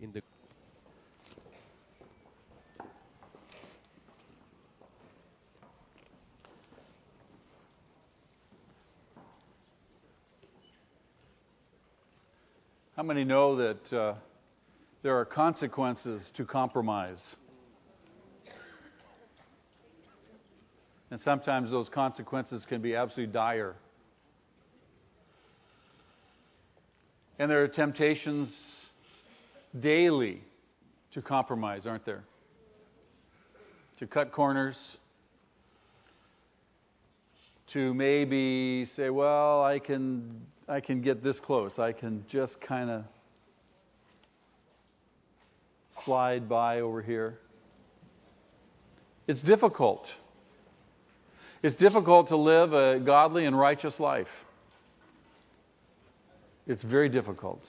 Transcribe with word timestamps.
in 0.00 0.12
the 0.12 0.22
How 12.96 13.04
many 13.04 13.22
know 13.22 13.54
that 13.54 13.92
uh, 13.96 14.14
there 15.04 15.16
are 15.16 15.24
consequences 15.24 16.20
to 16.36 16.44
compromise? 16.44 17.20
And 21.12 21.20
sometimes 21.20 21.70
those 21.70 21.88
consequences 21.88 22.64
can 22.68 22.82
be 22.82 22.96
absolutely 22.96 23.32
dire. 23.32 23.76
And 27.38 27.48
there 27.48 27.62
are 27.62 27.68
temptations 27.68 28.52
daily 29.80 30.42
to 31.12 31.22
compromise, 31.22 31.86
aren't 31.86 32.04
there? 32.04 32.24
To 33.98 34.06
cut 34.06 34.32
corners, 34.32 34.76
to 37.72 37.92
maybe 37.94 38.86
say, 38.96 39.10
well, 39.10 39.62
I 39.62 39.78
can, 39.78 40.40
I 40.68 40.80
can 40.80 41.02
get 41.02 41.22
this 41.22 41.38
close. 41.40 41.72
I 41.78 41.92
can 41.92 42.24
just 42.30 42.60
kind 42.60 42.90
of 42.90 43.04
slide 46.04 46.48
by 46.48 46.80
over 46.80 47.02
here. 47.02 47.38
It's 49.26 49.42
difficult. 49.42 50.06
It's 51.62 51.76
difficult 51.76 52.28
to 52.28 52.36
live 52.36 52.72
a 52.72 53.00
godly 53.00 53.44
and 53.44 53.58
righteous 53.58 53.98
life. 53.98 54.28
It's 56.66 56.82
very 56.82 57.08
difficult. 57.08 57.62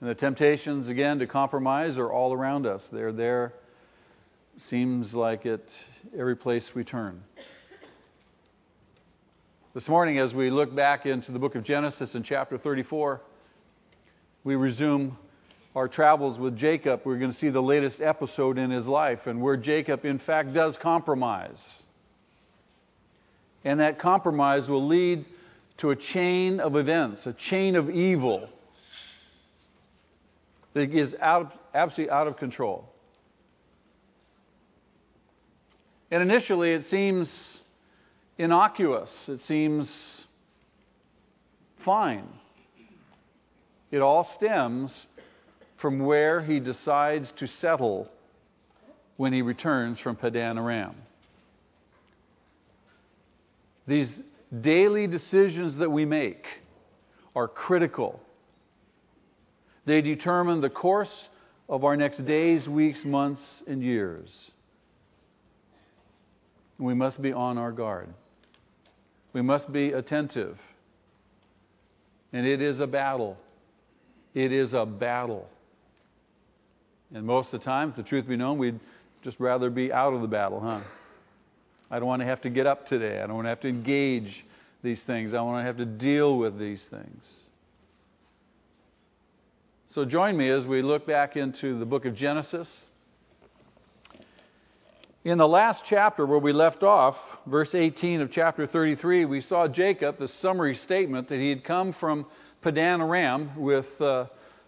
And 0.00 0.08
the 0.08 0.14
temptations, 0.14 0.88
again, 0.88 1.18
to 1.18 1.26
compromise 1.26 1.98
are 1.98 2.10
all 2.10 2.32
around 2.32 2.66
us. 2.66 2.80
They're 2.90 3.12
there, 3.12 3.52
seems 4.70 5.12
like 5.12 5.44
at 5.44 5.60
every 6.18 6.36
place 6.36 6.66
we 6.74 6.84
turn. 6.84 7.22
This 9.74 9.86
morning, 9.88 10.18
as 10.18 10.32
we 10.32 10.50
look 10.50 10.74
back 10.74 11.04
into 11.04 11.32
the 11.32 11.38
book 11.38 11.54
of 11.54 11.64
Genesis 11.64 12.14
in 12.14 12.22
chapter 12.22 12.56
34, 12.56 13.20
we 14.42 14.54
resume 14.56 15.18
our 15.76 15.86
travels 15.86 16.38
with 16.38 16.56
Jacob. 16.56 17.02
We're 17.04 17.18
going 17.18 17.34
to 17.34 17.38
see 17.38 17.50
the 17.50 17.60
latest 17.60 18.00
episode 18.00 18.56
in 18.56 18.70
his 18.70 18.86
life 18.86 19.20
and 19.26 19.42
where 19.42 19.58
Jacob, 19.58 20.06
in 20.06 20.18
fact, 20.18 20.54
does 20.54 20.78
compromise. 20.82 21.60
And 23.64 23.80
that 23.80 24.00
compromise 24.00 24.66
will 24.66 24.88
lead 24.88 25.26
to 25.78 25.90
a 25.90 25.96
chain 25.96 26.58
of 26.58 26.74
events, 26.74 27.26
a 27.26 27.36
chain 27.50 27.76
of 27.76 27.90
evil 27.90 28.48
that 30.74 30.90
is 30.94 31.14
out, 31.20 31.52
absolutely 31.74 32.12
out 32.12 32.26
of 32.26 32.36
control. 32.36 32.84
And 36.10 36.22
initially, 36.22 36.72
it 36.72 36.84
seems 36.90 37.30
innocuous, 38.38 39.10
it 39.28 39.40
seems 39.46 39.88
fine. 41.84 42.26
It 43.90 43.98
all 43.98 44.28
stems 44.36 44.92
from 45.80 46.00
where 46.00 46.42
he 46.42 46.60
decides 46.60 47.28
to 47.38 47.46
settle 47.60 48.08
when 49.16 49.32
he 49.32 49.42
returns 49.42 49.98
from 50.00 50.16
Padan 50.16 50.58
Aram. 50.58 50.94
These 53.86 54.12
daily 54.60 55.06
decisions 55.06 55.78
that 55.78 55.90
we 55.90 56.04
make 56.04 56.44
are 57.34 57.48
critical 57.48 58.20
they 59.86 60.00
determine 60.00 60.60
the 60.60 60.70
course 60.70 61.08
of 61.68 61.84
our 61.84 61.96
next 61.96 62.24
days, 62.26 62.66
weeks, 62.66 63.00
months, 63.04 63.40
and 63.66 63.82
years. 63.82 64.28
We 66.78 66.94
must 66.94 67.20
be 67.20 67.32
on 67.32 67.58
our 67.58 67.72
guard. 67.72 68.08
We 69.32 69.42
must 69.42 69.72
be 69.72 69.92
attentive. 69.92 70.58
And 72.32 72.46
it 72.46 72.60
is 72.60 72.80
a 72.80 72.86
battle. 72.86 73.36
It 74.34 74.52
is 74.52 74.72
a 74.72 74.86
battle. 74.86 75.48
And 77.14 77.26
most 77.26 77.52
of 77.52 77.60
the 77.60 77.64
time, 77.64 77.90
if 77.90 77.96
the 77.96 78.02
truth 78.02 78.26
be 78.26 78.36
known, 78.36 78.58
we'd 78.58 78.80
just 79.22 79.38
rather 79.40 79.68
be 79.70 79.92
out 79.92 80.14
of 80.14 80.22
the 80.22 80.28
battle, 80.28 80.60
huh? 80.60 80.80
I 81.90 81.98
don't 81.98 82.08
want 82.08 82.20
to 82.20 82.26
have 82.26 82.40
to 82.42 82.50
get 82.50 82.66
up 82.66 82.86
today. 82.88 83.20
I 83.20 83.26
don't 83.26 83.34
want 83.34 83.46
to 83.46 83.50
have 83.50 83.60
to 83.60 83.68
engage 83.68 84.44
these 84.82 85.00
things. 85.06 85.32
I 85.32 85.36
don't 85.36 85.48
want 85.48 85.62
to 85.62 85.66
have 85.66 85.76
to 85.78 85.84
deal 85.84 86.38
with 86.38 86.58
these 86.58 86.80
things. 86.90 87.22
So 89.92 90.04
join 90.04 90.36
me 90.36 90.48
as 90.48 90.64
we 90.66 90.82
look 90.82 91.04
back 91.04 91.36
into 91.36 91.76
the 91.76 91.84
book 91.84 92.04
of 92.04 92.14
Genesis. 92.14 92.68
In 95.24 95.36
the 95.36 95.48
last 95.48 95.82
chapter 95.90 96.24
where 96.24 96.38
we 96.38 96.52
left 96.52 96.84
off, 96.84 97.16
verse 97.44 97.74
18 97.74 98.20
of 98.20 98.30
chapter 98.30 98.68
33, 98.68 99.24
we 99.24 99.40
saw 99.40 99.66
Jacob, 99.66 100.20
the 100.20 100.28
summary 100.40 100.76
statement 100.76 101.28
that 101.30 101.40
he 101.40 101.48
had 101.48 101.64
come 101.64 101.92
from 101.98 102.26
Padan 102.62 103.00
Aram 103.00 103.60
with 103.60 103.86
uh, 104.00 104.26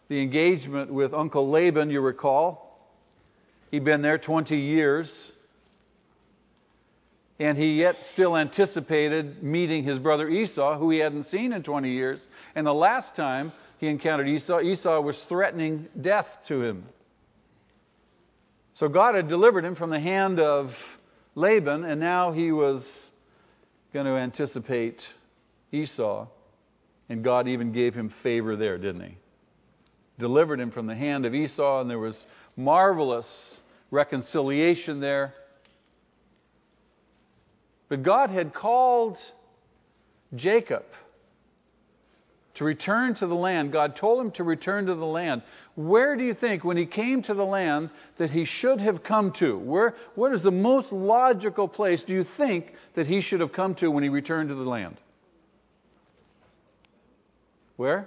the 0.09 0.21
engagement 0.21 0.93
with 0.93 1.15
Uncle 1.15 1.49
Laban, 1.49 1.89
you 1.89 2.00
recall. 2.00 2.91
He'd 3.71 3.84
been 3.84 4.03
there 4.03 4.19
20 4.19 4.56
years. 4.56 5.09
And 7.39 7.56
he 7.56 7.75
yet 7.75 7.94
still 8.12 8.37
anticipated 8.37 9.41
meeting 9.41 9.84
his 9.84 10.00
brother 10.00 10.28
Esau, 10.28 10.81
who 10.81 10.91
he 10.91 10.99
hadn't 10.99 11.27
seen 11.27 11.53
in 11.53 11.62
20 11.62 11.93
years. 11.93 12.21
And 12.56 12.66
the 12.66 12.75
last 12.75 13.15
time 13.15 13.53
he 13.82 13.88
encountered 13.88 14.28
Esau, 14.28 14.60
Esau 14.60 15.00
was 15.00 15.16
threatening 15.28 15.88
death 16.00 16.28
to 16.47 16.62
him. 16.62 16.84
So 18.75 18.87
God 18.87 19.16
had 19.16 19.28
delivered 19.28 19.65
him 19.65 19.75
from 19.75 19.91
the 19.91 19.98
hand 19.98 20.38
of 20.38 20.70
Laban, 21.34 21.84
and 21.84 21.98
now 21.98 22.31
he 22.31 22.53
was 22.53 22.84
going 23.92 24.06
to 24.06 24.12
anticipate 24.12 25.03
Esau. 25.72 26.28
And 27.09 27.25
God 27.25 27.48
even 27.48 27.72
gave 27.72 27.92
him 27.92 28.15
favor 28.22 28.54
there, 28.54 28.78
didn't 28.78 29.03
he? 29.03 29.16
Delivered 30.21 30.60
him 30.60 30.71
from 30.71 30.87
the 30.87 30.94
hand 30.94 31.26
of 31.26 31.34
Esau, 31.34 31.81
and 31.81 31.91
there 31.91 31.98
was 31.98 32.16
marvelous 32.56 33.26
reconciliation 33.91 35.00
there. 35.00 35.34
But 37.88 38.04
God 38.04 38.31
had 38.31 38.54
called 38.54 39.16
Jacob 40.37 40.84
to 42.55 42.65
return 42.65 43.15
to 43.15 43.27
the 43.27 43.35
land. 43.35 43.73
God 43.73 43.97
told 43.97 44.21
him 44.21 44.31
to 44.33 44.45
return 44.45 44.87
to 44.87 44.95
the 44.95 45.05
land. 45.05 45.43
Where 45.75 46.17
do 46.17 46.23
you 46.23 46.35
think, 46.35 46.65
when 46.65 46.77
he 46.77 46.85
came 46.87 47.23
to 47.23 47.35
the 47.35 47.45
land, 47.45 47.91
that 48.19 48.31
he 48.31 48.45
should 48.45 48.81
have 48.81 49.03
come 49.03 49.33
to? 49.39 49.59
Where, 49.59 49.95
what 50.15 50.35
is 50.35 50.43
the 50.43 50.51
most 50.51 50.93
logical 50.93 51.67
place 51.67 52.03
do 52.07 52.13
you 52.13 52.27
think 52.37 52.67
that 52.95 53.07
he 53.07 53.23
should 53.23 53.41
have 53.41 53.53
come 53.53 53.75
to 53.77 53.89
when 53.89 54.03
he 54.03 54.11
returned 54.11 54.51
to 54.51 54.55
the 54.55 54.63
land? 54.63 54.97
Where? 57.77 58.07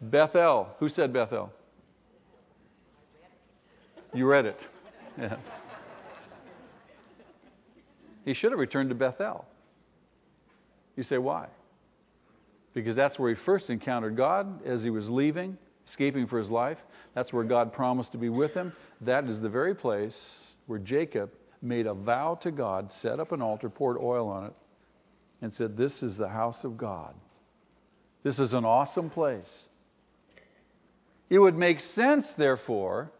Bethel. 0.00 0.68
Who 0.78 0.88
said 0.88 1.12
Bethel? 1.12 1.52
You 4.14 4.26
read 4.26 4.46
it. 4.46 4.58
He 8.24 8.32
should 8.32 8.52
have 8.52 8.58
returned 8.58 8.88
to 8.88 8.94
Bethel. 8.94 9.44
You 10.96 11.04
say, 11.04 11.18
why? 11.18 11.48
Because 12.74 12.96
that's 12.96 13.18
where 13.18 13.32
he 13.32 13.40
first 13.46 13.70
encountered 13.70 14.16
God 14.16 14.66
as 14.66 14.82
he 14.82 14.90
was 14.90 15.08
leaving, 15.08 15.56
escaping 15.88 16.26
for 16.26 16.38
his 16.38 16.50
life. 16.50 16.78
That's 17.14 17.32
where 17.32 17.44
God 17.44 17.72
promised 17.72 18.12
to 18.12 18.18
be 18.18 18.28
with 18.28 18.52
him. 18.52 18.72
That 19.00 19.24
is 19.26 19.40
the 19.40 19.48
very 19.48 19.74
place 19.74 20.16
where 20.66 20.80
Jacob 20.80 21.30
made 21.62 21.86
a 21.86 21.94
vow 21.94 22.38
to 22.42 22.50
God, 22.50 22.90
set 23.00 23.20
up 23.20 23.32
an 23.32 23.40
altar, 23.40 23.70
poured 23.70 23.96
oil 23.96 24.28
on 24.28 24.46
it, 24.46 24.52
and 25.40 25.52
said, 25.54 25.76
This 25.76 26.02
is 26.02 26.16
the 26.18 26.28
house 26.28 26.58
of 26.64 26.76
God. 26.76 27.14
This 28.24 28.38
is 28.38 28.52
an 28.52 28.64
awesome 28.64 29.08
place. 29.08 29.50
It 31.30 31.38
would 31.38 31.56
make 31.56 31.78
sense, 31.94 32.26
therefore, 32.36 33.12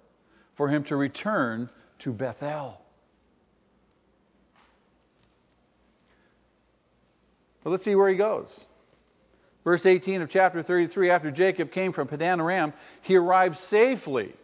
for 0.56 0.68
him 0.68 0.84
to 0.84 0.96
return 0.96 1.70
to 2.00 2.12
Bethel. 2.12 2.80
But 7.62 7.70
let's 7.70 7.84
see 7.84 7.94
where 7.94 8.10
he 8.10 8.16
goes. 8.16 8.48
Verse 9.64 9.84
18 9.84 10.20
of 10.20 10.30
chapter 10.30 10.62
33 10.62 11.10
After 11.10 11.30
Jacob 11.30 11.72
came 11.72 11.92
from 11.92 12.06
Padan 12.06 12.40
Aram, 12.40 12.72
he 13.02 13.16
arrived 13.16 13.56
safely. 13.70 14.34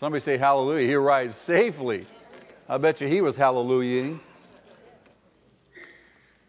Somebody 0.00 0.24
say 0.24 0.38
hallelujah. 0.38 0.88
He 0.88 0.94
arrived 0.94 1.34
safely. 1.46 2.06
I 2.68 2.78
bet 2.78 3.00
you 3.00 3.06
he 3.06 3.20
was 3.20 3.36
hallelujahing. 3.36 4.20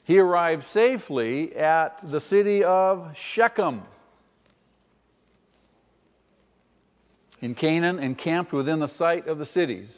He 0.05 0.17
arrived 0.17 0.63
safely 0.73 1.55
at 1.55 1.99
the 2.09 2.21
city 2.21 2.63
of 2.63 3.13
Shechem 3.35 3.83
in 7.41 7.55
Canaan 7.55 7.99
and 7.99 8.17
camped 8.17 8.53
within 8.53 8.79
the 8.79 8.87
sight 8.97 9.27
of 9.27 9.37
the 9.37 9.45
cities. 9.47 9.89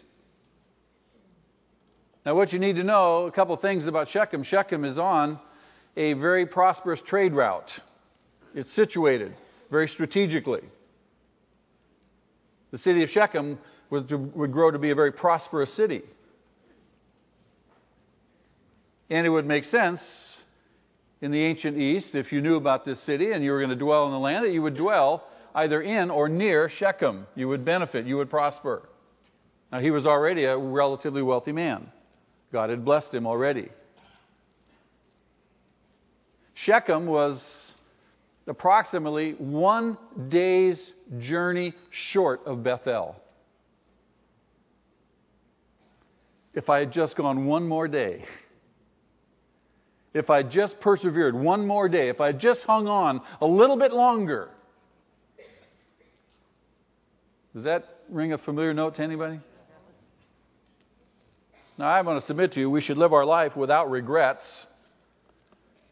Now, 2.26 2.36
what 2.36 2.52
you 2.52 2.60
need 2.60 2.76
to 2.78 2.84
know 2.84 3.28
a 3.28 3.32
couple 3.32 3.56
things 3.58 3.86
about 3.86 4.10
Shechem. 4.10 4.44
Shechem 4.44 4.84
is 4.84 4.98
on 4.98 5.40
a 5.98 6.14
very 6.14 6.46
prosperous 6.46 7.00
trade 7.08 7.34
route. 7.34 7.70
It's 8.54 8.74
situated 8.76 9.34
very 9.72 9.88
strategically. 9.88 10.62
The 12.72 12.78
city 12.80 13.04
of 13.04 13.10
Shechem 13.10 13.58
to, 13.92 14.18
would 14.18 14.52
grow 14.52 14.72
to 14.72 14.80
be 14.80 14.92
a 14.92 14.96
very 14.96 15.12
prosperous 15.12 15.74
city. 15.76 16.02
And 19.10 19.26
it 19.26 19.30
would 19.30 19.46
make 19.46 19.66
sense 19.66 20.02
in 21.22 21.32
the 21.32 21.42
ancient 21.42 21.78
East, 21.78 22.10
if 22.14 22.32
you 22.32 22.42
knew 22.42 22.56
about 22.56 22.86
this 22.86 23.02
city 23.06 23.32
and 23.32 23.44
you 23.44 23.52
were 23.52 23.60
going 23.60 23.70
to 23.70 23.76
dwell 23.76 24.06
in 24.06 24.12
the 24.12 24.20
land, 24.20 24.46
that 24.46 24.52
you 24.52 24.62
would 24.62 24.76
dwell 24.76 25.24
either 25.54 25.82
in 25.82 26.10
or 26.12 26.28
near 26.28 26.70
Shechem. 26.70 27.26
You 27.36 27.48
would 27.48 27.64
benefit, 27.64 28.06
you 28.06 28.18
would 28.18 28.30
prosper. 28.30 28.90
Now, 29.72 29.80
he 29.80 29.92
was 29.92 30.06
already 30.06 30.44
a 30.46 30.58
relatively 30.58 31.22
wealthy 31.22 31.52
man, 31.52 31.92
God 32.52 32.70
had 32.70 32.86
blessed 32.86 33.14
him 33.14 33.26
already. 33.26 33.70
Shechem 36.64 37.06
was 37.06 37.42
approximately 38.48 39.34
one 39.34 39.98
day's 40.30 40.80
journey 41.20 41.74
short 42.12 42.42
of 42.46 42.64
Bethel. 42.64 43.16
If 46.54 46.70
I 46.70 46.80
had 46.80 46.94
just 46.94 47.18
gone 47.18 47.46
one 47.46 47.68
more 47.68 47.88
day, 47.88 48.24
if 50.14 50.30
I 50.30 50.38
had 50.38 50.52
just 50.52 50.80
persevered 50.80 51.36
one 51.36 51.68
more 51.68 51.90
day, 51.90 52.08
if 52.08 52.22
I 52.22 52.28
had 52.28 52.40
just 52.40 52.62
hung 52.62 52.88
on 52.88 53.20
a 53.42 53.46
little 53.46 53.78
bit 53.78 53.92
longer. 53.92 54.50
Does 57.54 57.66
that 57.66 57.84
ring 58.10 58.32
a 58.32 58.38
familiar 58.38 58.74
note 58.74 58.96
to 58.96 59.02
anybody? 59.02 59.42
Now, 61.78 61.90
I 61.90 62.00
want 62.02 62.22
to 62.22 62.28
submit 62.28 62.54
to 62.54 62.60
you, 62.62 62.70
we 62.70 62.82
should 62.82 62.98
live 62.98 63.12
our 63.12 63.26
life 63.26 63.58
without 63.58 63.92
regrets. 63.92 64.46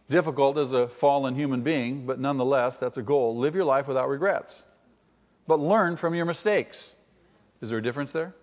Difficult 0.09 0.57
as 0.57 0.71
a 0.73 0.89
fallen 0.99 1.35
human 1.35 1.63
being, 1.63 2.05
but 2.05 2.19
nonetheless, 2.19 2.73
that's 2.81 2.97
a 2.97 3.01
goal. 3.01 3.39
Live 3.39 3.55
your 3.55 3.65
life 3.65 3.87
without 3.87 4.09
regrets. 4.09 4.53
But 5.47 5.59
learn 5.59 5.97
from 5.97 6.13
your 6.13 6.25
mistakes. 6.25 6.77
Is 7.61 7.69
there 7.69 7.77
a 7.77 7.83
difference 7.83 8.11
there? 8.11 8.35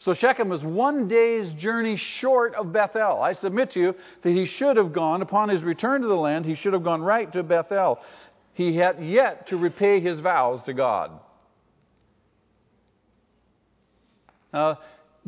So 0.00 0.14
Shechem 0.14 0.48
was 0.48 0.62
one 0.62 1.08
day's 1.08 1.52
journey 1.60 2.00
short 2.20 2.54
of 2.54 2.72
Bethel. 2.72 3.20
I 3.20 3.34
submit 3.34 3.72
to 3.72 3.80
you 3.80 3.94
that 4.22 4.30
he 4.30 4.46
should 4.46 4.76
have 4.76 4.92
gone, 4.92 5.22
upon 5.22 5.48
his 5.48 5.62
return 5.62 6.02
to 6.02 6.06
the 6.08 6.14
land, 6.14 6.44
he 6.44 6.54
should 6.54 6.72
have 6.72 6.84
gone 6.84 7.02
right 7.02 7.30
to 7.32 7.42
Bethel. 7.42 7.98
He 8.54 8.76
had 8.76 9.04
yet 9.04 9.48
to 9.48 9.56
repay 9.56 10.00
his 10.00 10.20
vows 10.20 10.62
to 10.64 10.72
God. 10.72 11.10
Now, 14.52 14.78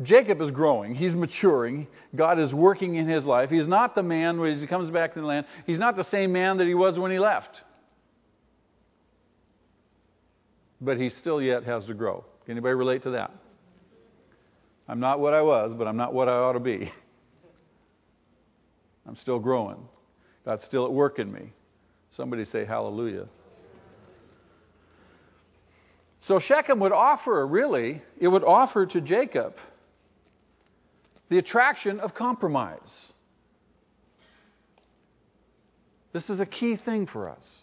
Jacob 0.03 0.41
is 0.41 0.51
growing. 0.51 0.95
He's 0.95 1.13
maturing. 1.13 1.87
God 2.15 2.39
is 2.39 2.53
working 2.53 2.95
in 2.95 3.07
his 3.07 3.25
life. 3.25 3.49
He's 3.49 3.67
not 3.67 3.95
the 3.95 4.03
man 4.03 4.39
when 4.39 4.57
he 4.57 4.67
comes 4.67 4.89
back 4.89 5.13
to 5.13 5.21
the 5.21 5.25
land. 5.25 5.45
He's 5.65 5.79
not 5.79 5.95
the 5.95 6.05
same 6.05 6.31
man 6.31 6.57
that 6.57 6.67
he 6.67 6.73
was 6.73 6.97
when 6.97 7.11
he 7.11 7.19
left. 7.19 7.49
But 10.79 10.97
he 10.97 11.09
still 11.09 11.41
yet 11.41 11.63
has 11.63 11.85
to 11.85 11.93
grow. 11.93 12.25
Can 12.45 12.53
anybody 12.53 12.73
relate 12.73 13.03
to 13.03 13.11
that? 13.11 13.31
I'm 14.87 14.99
not 14.99 15.19
what 15.19 15.33
I 15.33 15.41
was, 15.41 15.73
but 15.77 15.87
I'm 15.87 15.97
not 15.97 16.13
what 16.13 16.27
I 16.27 16.33
ought 16.33 16.53
to 16.53 16.59
be. 16.59 16.91
I'm 19.07 19.17
still 19.17 19.39
growing. 19.39 19.77
God's 20.45 20.63
still 20.65 20.85
at 20.85 20.91
work 20.91 21.19
in 21.19 21.31
me. 21.31 21.53
Somebody 22.17 22.45
say 22.45 22.65
hallelujah. 22.65 23.27
So 26.27 26.39
Shechem 26.39 26.79
would 26.79 26.91
offer, 26.91 27.45
really, 27.47 28.01
it 28.19 28.27
would 28.27 28.43
offer 28.43 28.85
to 28.85 29.01
Jacob 29.01 29.55
the 31.31 31.37
attraction 31.37 32.01
of 32.01 32.13
compromise. 32.13 33.13
This 36.11 36.29
is 36.29 36.41
a 36.41 36.45
key 36.45 36.75
thing 36.75 37.07
for 37.07 37.29
us 37.29 37.61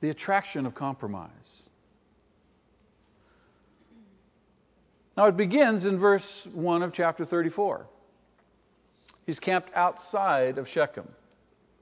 the 0.00 0.10
attraction 0.10 0.64
of 0.64 0.76
compromise. 0.76 1.30
Now 5.16 5.26
it 5.26 5.36
begins 5.36 5.84
in 5.84 5.98
verse 5.98 6.22
1 6.52 6.82
of 6.84 6.92
chapter 6.92 7.24
34. 7.24 7.86
He's 9.26 9.40
camped 9.40 9.70
outside 9.74 10.56
of 10.58 10.68
Shechem. 10.68 11.08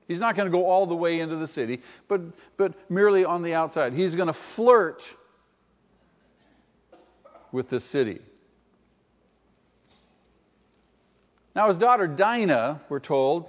He's 0.09 0.21
not 0.21 0.35
going 0.35 0.51
to 0.51 0.53
go 0.53 0.67
all 0.67 0.87
the 0.87 0.95
way 0.95 1.21
into 1.21 1.37
the 1.37 1.49
city, 1.49 1.83
but, 2.09 2.23
but 2.57 2.73
merely 2.91 3.25
on 3.27 3.43
the 3.43 3.53
outside. 3.53 3.93
He's 3.93 4.15
going 4.15 4.29
to 4.29 4.39
flirt 4.55 5.03
with 7.53 7.69
the 7.69 7.81
city. 7.93 8.21
Now, 11.57 11.71
his 11.71 11.79
daughter 11.79 12.07
Dinah, 12.07 12.83
we're 12.91 13.01
told, 13.01 13.47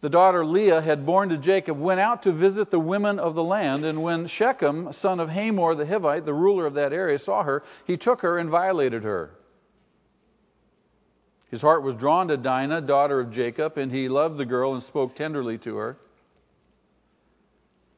the 0.00 0.08
daughter 0.08 0.44
Leah 0.44 0.82
had 0.82 1.06
born 1.06 1.28
to 1.28 1.38
Jacob, 1.38 1.78
went 1.78 2.00
out 2.00 2.24
to 2.24 2.32
visit 2.32 2.72
the 2.72 2.80
women 2.80 3.20
of 3.20 3.36
the 3.36 3.44
land. 3.44 3.84
And 3.84 4.02
when 4.02 4.26
Shechem, 4.26 4.92
son 5.00 5.20
of 5.20 5.28
Hamor 5.28 5.76
the 5.76 5.84
Hivite, 5.84 6.24
the 6.24 6.34
ruler 6.34 6.66
of 6.66 6.74
that 6.74 6.92
area, 6.92 7.20
saw 7.20 7.44
her, 7.44 7.62
he 7.86 7.96
took 7.96 8.22
her 8.22 8.38
and 8.38 8.50
violated 8.50 9.04
her. 9.04 9.30
His 11.48 11.60
heart 11.60 11.84
was 11.84 11.94
drawn 11.94 12.26
to 12.26 12.36
Dinah, 12.36 12.80
daughter 12.80 13.20
of 13.20 13.30
Jacob, 13.30 13.78
and 13.78 13.92
he 13.92 14.08
loved 14.08 14.36
the 14.36 14.44
girl 14.44 14.74
and 14.74 14.82
spoke 14.82 15.14
tenderly 15.14 15.58
to 15.58 15.76
her. 15.76 15.96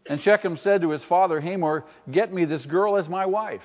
And 0.06 0.20
Shechem 0.20 0.58
said 0.58 0.82
to 0.82 0.90
his 0.90 1.02
father 1.08 1.40
Hamor, 1.40 1.86
Get 2.10 2.30
me 2.30 2.44
this 2.44 2.66
girl 2.66 2.98
as 2.98 3.08
my 3.08 3.24
wife. 3.24 3.62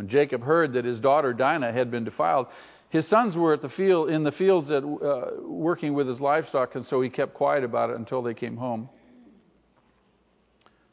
When 0.00 0.08
Jacob 0.08 0.42
heard 0.42 0.72
that 0.72 0.86
his 0.86 0.98
daughter 0.98 1.34
Dinah 1.34 1.72
had 1.72 1.90
been 1.90 2.04
defiled, 2.04 2.46
his 2.88 3.06
sons 3.10 3.36
were 3.36 3.52
at 3.52 3.60
the 3.60 3.68
field, 3.68 4.08
in 4.08 4.24
the 4.24 4.32
fields 4.32 4.70
at, 4.70 4.82
uh, 4.82 5.42
working 5.42 5.92
with 5.92 6.08
his 6.08 6.18
livestock, 6.18 6.74
and 6.74 6.86
so 6.86 7.02
he 7.02 7.10
kept 7.10 7.34
quiet 7.34 7.64
about 7.64 7.90
it 7.90 7.96
until 7.96 8.22
they 8.22 8.32
came 8.32 8.56
home. 8.56 8.88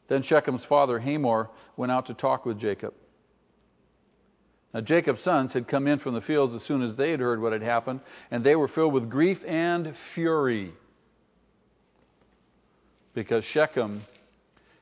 Then 0.08 0.22
Shechem's 0.24 0.62
father, 0.66 0.98
Hamor, 0.98 1.48
went 1.74 1.90
out 1.90 2.04
to 2.08 2.12
talk 2.12 2.44
with 2.44 2.60
Jacob. 2.60 2.92
Now, 4.74 4.82
Jacob's 4.82 5.22
sons 5.22 5.54
had 5.54 5.68
come 5.68 5.86
in 5.86 6.00
from 6.00 6.12
the 6.12 6.20
fields 6.20 6.52
as 6.52 6.62
soon 6.68 6.82
as 6.82 6.94
they 6.94 7.10
had 7.10 7.20
heard 7.20 7.40
what 7.40 7.54
had 7.54 7.62
happened, 7.62 8.00
and 8.30 8.44
they 8.44 8.56
were 8.56 8.68
filled 8.68 8.92
with 8.92 9.08
grief 9.08 9.38
and 9.46 9.94
fury 10.14 10.74
because 13.14 13.42
Shechem 13.54 14.02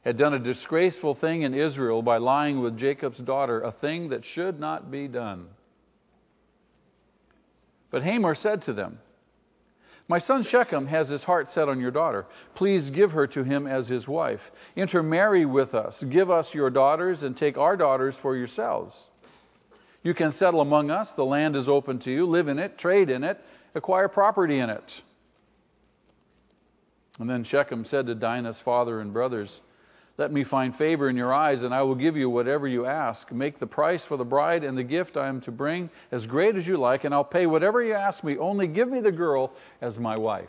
had 0.07 0.17
done 0.17 0.35
a 0.35 0.39
disgraceful 0.39 1.17
thing 1.17 1.43
in 1.43 1.53
Israel 1.53 2.01
by 2.01 2.19
lying 2.19 2.61
with 2.61 2.79
Jacob's 2.79 3.19
daughter, 3.19 3.61
a 3.61 3.73
thing 3.73 4.11
that 4.11 4.23
should 4.35 4.61
not 4.61 4.89
be 4.89 5.09
done. 5.09 5.47
But 7.91 8.05
Hamor 8.05 8.37
said 8.37 8.63
to 8.67 8.73
them, 8.73 9.01
My 10.07 10.21
son 10.21 10.47
Shechem 10.49 10.87
has 10.87 11.09
his 11.09 11.25
heart 11.25 11.49
set 11.53 11.69
on 11.69 11.81
your 11.81 11.91
daughter. 11.91 12.25
Please 12.55 12.89
give 12.91 13.11
her 13.11 13.27
to 13.27 13.43
him 13.43 13.67
as 13.67 13.89
his 13.89 14.07
wife. 14.07 14.39
Intermarry 14.77 15.45
with 15.45 15.75
us. 15.75 15.97
Give 16.09 16.31
us 16.31 16.47
your 16.53 16.71
daughters 16.71 17.25
and 17.25 17.37
take 17.37 17.59
our 17.59 17.77
daughters 17.77 18.15
for 18.23 18.37
yourselves. 18.37 18.95
You 20.05 20.15
can 20.15 20.35
settle 20.35 20.61
among 20.61 20.93
us. 20.93 21.09
The 21.17 21.25
land 21.25 21.57
is 21.57 21.69
open 21.69 21.99
to 22.03 22.13
you. 22.13 22.27
Live 22.27 22.47
in 22.47 22.61
it, 22.61 22.79
trade 22.79 23.11
in 23.11 23.25
it, 23.25 23.41
acquire 23.75 24.07
property 24.07 24.61
in 24.61 24.71
it. 24.71 24.85
And 27.19 27.29
then 27.29 27.43
Shechem 27.43 27.87
said 27.91 28.07
to 28.07 28.15
Dinah's 28.15 28.59
father 28.65 29.01
and 29.01 29.13
brothers, 29.13 29.51
let 30.19 30.33
me 30.33 30.45
find 30.45 30.75
favor 30.77 31.11
in 31.11 31.17
your 31.17 31.35
eyes, 31.35 31.63
and 31.63 31.75
I 31.75 31.83
will 31.83 31.95
give 31.95 32.17
you 32.17 32.31
whatever 32.31 32.67
you 32.67 32.87
ask. 32.87 33.31
Make 33.31 33.61
the 33.61 33.67
price 33.67 34.03
for 34.09 34.17
the 34.17 34.25
bride 34.25 34.65
and 34.65 34.77
the 34.77 34.83
gift 34.83 35.17
I 35.17 35.29
am 35.29 35.43
to 35.43 35.51
bring 35.51 35.91
as 36.11 36.25
great 36.25 36.57
as 36.57 36.67
you 36.67 36.79
like, 36.79 37.05
and 37.05 37.13
I'll 37.13 37.25
pay 37.25 37.45
whatever 37.47 37.83
you 37.83 37.93
ask 37.93 38.25
me. 38.25 38.39
Only 38.39 38.67
give 38.67 38.89
me 38.89 39.01
the 39.01 39.13
girl 39.13 39.53
as 39.83 39.99
my 39.99 40.17
wife. 40.17 40.49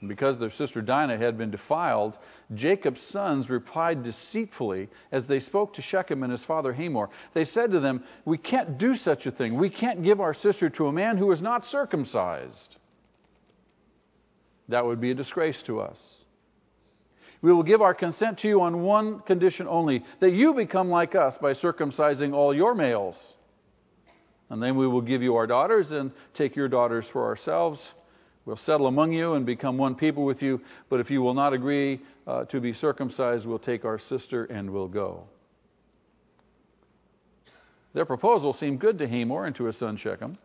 And 0.00 0.08
because 0.08 0.38
their 0.38 0.50
sister 0.52 0.82
Dinah 0.82 1.16
had 1.16 1.38
been 1.38 1.50
defiled, 1.50 2.16
Jacob's 2.54 3.00
sons 3.10 3.48
replied 3.48 4.02
deceitfully 4.02 4.88
as 5.12 5.24
they 5.26 5.40
spoke 5.40 5.74
to 5.74 5.82
Shechem 5.82 6.22
and 6.22 6.32
his 6.32 6.42
father 6.44 6.72
Hamor. 6.72 7.08
They 7.32 7.44
said 7.44 7.70
to 7.72 7.80
them, 7.80 8.04
We 8.24 8.38
can't 8.38 8.76
do 8.76 8.96
such 8.96 9.24
a 9.24 9.30
thing. 9.30 9.58
We 9.58 9.70
can't 9.70 10.02
give 10.02 10.20
our 10.20 10.34
sister 10.34 10.68
to 10.70 10.86
a 10.86 10.92
man 10.92 11.16
who 11.16 11.32
is 11.32 11.40
not 11.40 11.64
circumcised. 11.66 12.76
That 14.68 14.84
would 14.84 15.00
be 15.00 15.10
a 15.10 15.14
disgrace 15.14 15.60
to 15.66 15.80
us. 15.80 15.98
We 17.42 17.52
will 17.52 17.62
give 17.62 17.80
our 17.80 17.94
consent 17.94 18.40
to 18.40 18.48
you 18.48 18.60
on 18.60 18.82
one 18.82 19.20
condition 19.20 19.66
only 19.66 20.04
that 20.20 20.32
you 20.32 20.52
become 20.52 20.90
like 20.90 21.14
us 21.14 21.34
by 21.40 21.54
circumcising 21.54 22.34
all 22.34 22.54
your 22.54 22.74
males. 22.74 23.16
And 24.50 24.62
then 24.62 24.76
we 24.76 24.86
will 24.86 25.00
give 25.00 25.22
you 25.22 25.36
our 25.36 25.46
daughters 25.46 25.90
and 25.90 26.10
take 26.36 26.56
your 26.56 26.68
daughters 26.68 27.06
for 27.12 27.24
ourselves. 27.24 27.80
We'll 28.44 28.58
settle 28.58 28.88
among 28.88 29.12
you 29.12 29.34
and 29.34 29.46
become 29.46 29.78
one 29.78 29.94
people 29.94 30.24
with 30.24 30.42
you. 30.42 30.60
But 30.90 31.00
if 31.00 31.10
you 31.10 31.22
will 31.22 31.34
not 31.34 31.52
agree 31.52 32.00
uh, 32.26 32.44
to 32.46 32.60
be 32.60 32.74
circumcised, 32.74 33.46
we'll 33.46 33.58
take 33.58 33.84
our 33.84 33.98
sister 33.98 34.44
and 34.46 34.70
we'll 34.70 34.88
go. 34.88 35.24
Their 37.94 38.04
proposal 38.04 38.54
seemed 38.58 38.80
good 38.80 38.98
to 38.98 39.08
Hamor 39.08 39.46
and 39.46 39.56
to 39.56 39.64
his 39.64 39.78
son 39.78 39.96
Shechem. 39.96 40.36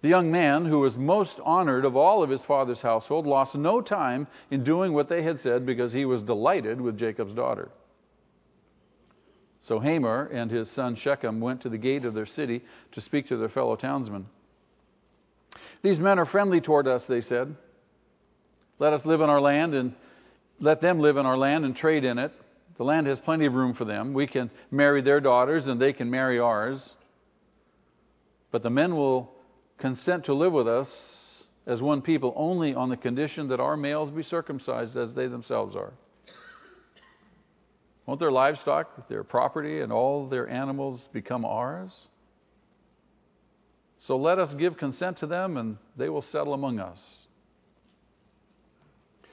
The 0.00 0.08
young 0.08 0.30
man, 0.30 0.64
who 0.64 0.78
was 0.78 0.96
most 0.96 1.40
honored 1.44 1.84
of 1.84 1.96
all 1.96 2.22
of 2.22 2.30
his 2.30 2.42
father's 2.46 2.80
household, 2.80 3.26
lost 3.26 3.56
no 3.56 3.80
time 3.80 4.28
in 4.50 4.62
doing 4.62 4.92
what 4.92 5.08
they 5.08 5.22
had 5.22 5.40
said 5.40 5.66
because 5.66 5.92
he 5.92 6.04
was 6.04 6.22
delighted 6.22 6.80
with 6.80 6.98
Jacob's 6.98 7.34
daughter. 7.34 7.70
So 9.62 9.80
Hamor 9.80 10.26
and 10.26 10.50
his 10.50 10.70
son 10.70 10.96
Shechem 10.96 11.40
went 11.40 11.62
to 11.62 11.68
the 11.68 11.78
gate 11.78 12.04
of 12.04 12.14
their 12.14 12.26
city 12.26 12.62
to 12.92 13.00
speak 13.00 13.28
to 13.28 13.36
their 13.36 13.48
fellow 13.48 13.74
townsmen. 13.74 14.26
These 15.82 15.98
men 15.98 16.18
are 16.18 16.26
friendly 16.26 16.60
toward 16.60 16.86
us, 16.86 17.02
they 17.08 17.20
said. 17.20 17.56
Let 18.78 18.92
us 18.92 19.04
live 19.04 19.20
in 19.20 19.28
our 19.28 19.40
land 19.40 19.74
and 19.74 19.94
let 20.60 20.80
them 20.80 21.00
live 21.00 21.16
in 21.16 21.26
our 21.26 21.36
land 21.36 21.64
and 21.64 21.74
trade 21.74 22.04
in 22.04 22.18
it. 22.18 22.32
The 22.76 22.84
land 22.84 23.08
has 23.08 23.20
plenty 23.20 23.46
of 23.46 23.54
room 23.54 23.74
for 23.74 23.84
them. 23.84 24.14
We 24.14 24.28
can 24.28 24.50
marry 24.70 25.02
their 25.02 25.20
daughters 25.20 25.66
and 25.66 25.80
they 25.80 25.92
can 25.92 26.08
marry 26.10 26.38
ours. 26.38 26.88
But 28.52 28.62
the 28.62 28.70
men 28.70 28.94
will 28.94 29.32
consent 29.78 30.24
to 30.26 30.34
live 30.34 30.52
with 30.52 30.68
us 30.68 30.88
as 31.66 31.80
one 31.80 32.02
people 32.02 32.32
only 32.36 32.74
on 32.74 32.88
the 32.88 32.96
condition 32.96 33.48
that 33.48 33.60
our 33.60 33.76
males 33.76 34.10
be 34.10 34.22
circumcised 34.22 34.96
as 34.96 35.14
they 35.14 35.26
themselves 35.26 35.76
are. 35.76 35.92
Won't 38.06 38.20
their 38.20 38.32
livestock, 38.32 39.08
their 39.08 39.22
property, 39.22 39.80
and 39.80 39.92
all 39.92 40.28
their 40.28 40.48
animals 40.48 41.00
become 41.12 41.44
ours? 41.44 41.92
So 44.06 44.16
let 44.16 44.38
us 44.38 44.54
give 44.54 44.78
consent 44.78 45.18
to 45.18 45.26
them, 45.26 45.58
and 45.58 45.76
they 45.96 46.08
will 46.08 46.22
settle 46.22 46.54
among 46.54 46.80
us. 46.80 46.98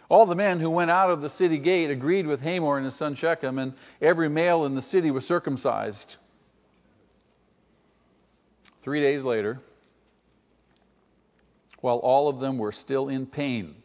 All 0.10 0.26
the 0.26 0.36
men 0.36 0.60
who 0.60 0.70
went 0.70 0.92
out 0.92 1.10
of 1.10 1.22
the 1.22 1.30
city 1.38 1.58
gate 1.58 1.90
agreed 1.90 2.28
with 2.28 2.42
Hamor 2.42 2.78
and 2.78 2.86
his 2.86 3.00
son 3.00 3.16
Shechem, 3.16 3.58
and 3.58 3.74
every 4.02 4.28
male 4.28 4.66
in 4.66 4.76
the 4.76 4.82
city 4.82 5.10
was 5.10 5.24
circumcised. 5.24 6.16
Three 8.84 9.02
days 9.02 9.24
later, 9.24 9.62
while 11.86 11.98
all 11.98 12.28
of 12.28 12.40
them 12.40 12.58
were 12.58 12.72
still 12.72 13.10
in 13.10 13.28
pain, 13.28 13.76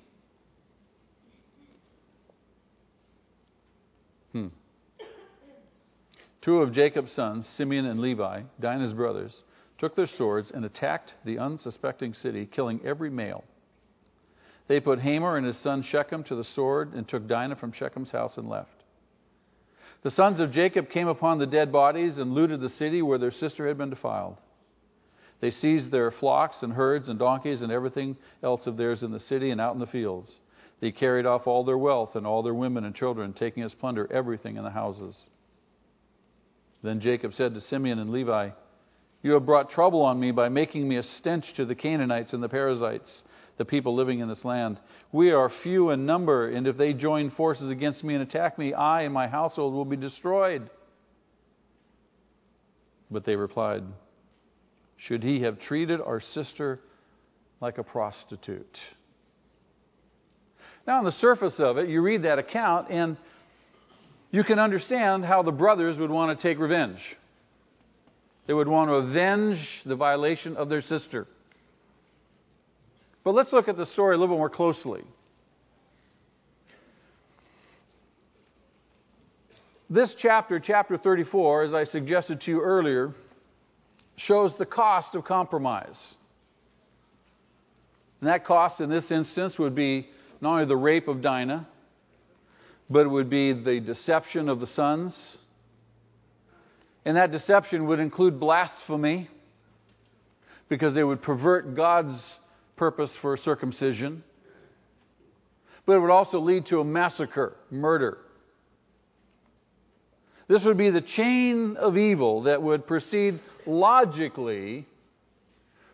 hmm, 4.33 4.47
two 6.40 6.62
of 6.62 6.73
Jacob's 6.73 7.12
sons, 7.12 7.47
Simeon 7.59 7.85
and 7.85 8.00
Levi, 8.00 8.40
Dinah's 8.59 8.95
brothers, 8.95 9.42
took 9.76 9.97
their 9.97 10.09
swords 10.16 10.50
and 10.50 10.64
attacked 10.64 11.12
the 11.26 11.38
unsuspecting 11.38 12.14
city, 12.14 12.47
killing 12.47 12.80
every 12.87 13.11
male. 13.11 13.45
They 14.66 14.80
put 14.80 15.00
Hamor 15.00 15.37
and 15.37 15.45
his 15.45 15.59
son 15.59 15.83
Shechem 15.83 16.25
to 16.25 16.35
the 16.35 16.45
sword 16.54 16.95
and 16.95 17.07
took 17.07 17.28
Dinah 17.28 17.57
from 17.57 17.73
Shechem's 17.73 18.12
house 18.12 18.38
and 18.38 18.49
left. 18.49 18.83
The 20.04 20.11
sons 20.11 20.40
of 20.40 20.52
Jacob 20.52 20.88
came 20.88 21.09
upon 21.09 21.38
the 21.38 21.47
dead 21.47 21.71
bodies 21.71 22.16
and 22.16 22.33
looted 22.33 22.62
the 22.62 22.71
city 22.71 23.02
where 23.02 23.19
their 23.19 23.30
sister 23.30 23.69
had 23.69 23.76
been 23.76 23.90
defiled. 23.90 24.38
They 25.40 25.50
seized 25.50 25.90
their 25.90 26.11
flocks 26.11 26.62
and 26.62 26.73
herds 26.73 27.09
and 27.09 27.18
donkeys 27.18 27.62
and 27.62 27.73
everything 27.73 28.16
else 28.42 28.66
of 28.66 28.76
theirs 28.76 29.02
in 29.02 29.11
the 29.11 29.20
city 29.20 29.50
and 29.50 29.61
out 29.61 29.75
in 29.75 29.80
the 29.80 29.87
fields. 29.87 30.30
They 30.80 30.92
carried 30.92 31.26
off 31.26 31.47
all 31.47 31.64
their 31.64 31.78
wealth 31.78 32.14
and 32.14 32.26
all 32.26 32.42
their 32.42 32.54
women 32.54 32.85
and 32.85 32.94
children, 32.94 33.32
taking 33.32 33.62
as 33.62 33.75
plunder 33.75 34.11
everything 34.12 34.56
in 34.56 34.64
the 34.64 34.70
houses. 34.70 35.16
Then 36.82 37.00
Jacob 37.00 37.35
said 37.35 37.54
to 37.54 37.61
Simeon 37.61 37.99
and 37.99 38.11
Levi, 38.11 38.50
You 39.23 39.32
have 39.32 39.47
brought 39.47 39.70
trouble 39.70 40.02
on 40.02 40.18
me 40.18 40.30
by 40.30 40.49
making 40.49 40.88
me 40.88 40.97
a 40.97 41.02
stench 41.02 41.52
to 41.56 41.64
the 41.64 41.75
Canaanites 41.75 42.32
and 42.32 42.42
the 42.42 42.49
Perizzites 42.49 43.23
the 43.61 43.64
people 43.66 43.94
living 43.94 44.20
in 44.20 44.28
this 44.28 44.42
land. 44.42 44.80
We 45.12 45.32
are 45.32 45.52
few 45.62 45.90
in 45.90 46.06
number, 46.06 46.49
and 46.49 46.66
if 46.66 46.78
they 46.78 46.94
join 46.94 47.30
forces 47.30 47.70
against 47.70 48.02
me 48.02 48.14
and 48.14 48.23
attack 48.23 48.56
me, 48.59 48.73
I 48.73 49.02
and 49.02 49.12
my 49.12 49.28
household 49.28 49.75
will 49.75 49.85
be 49.85 49.99
destroyed. 49.99 50.70
But 53.11 53.26
they 53.26 53.37
replied, 53.37 53.82
Should 55.07 55.23
he 55.23 55.42
have 55.42 55.59
treated 55.61 56.00
our 56.00 56.21
sister 56.21 56.80
like 57.61 57.78
a 57.78 57.83
prostitute? 57.83 58.78
Now, 60.87 60.99
on 60.99 61.04
the 61.04 61.12
surface 61.12 61.54
of 61.59 61.78
it, 61.78 61.88
you 61.88 62.02
read 62.02 62.25
that 62.25 62.38
account, 62.38 62.90
and 62.90 63.16
you 64.30 64.45
can 64.45 64.59
understand 64.59 65.25
how 65.25 65.42
the 65.42 65.52
brothers 65.52 65.97
would 65.99 66.11
want 66.11 66.38
to 66.38 66.42
take 66.42 66.59
revenge. 66.59 66.99
They 68.47 68.52
would 68.52 68.69
want 68.69 68.90
to 68.90 68.95
avenge 68.95 69.59
the 69.87 69.97
violation 69.97 70.57
of 70.57 70.69
their 70.69 70.83
sister. 70.83 71.26
But 73.25 73.35
let's 73.35 73.52
look 73.52 73.69
at 73.69 73.76
the 73.76 73.87
story 73.87 74.16
a 74.16 74.19
little 74.19 74.37
more 74.37 74.50
closely. 74.50 75.02
This 79.88 80.14
chapter, 80.19 80.61
chapter 80.61 80.97
34, 80.97 81.64
as 81.64 81.75
I 81.75 81.85
suggested 81.85 82.40
to 82.42 82.50
you 82.50 82.61
earlier, 82.61 83.14
shows 84.26 84.52
the 84.58 84.66
cost 84.66 85.14
of 85.14 85.24
compromise. 85.24 85.96
And 88.20 88.28
that 88.28 88.44
cost 88.44 88.80
in 88.80 88.90
this 88.90 89.10
instance 89.10 89.58
would 89.58 89.74
be 89.74 90.08
not 90.40 90.52
only 90.52 90.66
the 90.66 90.76
rape 90.76 91.08
of 91.08 91.22
Dinah, 91.22 91.66
but 92.88 93.00
it 93.00 93.08
would 93.08 93.30
be 93.30 93.52
the 93.52 93.80
deception 93.80 94.48
of 94.48 94.60
the 94.60 94.66
sons. 94.68 95.18
And 97.04 97.16
that 97.16 97.32
deception 97.32 97.86
would 97.86 98.00
include 98.00 98.38
blasphemy, 98.38 99.28
because 100.68 100.94
they 100.94 101.02
would 101.02 101.20
pervert 101.20 101.74
God's 101.74 102.22
purpose 102.76 103.10
for 103.20 103.36
circumcision, 103.36 104.22
but 105.84 105.94
it 105.94 105.98
would 105.98 106.10
also 106.10 106.38
lead 106.38 106.66
to 106.66 106.80
a 106.80 106.84
massacre, 106.84 107.56
murder. 107.70 108.18
This 110.46 110.62
would 110.64 110.78
be 110.78 110.90
the 110.90 111.00
chain 111.00 111.76
of 111.76 111.96
evil 111.96 112.42
that 112.44 112.62
would 112.62 112.86
proceed 112.86 113.40
logically 113.67 114.87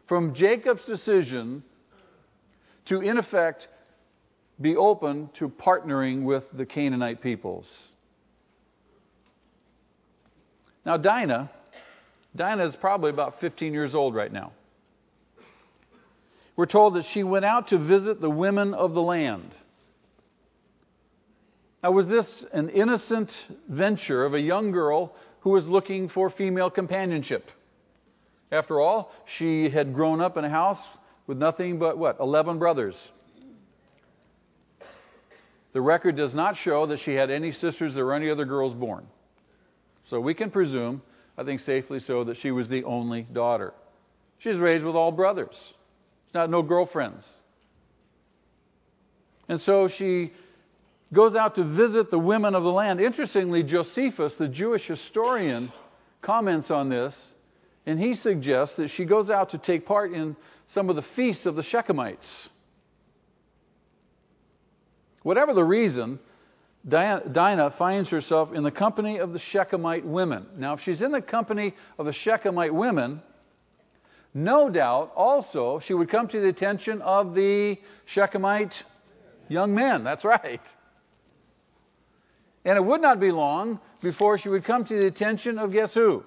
from 0.09 0.35
Jacob's 0.35 0.85
decision 0.85 1.63
to, 2.89 3.01
in 3.01 3.19
effect, 3.19 3.67
be 4.61 4.77
open 4.77 5.31
to 5.39 5.49
partnering 5.49 6.23
with 6.23 6.45
the 6.57 6.65
Canaanite 6.65 7.23
peoples. 7.23 7.67
Now, 10.85 10.97
Dinah, 10.97 11.51
Dinah 12.35 12.69
is 12.69 12.77
probably 12.77 13.11
about 13.11 13.41
15 13.41 13.73
years 13.73 13.95
old 13.95 14.15
right 14.15 14.33
now 14.33 14.53
we're 16.57 16.67
told 16.67 16.95
that 16.95 17.05
she 17.13 17.23
went 17.23 17.45
out 17.45 17.69
to 17.69 17.79
visit 17.79 18.21
the 18.21 18.31
women 18.31 18.75
of 18.75 18.95
the 18.95 19.03
land. 19.03 19.51
Now, 21.83 21.93
was 21.93 22.07
this 22.07 22.27
an 22.53 22.71
innocent 22.71 23.31
venture 23.69 24.25
of 24.25 24.35
a 24.35 24.41
young 24.41 24.73
girl 24.73 25.15
who 25.47 25.53
was 25.53 25.65
looking 25.69 26.09
for 26.09 26.29
female 26.29 26.69
companionship? 26.69 27.45
After 28.51 28.81
all, 28.81 29.13
she 29.39 29.71
had 29.71 29.95
grown 29.95 30.21
up 30.21 30.37
in 30.37 30.45
a 30.45 30.51
house 30.51 30.81
with 31.29 31.39
nothing 31.39 31.79
but 31.79 31.97
what? 31.97 32.17
11 32.19 32.59
brothers. 32.59 32.97
The 35.73 35.81
record 35.81 36.17
does 36.17 36.35
not 36.35 36.57
show 36.65 36.87
that 36.89 36.99
she 37.05 37.15
had 37.15 37.31
any 37.31 37.53
sisters 37.53 37.97
or 37.97 38.13
any 38.13 38.29
other 38.29 38.45
girls 38.45 38.75
born. 38.75 39.07
So 40.11 40.19
we 40.19 40.35
can 40.35 40.51
presume, 40.51 41.01
I 41.39 41.45
think 41.45 41.61
safely 41.61 42.01
so, 42.01 42.25
that 42.25 42.39
she 42.43 42.51
was 42.51 42.67
the 42.67 42.83
only 42.83 43.23
daughter. 43.33 43.73
She's 44.41 44.57
raised 44.57 44.85
with 44.85 44.97
all 44.97 45.13
brothers 45.13 45.55
She's 45.55 46.35
not 46.35 46.51
no 46.51 46.63
girlfriends. 46.63 47.23
And 49.49 49.61
so 49.61 49.89
she 49.97 50.33
goes 51.13 51.37
out 51.37 51.55
to 51.55 51.65
visit 51.65 52.11
the 52.11 52.19
women 52.19 52.55
of 52.55 52.63
the 52.63 52.71
land. 52.71 53.01
Interestingly, 53.01 53.63
Josephus, 53.63 54.35
the 54.39 54.49
Jewish 54.49 54.83
historian, 54.87 55.73
comments 56.23 56.71
on 56.71 56.89
this, 56.89 57.15
and 57.87 57.99
he 58.01 58.15
suggests 58.15 58.75
that 58.77 58.91
she 58.97 59.05
goes 59.05 59.31
out 59.31 59.51
to 59.51 59.59
take 59.59 59.87
part 59.87 60.13
in 60.13 60.37
some 60.75 60.91
of 60.91 60.97
the 60.97 61.05
feasts 61.15 61.47
of 61.47 61.55
the 61.55 61.63
Shechemites. 61.63 62.27
Whatever 65.23 65.55
the 65.55 65.63
reason, 65.63 66.19
Dinah 66.89 67.75
finds 67.79 68.09
herself 68.09 68.53
in 68.53 68.65
the 68.65 68.71
company 68.71 69.19
of 69.19 69.33
the 69.33 69.41
Shechemite 69.53 70.05
women. 70.05 70.47
Now, 70.57 70.75
if 70.75 70.81
she's 70.85 71.03
in 71.03 71.13
the 71.13 71.23
company 71.23 71.75
of 71.99 72.07
the 72.07 72.15
Shechemite 72.25 72.73
women, 72.73 73.23
no 74.35 74.69
doubt 74.69 75.13
also 75.15 75.81
she 75.87 75.95
would 75.95 76.11
come 76.11 76.29
to 76.29 76.41
the 76.41 76.49
attention 76.49 77.01
of 77.03 77.35
the 77.35 77.77
Shechemite 78.15 78.75
young 79.49 79.75
men. 79.75 80.05
That's 80.05 80.25
right. 80.25 80.61
And 82.67 82.77
it 82.77 82.85
would 82.85 83.01
not 83.01 83.21
be 83.21 83.31
long 83.31 83.79
before 84.03 84.39
she 84.39 84.49
would 84.49 84.65
come 84.65 84.85
to 84.87 84.99
the 84.99 85.07
attention 85.07 85.57
of 85.57 85.73
guess 85.73 85.95
who? 85.95 86.25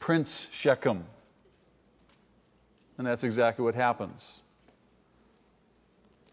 Prince 0.00 0.30
Shechem. 0.62 1.04
And 2.96 3.06
that's 3.06 3.22
exactly 3.22 3.62
what 3.62 3.74
happens. 3.74 4.22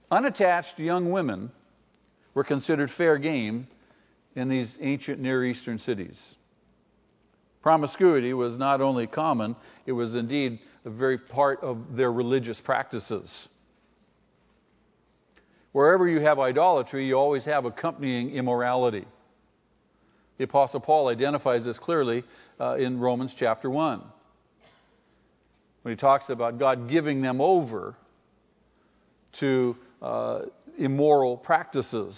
Unattached 0.10 0.80
young 0.80 1.12
women 1.12 1.52
were 2.34 2.46
considered 2.46 2.92
fair 2.98 3.18
game 3.18 3.68
in 4.36 4.48
these 4.48 4.74
ancient 4.80 5.20
Near 5.20 5.44
Eastern 5.44 5.80
cities. 5.80 6.16
Promiscuity 7.62 8.34
was 8.34 8.58
not 8.58 8.80
only 8.80 9.06
common, 9.06 9.54
it 9.86 9.92
was 9.92 10.16
indeed 10.16 10.60
a 10.86 10.90
very 10.90 11.18
part 11.18 11.62
of 11.62 11.78
their 11.98 12.12
religious 12.12 12.60
practices. 12.64 13.30
Wherever 15.74 16.08
you 16.08 16.22
have 16.22 16.40
idolatry, 16.40 17.06
you 17.08 17.16
always 17.16 17.44
have 17.44 17.66
accompanying 17.66 18.32
immorality. 18.32 19.06
The 20.38 20.46
Apostle 20.46 20.80
Paul 20.80 21.10
identifies 21.10 21.66
this 21.66 21.78
clearly 21.78 22.24
uh, 22.60 22.76
in 22.76 23.00
Romans 23.00 23.32
chapter 23.38 23.70
1 23.70 24.02
when 25.82 25.94
he 25.94 26.00
talks 26.00 26.30
about 26.30 26.58
God 26.60 26.90
giving 26.90 27.22
them 27.22 27.42
over 27.42 27.96
to 29.40 29.76
uh, 30.02 30.40
immoral 30.80 31.38
practices 31.38 32.16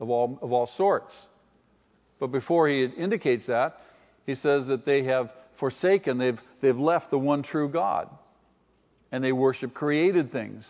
of 0.00 0.10
all, 0.10 0.38
of 0.42 0.52
all 0.52 0.68
sorts. 0.76 1.12
But 2.18 2.28
before 2.28 2.68
he 2.68 2.84
indicates 2.84 3.46
that, 3.46 3.76
he 4.26 4.34
says 4.34 4.66
that 4.66 4.84
they 4.84 5.04
have 5.04 5.30
forsaken, 5.60 6.18
they've, 6.18 6.38
they've 6.60 6.76
left 6.76 7.10
the 7.10 7.18
one 7.18 7.42
true 7.42 7.68
God. 7.68 8.08
and 9.12 9.22
they 9.22 9.30
worship 9.30 9.74
created 9.74 10.32
things. 10.32 10.64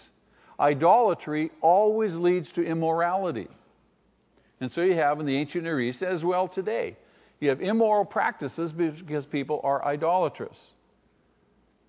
Idolatry 0.58 1.50
always 1.61 2.14
leads 2.14 2.50
to 2.52 2.62
immorality. 2.62 3.49
And 4.61 4.70
so 4.73 4.82
you 4.82 4.94
have 4.94 5.20
in 5.20 5.26
the 5.26 5.37
ancient 5.37 5.64
Near 5.64 5.80
East 5.80 6.02
as 6.02 6.23
well 6.23 6.49
today. 6.49 6.96
You 7.40 7.49
have 7.49 7.61
immoral 7.61 8.04
practices 8.04 8.73
because 8.73 9.26
people 9.26 9.61
are 9.64 9.84
idolatrous. 9.84 10.56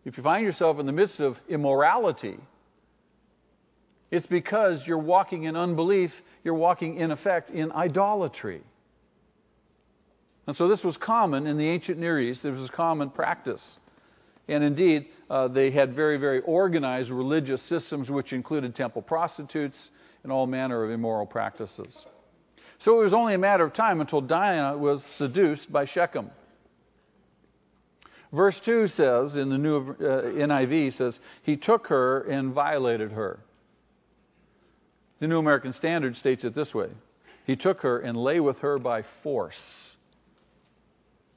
If 0.04 0.18
you 0.18 0.24
find 0.24 0.46
yourself 0.46 0.80
in 0.80 0.86
the 0.86 0.92
midst 0.92 1.20
of 1.20 1.38
immorality, 1.48 2.38
it's 4.12 4.28
because 4.28 4.82
you're 4.86 4.98
walking 4.98 5.44
in 5.44 5.56
unbelief, 5.56 6.12
you're 6.44 6.54
walking 6.54 6.98
in 6.98 7.12
effect 7.12 7.50
in 7.52 7.72
idolatry. 7.72 8.62
And 10.48 10.56
so 10.56 10.68
this 10.68 10.84
was 10.84 10.96
common 10.98 11.48
in 11.48 11.58
the 11.58 11.68
ancient 11.68 11.98
Near 11.98 12.20
East, 12.20 12.44
this 12.44 12.52
was 12.52 12.70
a 12.70 12.74
common 12.74 13.10
practice. 13.10 13.64
And 14.48 14.64
indeed, 14.64 15.08
uh, 15.30 15.48
they 15.48 15.72
had 15.72 15.96
very, 15.96 16.18
very 16.18 16.42
organized 16.42 17.10
religious 17.10 17.62
systems 17.68 18.10
which 18.10 18.34
included 18.34 18.76
temple 18.76 19.02
prostitutes 19.02 19.78
and 20.24 20.32
all 20.32 20.46
manner 20.48 20.84
of 20.84 20.92
immoral 20.92 21.26
practices. 21.26 21.96
So 22.84 23.00
it 23.00 23.04
was 23.04 23.14
only 23.14 23.34
a 23.34 23.38
matter 23.38 23.64
of 23.64 23.74
time 23.74 24.02
until 24.02 24.22
Dinah 24.22 24.78
was 24.78 25.02
seduced 25.18 25.72
by 25.72 25.86
Shechem. 25.86 26.30
Verse 28.34 28.60
2 28.66 28.88
says, 28.90 29.36
in 29.36 29.50
the 29.50 29.58
new 29.58 29.78
uh, 29.78 30.04
NIV, 30.04 30.98
says, 30.98 31.18
He 31.44 31.56
took 31.56 31.88
her 31.88 32.22
and 32.22 32.54
violated 32.54 33.12
her. 33.12 33.40
The 35.20 35.28
New 35.28 35.40
American 35.40 35.74
Standard 35.74 36.18
states 36.18 36.44
it 36.44 36.54
this 36.54 36.74
way 36.74 36.90
He 37.46 37.56
took 37.56 37.82
her 37.82 38.00
and 38.00 38.18
lay 38.18 38.40
with 38.40 38.58
her 38.60 38.78
by 38.78 39.04
force. 39.24 39.56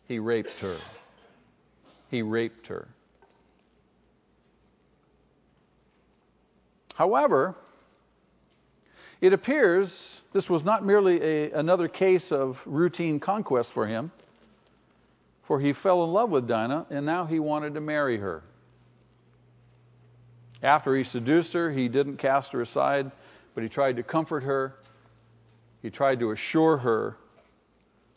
He 0.07 0.19
raped 0.19 0.49
her. 0.61 0.79
He 2.11 2.23
raped 2.23 2.67
her. 2.67 2.89
However, 6.99 7.55
it 9.21 9.33
appears 9.33 9.89
this 10.33 10.49
was 10.49 10.65
not 10.65 10.85
merely 10.85 11.23
a, 11.23 11.53
another 11.53 11.87
case 11.87 12.33
of 12.33 12.57
routine 12.67 13.21
conquest 13.21 13.71
for 13.73 13.87
him, 13.87 14.11
for 15.47 15.61
he 15.61 15.75
fell 15.75 16.03
in 16.03 16.11
love 16.11 16.29
with 16.31 16.49
Dinah 16.49 16.87
and 16.91 17.07
now 17.07 17.25
he 17.25 17.39
wanted 17.39 17.75
to 17.75 17.81
marry 17.81 18.19
her. 18.19 18.43
After 20.61 20.97
he 20.97 21.05
seduced 21.05 21.53
her, 21.53 21.71
he 21.71 21.87
didn't 21.87 22.17
cast 22.17 22.51
her 22.51 22.63
aside, 22.63 23.13
but 23.55 23.63
he 23.63 23.69
tried 23.69 23.95
to 23.95 24.03
comfort 24.03 24.43
her. 24.43 24.75
He 25.83 25.91
tried 25.91 26.19
to 26.19 26.33
assure 26.33 26.79
her 26.79 27.17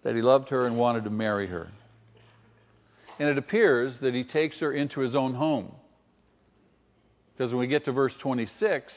that 0.01 0.15
he 0.15 0.23
loved 0.23 0.49
her 0.49 0.65
and 0.65 0.75
wanted 0.75 1.03
to 1.03 1.11
marry 1.11 1.45
her. 1.45 1.67
And 3.19 3.29
it 3.29 3.37
appears 3.37 3.99
that 4.01 4.15
he 4.15 4.23
takes 4.23 4.59
her 4.59 4.73
into 4.73 5.01
his 5.01 5.15
own 5.15 5.35
home. 5.35 5.71
Because 7.41 7.53
when 7.53 7.61
we 7.61 7.67
get 7.67 7.85
to 7.85 7.91
verse 7.91 8.13
26, 8.21 8.93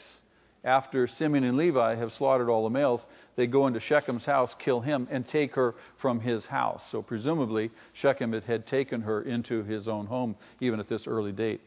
after 0.63 1.07
Simeon 1.17 1.45
and 1.45 1.57
Levi 1.57 1.95
have 1.95 2.11
slaughtered 2.15 2.47
all 2.47 2.63
the 2.63 2.69
males, 2.69 3.01
they 3.35 3.47
go 3.47 3.65
into 3.65 3.79
Shechem's 3.79 4.23
house, 4.23 4.51
kill 4.63 4.81
him, 4.81 5.07
and 5.09 5.27
take 5.27 5.55
her 5.55 5.73
from 5.99 6.19
his 6.19 6.45
house. 6.45 6.81
So 6.91 7.01
presumably, 7.01 7.71
Shechem 8.03 8.39
had 8.39 8.67
taken 8.67 9.01
her 9.01 9.23
into 9.23 9.63
his 9.63 9.87
own 9.87 10.05
home, 10.05 10.35
even 10.59 10.79
at 10.79 10.87
this 10.87 11.07
early 11.07 11.31
date. 11.31 11.59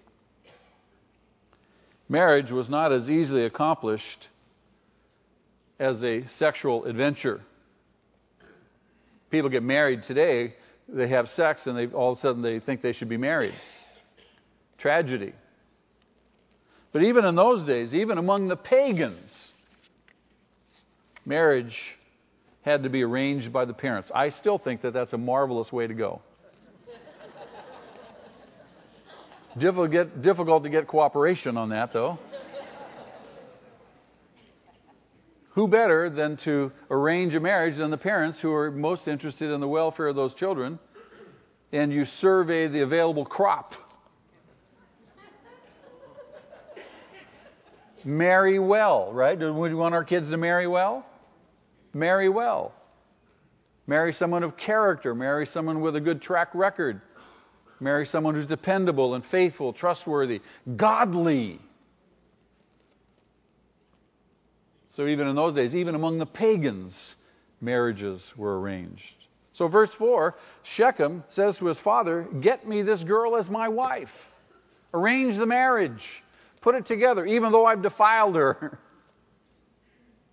Marriage 2.08 2.52
was 2.52 2.68
not 2.68 2.92
as 2.92 3.10
easily 3.10 3.44
accomplished 3.44 4.28
as 5.80 6.00
a 6.04 6.26
sexual 6.38 6.84
adventure. 6.84 7.40
People 9.32 9.50
get 9.50 9.64
married 9.64 10.04
today, 10.06 10.54
they 10.88 11.08
have 11.08 11.26
sex, 11.34 11.62
and 11.64 11.76
they, 11.76 11.88
all 11.88 12.12
of 12.12 12.18
a 12.18 12.20
sudden 12.20 12.40
they 12.40 12.60
think 12.60 12.82
they 12.82 12.92
should 12.92 13.08
be 13.08 13.16
married. 13.16 13.54
Tragedy. 14.78 15.32
But 16.92 17.02
even 17.02 17.24
in 17.24 17.34
those 17.34 17.66
days, 17.66 17.92
even 17.92 18.18
among 18.18 18.48
the 18.48 18.56
pagans, 18.56 19.30
marriage 21.26 21.76
had 22.62 22.82
to 22.82 22.88
be 22.88 23.02
arranged 23.02 23.52
by 23.52 23.64
the 23.64 23.74
parents. 23.74 24.10
I 24.14 24.30
still 24.30 24.58
think 24.58 24.82
that 24.82 24.92
that's 24.92 25.12
a 25.12 25.18
marvelous 25.18 25.70
way 25.70 25.86
to 25.86 25.94
go. 25.94 26.22
difficult, 29.58 30.62
to 30.62 30.70
get 30.70 30.86
cooperation 30.86 31.56
on 31.56 31.70
that, 31.70 31.92
though. 31.92 32.18
Who 35.50 35.66
better 35.66 36.08
than 36.08 36.38
to 36.44 36.70
arrange 36.90 37.34
a 37.34 37.40
marriage 37.40 37.78
than 37.78 37.90
the 37.90 37.96
parents 37.96 38.38
who 38.40 38.52
are 38.52 38.70
most 38.70 39.08
interested 39.08 39.50
in 39.50 39.60
the 39.60 39.66
welfare 39.66 40.06
of 40.06 40.14
those 40.14 40.32
children? 40.34 40.78
And 41.72 41.92
you 41.92 42.06
survey 42.20 42.68
the 42.68 42.82
available 42.82 43.26
crop 43.26 43.74
marry 48.08 48.58
well, 48.58 49.12
right? 49.12 49.38
Do 49.38 49.52
we 49.52 49.74
want 49.74 49.94
our 49.94 50.04
kids 50.04 50.30
to 50.30 50.36
marry 50.36 50.66
well? 50.66 51.04
Marry 51.92 52.28
well. 52.28 52.72
Marry 53.86 54.14
someone 54.14 54.42
of 54.42 54.56
character. 54.56 55.14
Marry 55.14 55.46
someone 55.52 55.80
with 55.80 55.94
a 55.94 56.00
good 56.00 56.22
track 56.22 56.48
record. 56.54 57.00
Marry 57.80 58.06
someone 58.06 58.34
who's 58.34 58.46
dependable 58.46 59.14
and 59.14 59.24
faithful, 59.30 59.72
trustworthy, 59.72 60.40
godly. 60.76 61.60
So, 64.96 65.06
even 65.06 65.28
in 65.28 65.36
those 65.36 65.54
days, 65.54 65.74
even 65.74 65.94
among 65.94 66.18
the 66.18 66.26
pagans, 66.26 66.92
marriages 67.60 68.20
were 68.36 68.58
arranged. 68.58 69.02
So, 69.54 69.68
verse 69.68 69.90
4 69.98 70.34
Shechem 70.76 71.22
says 71.30 71.56
to 71.58 71.66
his 71.66 71.78
father, 71.84 72.26
Get 72.40 72.66
me 72.66 72.82
this 72.82 73.02
girl 73.04 73.36
as 73.36 73.48
my 73.48 73.68
wife. 73.68 74.08
Arrange 74.92 75.38
the 75.38 75.46
marriage. 75.46 76.02
Put 76.68 76.74
it 76.74 76.86
together, 76.86 77.24
even 77.24 77.50
though 77.50 77.64
I've 77.64 77.80
defiled 77.80 78.34
her. 78.34 78.78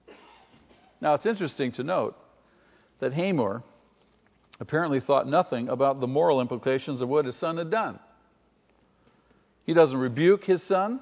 now, 1.01 1.13
it's 1.13 1.25
interesting 1.25 1.71
to 1.71 1.83
note 1.83 2.17
that 2.99 3.13
Hamor 3.13 3.63
apparently 4.59 4.99
thought 4.99 5.29
nothing 5.29 5.69
about 5.69 6.01
the 6.01 6.07
moral 6.07 6.41
implications 6.41 6.99
of 6.99 7.07
what 7.07 7.23
his 7.23 7.39
son 7.39 7.55
had 7.55 7.71
done. 7.71 7.99
He 9.65 9.73
doesn't 9.73 9.95
rebuke 9.95 10.43
his 10.43 10.61
son, 10.67 10.99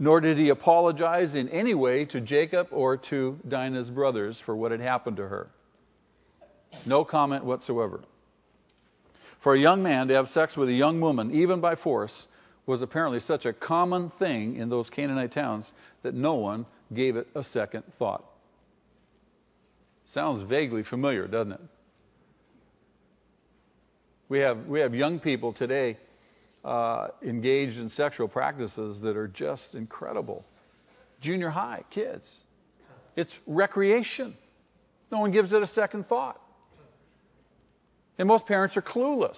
nor 0.00 0.20
did 0.20 0.36
he 0.36 0.48
apologize 0.48 1.36
in 1.36 1.48
any 1.50 1.74
way 1.74 2.06
to 2.06 2.20
Jacob 2.20 2.66
or 2.72 2.96
to 3.10 3.38
Dinah's 3.46 3.88
brothers 3.88 4.36
for 4.44 4.56
what 4.56 4.72
had 4.72 4.80
happened 4.80 5.18
to 5.18 5.28
her. 5.28 5.48
No 6.86 7.04
comment 7.04 7.44
whatsoever. 7.44 8.00
For 9.44 9.54
a 9.54 9.60
young 9.60 9.84
man 9.84 10.08
to 10.08 10.14
have 10.14 10.26
sex 10.34 10.56
with 10.56 10.68
a 10.68 10.72
young 10.72 11.00
woman, 11.00 11.30
even 11.40 11.60
by 11.60 11.76
force, 11.76 12.10
was 12.66 12.82
apparently 12.82 13.20
such 13.20 13.46
a 13.46 13.52
common 13.52 14.12
thing 14.18 14.56
in 14.56 14.68
those 14.68 14.88
Canaanite 14.90 15.32
towns 15.32 15.70
that 16.02 16.14
no 16.14 16.34
one 16.34 16.66
gave 16.94 17.16
it 17.16 17.26
a 17.34 17.44
second 17.52 17.84
thought. 17.98 18.24
Sounds 20.12 20.48
vaguely 20.48 20.82
familiar, 20.82 21.26
doesn't 21.26 21.52
it? 21.52 21.60
We 24.28 24.38
have, 24.40 24.66
we 24.66 24.80
have 24.80 24.94
young 24.94 25.18
people 25.18 25.52
today 25.52 25.98
uh, 26.64 27.08
engaged 27.22 27.78
in 27.78 27.90
sexual 27.90 28.28
practices 28.28 28.98
that 29.02 29.16
are 29.16 29.28
just 29.28 29.74
incredible. 29.74 30.44
Junior 31.20 31.50
high 31.50 31.82
kids. 31.90 32.24
It's 33.16 33.32
recreation. 33.46 34.36
No 35.10 35.18
one 35.18 35.32
gives 35.32 35.52
it 35.52 35.62
a 35.62 35.66
second 35.68 36.08
thought. 36.08 36.40
And 38.18 38.28
most 38.28 38.46
parents 38.46 38.76
are 38.76 38.82
clueless. 38.82 39.36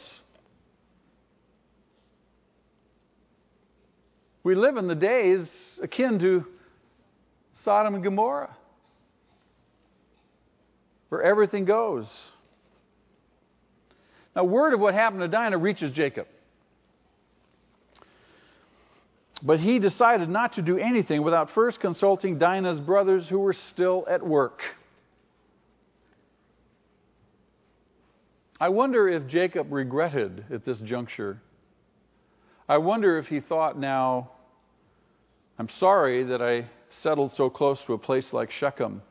We 4.44 4.54
live 4.54 4.76
in 4.76 4.88
the 4.88 4.94
days 4.94 5.46
akin 5.80 6.18
to 6.18 6.44
Sodom 7.64 7.94
and 7.94 8.02
Gomorrah, 8.02 8.56
where 11.08 11.22
everything 11.22 11.64
goes. 11.64 12.06
Now, 14.34 14.44
word 14.44 14.74
of 14.74 14.80
what 14.80 14.94
happened 14.94 15.20
to 15.20 15.28
Dinah 15.28 15.58
reaches 15.58 15.92
Jacob. 15.92 16.26
But 19.44 19.60
he 19.60 19.78
decided 19.78 20.28
not 20.28 20.54
to 20.54 20.62
do 20.62 20.78
anything 20.78 21.22
without 21.22 21.50
first 21.54 21.80
consulting 21.80 22.38
Dinah's 22.38 22.80
brothers 22.80 23.26
who 23.28 23.40
were 23.40 23.54
still 23.70 24.06
at 24.08 24.24
work. 24.24 24.60
I 28.60 28.68
wonder 28.68 29.08
if 29.08 29.26
Jacob 29.26 29.72
regretted 29.72 30.46
at 30.52 30.64
this 30.64 30.78
juncture 30.80 31.40
I 32.68 32.78
wonder 32.78 33.18
if 33.18 33.26
he 33.26 33.40
thought 33.40 33.78
now, 33.78 34.30
I'm 35.58 35.68
sorry 35.78 36.24
that 36.24 36.40
I 36.40 36.68
settled 37.02 37.32
so 37.36 37.50
close 37.50 37.78
to 37.86 37.94
a 37.94 37.98
place 37.98 38.28
like 38.32 38.50
Shechem, 38.50 39.02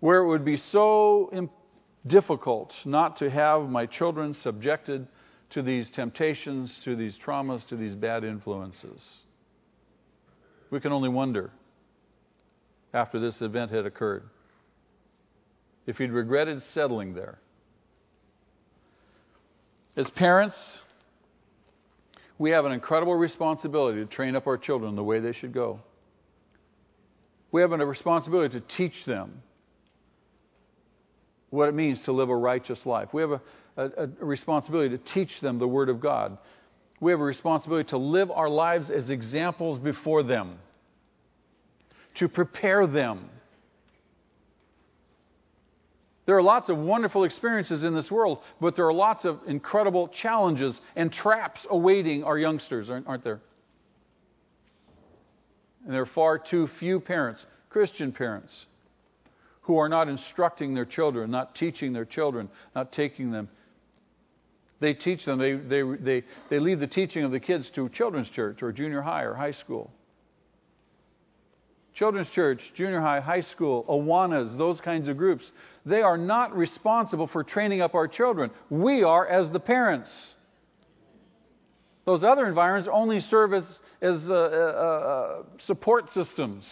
where 0.00 0.22
it 0.22 0.28
would 0.28 0.44
be 0.44 0.58
so 0.70 1.50
difficult 2.06 2.72
not 2.84 3.18
to 3.18 3.30
have 3.30 3.62
my 3.68 3.86
children 3.86 4.34
subjected 4.42 5.06
to 5.50 5.62
these 5.62 5.90
temptations, 5.94 6.78
to 6.84 6.94
these 6.94 7.16
traumas, 7.24 7.66
to 7.68 7.76
these 7.76 7.94
bad 7.94 8.22
influences. 8.22 9.00
We 10.70 10.80
can 10.80 10.92
only 10.92 11.08
wonder 11.08 11.50
after 12.92 13.18
this 13.18 13.40
event 13.40 13.70
had 13.70 13.86
occurred 13.86 14.24
if 15.86 15.96
he'd 15.96 16.10
regretted 16.10 16.62
settling 16.74 17.14
there. 17.14 17.38
As 19.96 20.08
parents, 20.10 20.54
We 22.38 22.50
have 22.50 22.64
an 22.64 22.72
incredible 22.72 23.14
responsibility 23.14 24.00
to 24.00 24.06
train 24.06 24.36
up 24.36 24.46
our 24.46 24.56
children 24.56 24.94
the 24.94 25.02
way 25.02 25.18
they 25.18 25.32
should 25.32 25.52
go. 25.52 25.80
We 27.50 27.62
have 27.62 27.72
a 27.72 27.84
responsibility 27.84 28.60
to 28.60 28.66
teach 28.76 28.94
them 29.06 29.42
what 31.50 31.68
it 31.68 31.74
means 31.74 31.98
to 32.04 32.12
live 32.12 32.28
a 32.28 32.36
righteous 32.36 32.78
life. 32.84 33.08
We 33.12 33.22
have 33.22 33.32
a, 33.32 33.40
a, 33.76 33.84
a, 34.20 34.24
responsibility 34.24 34.96
to 34.96 35.02
teach 35.14 35.30
them 35.40 35.58
the 35.58 35.66
Word 35.66 35.88
of 35.88 36.00
God. 36.00 36.36
We 37.00 37.10
have 37.10 37.20
a 37.20 37.24
responsibility 37.24 37.88
to 37.90 37.98
live 37.98 38.30
our 38.30 38.50
lives 38.50 38.90
as 38.90 39.08
examples 39.08 39.78
before 39.78 40.22
them, 40.22 40.58
to 42.18 42.28
prepare 42.28 42.86
them 42.86 43.30
there 46.28 46.36
are 46.36 46.42
lots 46.42 46.68
of 46.68 46.76
wonderful 46.76 47.24
experiences 47.24 47.82
in 47.82 47.94
this 47.94 48.10
world, 48.10 48.40
but 48.60 48.76
there 48.76 48.86
are 48.86 48.92
lots 48.92 49.24
of 49.24 49.40
incredible 49.46 50.10
challenges 50.20 50.74
and 50.94 51.10
traps 51.10 51.58
awaiting 51.70 52.22
our 52.22 52.36
youngsters, 52.36 52.90
aren't 52.90 53.24
there? 53.24 53.40
And 55.86 55.94
there 55.94 56.02
are 56.02 56.10
far 56.14 56.38
too 56.38 56.68
few 56.78 57.00
parents, 57.00 57.42
Christian 57.70 58.12
parents, 58.12 58.52
who 59.62 59.78
are 59.78 59.88
not 59.88 60.10
instructing 60.10 60.74
their 60.74 60.84
children, 60.84 61.30
not 61.30 61.54
teaching 61.54 61.94
their 61.94 62.04
children, 62.04 62.50
not 62.76 62.92
taking 62.92 63.30
them. 63.30 63.48
They 64.80 64.92
teach 64.92 65.24
them, 65.24 65.38
they, 65.38 65.54
they, 65.54 65.82
they, 65.98 66.24
they 66.50 66.58
leave 66.58 66.78
the 66.78 66.86
teaching 66.86 67.24
of 67.24 67.30
the 67.30 67.40
kids 67.40 67.70
to 67.74 67.88
children's 67.88 68.28
church 68.28 68.62
or 68.62 68.70
junior 68.70 69.00
high 69.00 69.22
or 69.22 69.32
high 69.32 69.52
school. 69.52 69.90
Children's 71.98 72.30
church, 72.30 72.60
junior 72.76 73.00
high, 73.00 73.20
high 73.20 73.40
school, 73.40 73.84
Awanas, 73.88 74.56
those 74.56 74.80
kinds 74.80 75.08
of 75.08 75.16
groups 75.16 75.44
they 75.88 76.02
are 76.02 76.18
not 76.18 76.54
responsible 76.54 77.28
for 77.28 77.42
training 77.42 77.80
up 77.80 77.94
our 77.94 78.06
children. 78.06 78.50
We 78.68 79.02
are 79.02 79.26
as 79.26 79.50
the 79.52 79.60
parents. 79.60 80.10
Those 82.04 82.22
other 82.22 82.46
environments 82.46 82.90
only 82.92 83.20
serve 83.20 83.54
as, 83.54 83.64
as 84.02 84.16
uh, 84.28 84.32
uh, 84.32 84.36
uh, 84.36 85.42
support 85.66 86.10
systems. 86.12 86.64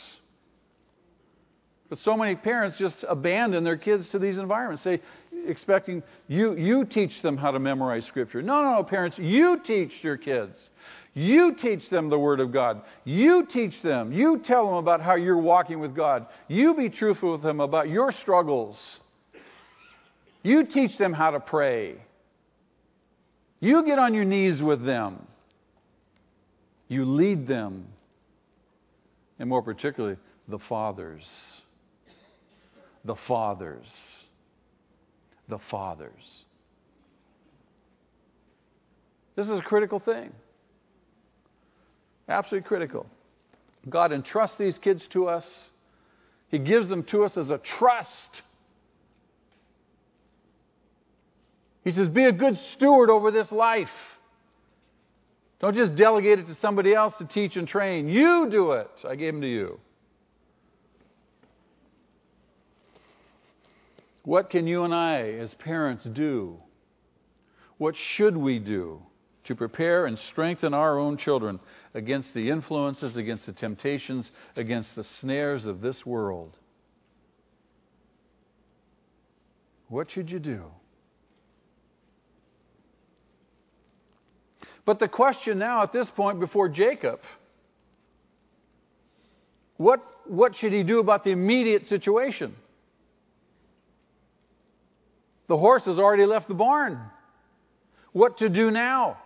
But 1.88 1.98
so 2.04 2.16
many 2.16 2.34
parents 2.34 2.76
just 2.78 3.04
abandon 3.08 3.62
their 3.62 3.76
kids 3.76 4.08
to 4.10 4.18
these 4.18 4.38
environments, 4.38 4.82
say, 4.82 5.00
expecting 5.46 6.02
you, 6.26 6.56
you 6.56 6.84
teach 6.84 7.12
them 7.22 7.36
how 7.36 7.52
to 7.52 7.60
memorize 7.60 8.04
Scripture. 8.06 8.42
No, 8.42 8.62
no, 8.62 8.76
no, 8.76 8.82
parents, 8.82 9.16
you 9.18 9.60
teach 9.64 9.92
your 10.02 10.16
kids. 10.16 10.56
You 11.14 11.54
teach 11.60 11.88
them 11.88 12.10
the 12.10 12.18
Word 12.18 12.40
of 12.40 12.52
God. 12.52 12.82
You 13.04 13.46
teach 13.50 13.72
them. 13.82 14.12
You 14.12 14.42
tell 14.44 14.66
them 14.66 14.74
about 14.74 15.00
how 15.00 15.14
you're 15.14 15.38
walking 15.38 15.80
with 15.80 15.94
God. 15.94 16.26
You 16.48 16.74
be 16.74 16.90
truthful 16.90 17.32
with 17.32 17.42
them 17.42 17.60
about 17.60 17.88
your 17.88 18.12
struggles. 18.22 18.76
You 20.42 20.66
teach 20.66 20.98
them 20.98 21.12
how 21.12 21.30
to 21.30 21.40
pray. 21.40 21.96
You 23.60 23.84
get 23.86 23.98
on 23.98 24.12
your 24.12 24.24
knees 24.24 24.60
with 24.60 24.84
them. 24.84 25.26
You 26.88 27.04
lead 27.04 27.46
them. 27.46 27.86
And 29.38 29.48
more 29.48 29.62
particularly, 29.62 30.16
the 30.48 30.58
fathers. 30.68 31.24
The 33.06 33.14
fathers. 33.28 33.86
The 35.48 35.60
fathers. 35.70 36.44
This 39.36 39.46
is 39.46 39.58
a 39.58 39.62
critical 39.62 40.00
thing. 40.00 40.32
Absolutely 42.28 42.66
critical. 42.66 43.06
God 43.88 44.10
entrusts 44.10 44.58
these 44.58 44.76
kids 44.82 45.02
to 45.12 45.28
us. 45.28 45.46
He 46.48 46.58
gives 46.58 46.88
them 46.88 47.04
to 47.12 47.22
us 47.24 47.36
as 47.36 47.50
a 47.50 47.60
trust. 47.78 48.42
He 51.84 51.92
says, 51.92 52.08
Be 52.08 52.24
a 52.24 52.32
good 52.32 52.56
steward 52.74 53.08
over 53.08 53.30
this 53.30 53.52
life. 53.52 53.86
Don't 55.60 55.76
just 55.76 55.94
delegate 55.94 56.40
it 56.40 56.46
to 56.46 56.56
somebody 56.56 56.92
else 56.92 57.14
to 57.18 57.24
teach 57.24 57.54
and 57.54 57.68
train. 57.68 58.08
You 58.08 58.48
do 58.50 58.72
it. 58.72 58.90
I 59.08 59.14
gave 59.14 59.32
them 59.32 59.42
to 59.42 59.48
you. 59.48 59.78
What 64.26 64.50
can 64.50 64.66
you 64.66 64.82
and 64.82 64.92
I, 64.92 65.20
as 65.38 65.54
parents, 65.54 66.02
do? 66.02 66.56
What 67.78 67.94
should 68.16 68.36
we 68.36 68.58
do 68.58 69.00
to 69.44 69.54
prepare 69.54 70.06
and 70.06 70.18
strengthen 70.32 70.74
our 70.74 70.98
own 70.98 71.16
children 71.16 71.60
against 71.94 72.34
the 72.34 72.50
influences, 72.50 73.16
against 73.16 73.46
the 73.46 73.52
temptations, 73.52 74.28
against 74.56 74.96
the 74.96 75.04
snares 75.20 75.64
of 75.64 75.80
this 75.80 76.04
world? 76.04 76.56
What 79.86 80.10
should 80.10 80.28
you 80.28 80.40
do? 80.40 80.64
But 84.84 84.98
the 84.98 85.06
question 85.06 85.56
now 85.56 85.84
at 85.84 85.92
this 85.92 86.08
point 86.16 86.40
before 86.40 86.68
Jacob 86.68 87.20
what, 89.76 90.00
what 90.26 90.56
should 90.56 90.72
he 90.72 90.82
do 90.82 90.98
about 90.98 91.22
the 91.22 91.30
immediate 91.30 91.86
situation? 91.86 92.56
The 95.48 95.56
horse 95.56 95.84
has 95.84 95.98
already 95.98 96.26
left 96.26 96.48
the 96.48 96.54
barn. 96.54 97.00
What 98.12 98.38
to 98.38 98.48
do 98.48 98.70
now? 98.70 99.18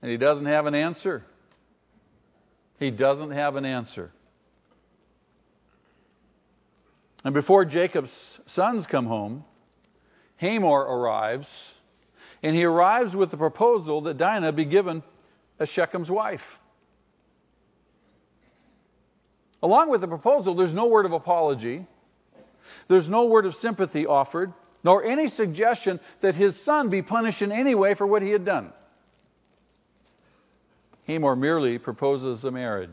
And 0.00 0.10
he 0.10 0.16
doesn't 0.16 0.46
have 0.46 0.66
an 0.66 0.74
answer. 0.74 1.24
He 2.78 2.90
doesn't 2.90 3.30
have 3.30 3.56
an 3.56 3.64
answer. 3.64 4.10
And 7.24 7.34
before 7.34 7.64
Jacob's 7.64 8.12
sons 8.54 8.86
come 8.90 9.06
home, 9.06 9.44
Hamor 10.36 10.80
arrives 10.80 11.46
and 12.42 12.56
he 12.56 12.64
arrives 12.64 13.14
with 13.14 13.30
the 13.30 13.36
proposal 13.36 14.02
that 14.02 14.18
Dinah 14.18 14.52
be 14.52 14.64
given 14.64 15.04
as 15.60 15.68
Shechem's 15.68 16.10
wife. 16.10 16.40
Along 19.62 19.90
with 19.90 20.00
the 20.00 20.08
proposal, 20.08 20.56
there's 20.56 20.74
no 20.74 20.86
word 20.86 21.06
of 21.06 21.12
apology, 21.12 21.86
there's 22.88 23.08
no 23.08 23.26
word 23.26 23.46
of 23.46 23.54
sympathy 23.56 24.06
offered, 24.06 24.52
nor 24.84 25.04
any 25.04 25.30
suggestion 25.30 26.00
that 26.22 26.34
his 26.34 26.54
son 26.64 26.88
be 26.88 27.02
punished 27.02 27.42
in 27.42 27.52
any 27.52 27.74
way 27.74 27.94
for 27.94 28.06
what 28.06 28.22
he 28.22 28.30
had 28.30 28.44
done. 28.44 28.72
Hamor 31.06 31.36
merely 31.36 31.78
proposes 31.78 32.44
a 32.44 32.50
marriage. 32.50 32.90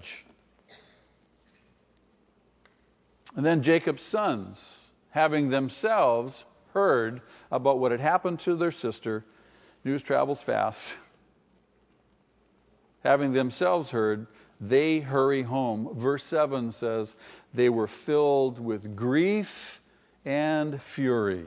And 3.35 3.45
then 3.45 3.63
Jacob's 3.63 4.01
sons, 4.11 4.57
having 5.11 5.49
themselves 5.49 6.33
heard 6.73 7.21
about 7.51 7.79
what 7.79 7.91
had 7.91 7.99
happened 7.99 8.41
to 8.45 8.55
their 8.55 8.71
sister, 8.71 9.23
News 9.83 10.03
travels 10.03 10.39
fast. 10.45 10.77
Having 13.03 13.33
themselves 13.33 13.89
heard, 13.89 14.27
they 14.59 14.99
hurry 14.99 15.41
home. 15.41 15.97
Verse 16.01 16.23
7 16.29 16.73
says, 16.79 17.09
They 17.53 17.69
were 17.69 17.89
filled 18.05 18.59
with 18.59 18.95
grief 18.95 19.47
and 20.25 20.79
fury. 20.95 21.45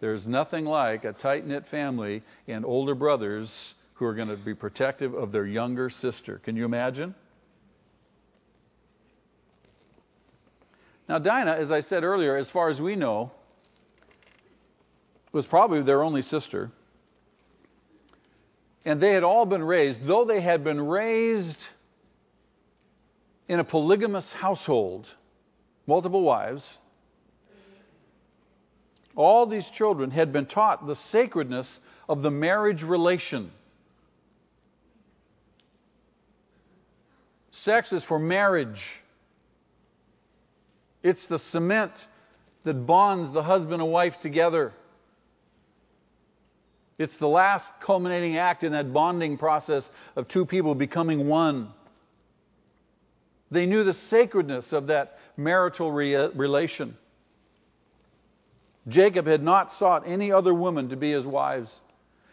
There's 0.00 0.26
nothing 0.26 0.64
like 0.64 1.04
a 1.04 1.12
tight 1.12 1.46
knit 1.46 1.64
family 1.70 2.22
and 2.48 2.64
older 2.64 2.94
brothers 2.94 3.50
who 3.94 4.04
are 4.04 4.14
going 4.14 4.28
to 4.28 4.36
be 4.36 4.54
protective 4.54 5.14
of 5.14 5.30
their 5.30 5.46
younger 5.46 5.90
sister. 5.90 6.40
Can 6.44 6.56
you 6.56 6.64
imagine? 6.64 7.14
Now, 11.08 11.18
Dinah, 11.18 11.52
as 11.52 11.70
I 11.70 11.82
said 11.82 12.04
earlier, 12.04 12.36
as 12.36 12.48
far 12.52 12.70
as 12.70 12.80
we 12.80 12.96
know, 12.96 13.30
was 15.32 15.46
probably 15.46 15.82
their 15.82 16.02
only 16.02 16.22
sister. 16.22 16.70
And 18.84 19.00
they 19.00 19.12
had 19.12 19.22
all 19.22 19.46
been 19.46 19.62
raised, 19.62 20.06
though 20.06 20.24
they 20.24 20.40
had 20.40 20.64
been 20.64 20.80
raised 20.80 21.58
in 23.48 23.60
a 23.60 23.64
polygamous 23.64 24.24
household, 24.40 25.06
multiple 25.86 26.22
wives, 26.22 26.62
all 29.16 29.46
these 29.46 29.66
children 29.76 30.10
had 30.10 30.32
been 30.32 30.46
taught 30.46 30.86
the 30.86 30.96
sacredness 31.10 31.66
of 32.08 32.22
the 32.22 32.30
marriage 32.30 32.82
relation. 32.82 33.50
Sex 37.64 37.92
is 37.92 38.02
for 38.04 38.18
marriage. 38.18 38.80
It's 41.02 41.24
the 41.28 41.38
cement 41.50 41.92
that 42.64 42.86
bonds 42.86 43.32
the 43.32 43.42
husband 43.42 43.82
and 43.82 43.90
wife 43.90 44.14
together. 44.22 44.72
It's 46.98 47.16
the 47.18 47.26
last 47.26 47.64
culminating 47.84 48.36
act 48.36 48.62
in 48.62 48.72
that 48.72 48.92
bonding 48.92 49.38
process 49.38 49.82
of 50.14 50.28
two 50.28 50.46
people 50.46 50.74
becoming 50.74 51.28
one. 51.28 51.68
They 53.50 53.66
knew 53.66 53.84
the 53.84 53.96
sacredness 54.08 54.66
of 54.72 54.86
that 54.86 55.18
marital 55.36 55.90
re- 55.90 56.28
relation. 56.34 56.96
Jacob 58.88 59.26
had 59.26 59.42
not 59.42 59.70
sought 59.78 60.06
any 60.06 60.32
other 60.32 60.52
woman 60.52 60.88
to 60.88 60.96
be 60.96 61.12
his 61.12 61.24
wives, 61.24 61.70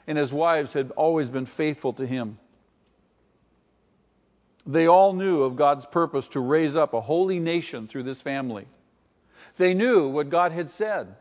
and 0.08 0.18
his 0.18 0.32
wives 0.32 0.74
had 0.74 0.92
always 0.92 1.30
been 1.30 1.48
faithful 1.58 1.94
to 1.94 2.06
him. 2.06 2.40
They 4.66 4.88
all 4.88 5.14
knew 5.14 5.44
of 5.44 5.56
God's 5.56 5.86
purpose 5.92 6.26
to 6.34 6.40
raise 6.40 6.76
up 6.76 6.94
a 6.94 7.02
holy 7.02 7.40
nation 7.40 7.88
through 7.88 8.04
this 8.04 8.22
family. 8.22 8.68
They 9.58 9.74
knew 9.74 10.10
what 10.10 10.30
God 10.30 10.52
had 10.52 10.70
said 10.78 11.16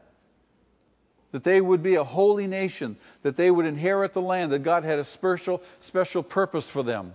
that 1.33 1.45
they 1.45 1.61
would 1.61 1.83
be 1.83 1.97
a 1.97 2.05
holy 2.05 2.47
nation, 2.47 2.97
that 3.23 3.37
they 3.37 3.51
would 3.51 3.67
inherit 3.67 4.15
the 4.15 4.21
land, 4.21 4.53
that 4.53 4.65
God 4.65 4.85
had 4.85 4.99
a 4.99 5.05
special, 5.15 5.61
special 5.87 6.23
purpose 6.23 6.65
for 6.73 6.83
them. 6.83 7.13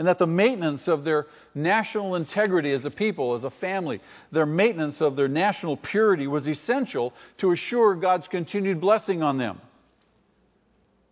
And 0.00 0.08
that 0.08 0.18
the 0.18 0.26
maintenance 0.26 0.88
of 0.88 1.04
their 1.04 1.26
national 1.54 2.14
integrity 2.14 2.72
as 2.72 2.86
a 2.86 2.90
people, 2.90 3.34
as 3.34 3.44
a 3.44 3.50
family, 3.60 4.00
their 4.32 4.46
maintenance 4.46 4.96
of 5.02 5.14
their 5.14 5.28
national 5.28 5.76
purity 5.76 6.26
was 6.26 6.48
essential 6.48 7.12
to 7.42 7.52
assure 7.52 7.94
God's 7.96 8.26
continued 8.30 8.80
blessing 8.80 9.22
on 9.22 9.36
them. 9.36 9.60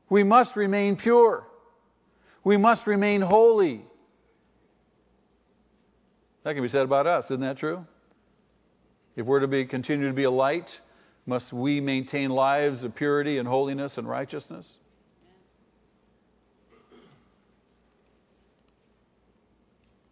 We 0.09 0.24
must 0.24 0.57
remain 0.57 0.96
pure. 0.96 1.44
We 2.44 2.57
must 2.57 2.87
remain 2.87 3.20
holy. 3.20 3.83
That 6.44 6.55
can 6.55 6.62
be 6.62 6.70
said 6.70 6.81
about 6.81 7.07
us, 7.07 7.27
isn't 7.27 7.42
that 7.42 7.59
true? 7.59 7.85
If 9.16 9.27
we're 9.27 9.40
to 9.40 9.48
be, 9.48 9.66
continue 9.66 10.09
to 10.09 10.14
be 10.14 10.24
a 10.24 10.31
light, 10.31 10.70
must 11.27 11.53
we 11.53 11.83
maintain 11.83 12.31
lives 12.31 12.83
of 12.83 12.94
purity 12.94 13.37
and 13.37 13.46
holiness 13.46 13.92
and 13.98 14.09
righteousness? 14.09 14.66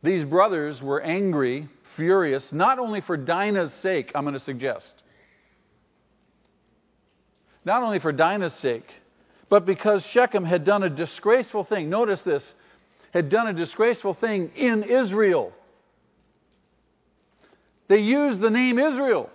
These 0.07 0.25
brothers 0.25 0.81
were 0.81 1.01
angry, 1.01 1.69
furious, 1.97 2.47
not 2.53 2.79
only 2.79 3.01
for 3.01 3.17
Dinah's 3.17 3.73
sake, 3.83 4.13
I'm 4.15 4.23
going 4.23 4.35
to 4.35 4.45
suggest. 4.45 4.93
Not 7.65 7.83
only 7.83 7.99
for 7.99 8.13
Dinah's 8.13 8.55
sake, 8.63 8.87
but 9.51 9.67
because 9.67 10.05
Shechem 10.13 10.45
had 10.45 10.65
done 10.65 10.85
a 10.85 10.89
disgraceful 10.89 11.65
thing. 11.65 11.91
Notice 11.91 12.21
this 12.25 12.45
had 13.13 13.31
done 13.31 13.49
a 13.49 13.53
disgraceful 13.53 14.15
thing 14.15 14.53
in 14.55 14.85
Israel. 14.85 15.53
They 17.89 17.99
used 17.99 18.41
the 18.41 18.51
name 18.51 18.79
Israel. 18.79 19.29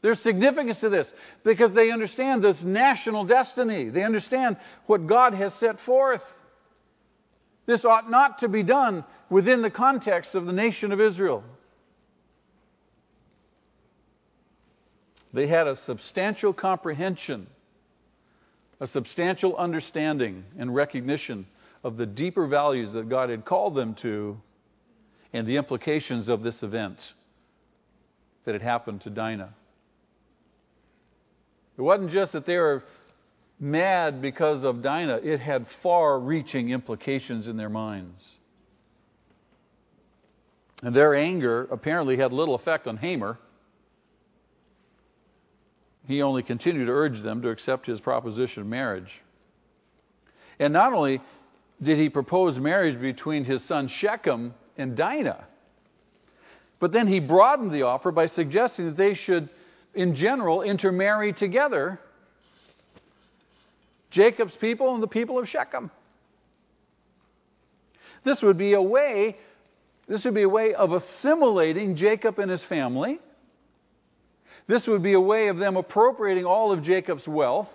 There's 0.00 0.20
significance 0.20 0.80
to 0.80 0.88
this 0.88 1.06
because 1.44 1.74
they 1.74 1.90
understand 1.90 2.42
this 2.42 2.56
national 2.62 3.26
destiny. 3.26 3.90
They 3.90 4.04
understand 4.04 4.56
what 4.86 5.06
God 5.06 5.34
has 5.34 5.52
set 5.60 5.76
forth. 5.84 6.22
This 7.66 7.84
ought 7.84 8.10
not 8.10 8.40
to 8.40 8.48
be 8.48 8.62
done 8.62 9.04
within 9.30 9.62
the 9.62 9.70
context 9.70 10.34
of 10.34 10.46
the 10.46 10.52
nation 10.52 10.92
of 10.92 11.00
Israel. 11.00 11.44
They 15.32 15.46
had 15.46 15.66
a 15.66 15.76
substantial 15.86 16.52
comprehension, 16.52 17.46
a 18.80 18.86
substantial 18.86 19.56
understanding 19.56 20.44
and 20.58 20.74
recognition 20.74 21.46
of 21.84 21.96
the 21.96 22.06
deeper 22.06 22.46
values 22.46 22.92
that 22.92 23.08
God 23.08 23.30
had 23.30 23.44
called 23.44 23.74
them 23.74 23.94
to 24.02 24.38
and 25.32 25.46
the 25.46 25.56
implications 25.56 26.28
of 26.28 26.42
this 26.42 26.62
event 26.62 26.98
that 28.44 28.52
had 28.52 28.62
happened 28.62 29.00
to 29.02 29.10
Dinah. 29.10 29.54
It 31.78 31.80
wasn't 31.80 32.10
just 32.10 32.32
that 32.32 32.44
they 32.44 32.56
were 32.56 32.84
mad 33.62 34.20
because 34.20 34.64
of 34.64 34.82
Dinah, 34.82 35.20
it 35.22 35.38
had 35.38 35.66
far 35.82 36.18
reaching 36.18 36.70
implications 36.70 37.46
in 37.46 37.56
their 37.56 37.68
minds. 37.68 38.20
And 40.82 40.94
their 40.94 41.14
anger 41.14 41.68
apparently 41.70 42.16
had 42.16 42.32
little 42.32 42.56
effect 42.56 42.88
on 42.88 42.96
Hamor. 42.96 43.38
He 46.08 46.22
only 46.22 46.42
continued 46.42 46.86
to 46.86 46.92
urge 46.92 47.22
them 47.22 47.40
to 47.42 47.50
accept 47.50 47.86
his 47.86 48.00
proposition 48.00 48.62
of 48.62 48.66
marriage. 48.66 49.10
And 50.58 50.72
not 50.72 50.92
only 50.92 51.20
did 51.80 51.98
he 51.98 52.08
propose 52.08 52.58
marriage 52.58 53.00
between 53.00 53.44
his 53.44 53.66
son 53.68 53.88
Shechem 54.00 54.54
and 54.76 54.96
Dinah, 54.96 55.46
but 56.80 56.90
then 56.90 57.06
he 57.06 57.20
broadened 57.20 57.72
the 57.72 57.82
offer 57.82 58.10
by 58.10 58.26
suggesting 58.26 58.86
that 58.86 58.96
they 58.96 59.14
should 59.14 59.48
in 59.94 60.16
general, 60.16 60.62
intermarry 60.62 61.32
together 61.32 62.00
Jacob's 64.12 64.54
people 64.60 64.94
and 64.94 65.02
the 65.02 65.08
people 65.08 65.38
of 65.38 65.48
Shechem. 65.48 65.90
This 68.24 68.40
would 68.42 68.58
be 68.58 68.74
a 68.74 68.82
way, 68.82 69.36
this 70.08 70.24
would 70.24 70.34
be 70.34 70.42
a 70.42 70.48
way 70.48 70.74
of 70.74 70.92
assimilating 70.92 71.96
Jacob 71.96 72.38
and 72.38 72.50
his 72.50 72.62
family. 72.68 73.18
This 74.68 74.86
would 74.86 75.02
be 75.02 75.14
a 75.14 75.20
way 75.20 75.48
of 75.48 75.58
them 75.58 75.76
appropriating 75.76 76.44
all 76.44 76.72
of 76.72 76.84
Jacob's 76.84 77.26
wealth. 77.26 77.68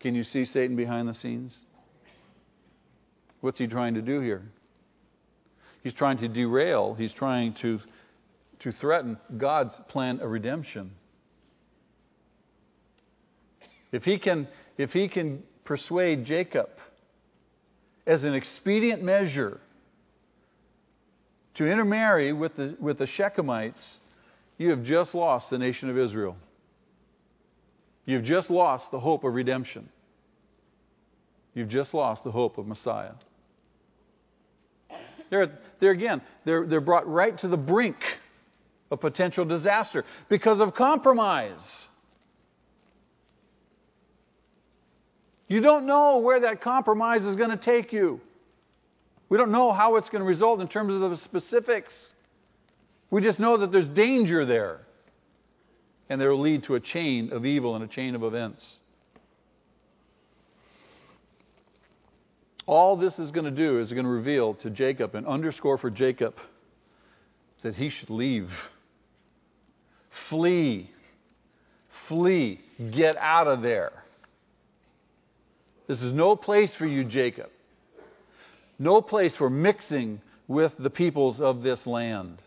Can 0.00 0.14
you 0.14 0.24
see 0.24 0.44
Satan 0.44 0.76
behind 0.76 1.08
the 1.08 1.14
scenes? 1.14 1.54
What's 3.40 3.58
he 3.58 3.66
trying 3.66 3.94
to 3.94 4.02
do 4.02 4.20
here? 4.20 4.42
He's 5.82 5.94
trying 5.94 6.18
to 6.18 6.28
derail, 6.28 6.94
he's 6.94 7.12
trying 7.12 7.54
to 7.62 7.80
to 8.60 8.72
threaten 8.72 9.16
God's 9.36 9.74
plan 9.88 10.20
of 10.20 10.30
redemption. 10.30 10.90
If 13.92 14.04
he 14.04 14.18
can, 14.18 14.48
if 14.76 14.90
he 14.90 15.08
can 15.08 15.42
persuade 15.64 16.24
Jacob 16.24 16.68
as 18.06 18.22
an 18.24 18.34
expedient 18.34 19.02
measure 19.02 19.60
to 21.54 21.66
intermarry 21.66 22.32
with 22.32 22.56
the, 22.56 22.76
with 22.80 22.98
the 22.98 23.06
Shechemites, 23.06 23.74
you 24.58 24.70
have 24.70 24.84
just 24.84 25.14
lost 25.14 25.50
the 25.50 25.58
nation 25.58 25.90
of 25.90 25.98
Israel. 25.98 26.36
You've 28.06 28.24
just 28.24 28.48
lost 28.50 28.90
the 28.90 28.98
hope 28.98 29.24
of 29.24 29.34
redemption. 29.34 29.88
You've 31.54 31.68
just 31.68 31.92
lost 31.92 32.24
the 32.24 32.30
hope 32.30 32.56
of 32.56 32.66
Messiah. 32.66 33.12
They're, 35.30 35.58
they're 35.80 35.90
again, 35.90 36.22
they're, 36.44 36.66
they're 36.66 36.80
brought 36.80 37.06
right 37.08 37.38
to 37.40 37.48
the 37.48 37.56
brink 37.56 37.96
of 38.90 39.00
potential 39.00 39.44
disaster 39.44 40.04
because 40.28 40.60
of 40.60 40.74
compromise. 40.74 41.60
You 45.48 45.62
don't 45.62 45.86
know 45.86 46.18
where 46.18 46.40
that 46.40 46.62
compromise 46.62 47.22
is 47.22 47.36
going 47.36 47.50
to 47.50 47.56
take 47.56 47.92
you. 47.92 48.20
We 49.30 49.38
don't 49.38 49.50
know 49.50 49.72
how 49.72 49.96
it's 49.96 50.08
going 50.10 50.22
to 50.22 50.28
result 50.28 50.60
in 50.60 50.68
terms 50.68 51.02
of 51.02 51.10
the 51.10 51.16
specifics. 51.24 51.92
We 53.10 53.22
just 53.22 53.38
know 53.38 53.58
that 53.58 53.72
there's 53.72 53.88
danger 53.88 54.44
there. 54.46 54.80
And 56.10 56.20
it 56.22 56.28
will 56.28 56.40
lead 56.40 56.64
to 56.64 56.74
a 56.74 56.80
chain 56.80 57.32
of 57.32 57.44
evil 57.44 57.74
and 57.74 57.84
a 57.84 57.88
chain 57.88 58.14
of 58.14 58.22
events. 58.22 58.64
All 62.66 62.96
this 62.98 63.18
is 63.18 63.30
going 63.30 63.46
to 63.46 63.50
do 63.50 63.80
is 63.80 63.90
going 63.90 64.04
to 64.04 64.10
reveal 64.10 64.54
to 64.56 64.70
Jacob 64.70 65.14
and 65.14 65.26
underscore 65.26 65.78
for 65.78 65.90
Jacob 65.90 66.34
that 67.62 67.74
he 67.74 67.88
should 67.90 68.10
leave. 68.10 68.50
Flee. 70.28 70.90
Flee. 72.08 72.60
Get 72.94 73.16
out 73.16 73.46
of 73.46 73.62
there. 73.62 73.92
This 75.88 76.00
is 76.02 76.12
no 76.12 76.36
place 76.36 76.70
for 76.78 76.86
you, 76.86 77.02
Jacob. 77.04 77.48
No 78.78 79.00
place 79.00 79.32
for 79.36 79.50
mixing 79.50 80.20
with 80.46 80.72
the 80.78 80.90
peoples 80.90 81.40
of 81.40 81.62
this 81.62 81.86
land. 81.86 82.38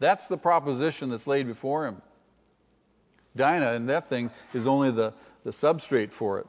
That's 0.00 0.22
the 0.28 0.36
proposition 0.36 1.10
that's 1.10 1.26
laid 1.26 1.46
before 1.46 1.86
him. 1.86 2.02
Dinah 3.36 3.74
and 3.74 3.88
that 3.88 4.08
thing 4.08 4.30
is 4.52 4.66
only 4.66 4.90
the, 4.90 5.14
the 5.44 5.52
substrate 5.52 6.10
for 6.18 6.40
it, 6.40 6.48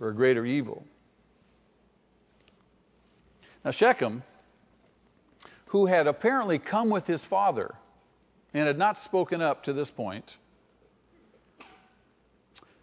or 0.00 0.08
a 0.08 0.14
greater 0.14 0.44
evil. 0.44 0.84
Now, 3.64 3.72
Shechem, 3.72 4.22
who 5.66 5.86
had 5.86 6.06
apparently 6.06 6.58
come 6.58 6.90
with 6.90 7.04
his 7.04 7.22
father 7.30 7.74
and 8.52 8.66
had 8.66 8.78
not 8.78 8.96
spoken 9.04 9.40
up 9.40 9.64
to 9.64 9.72
this 9.72 9.90
point. 9.90 10.24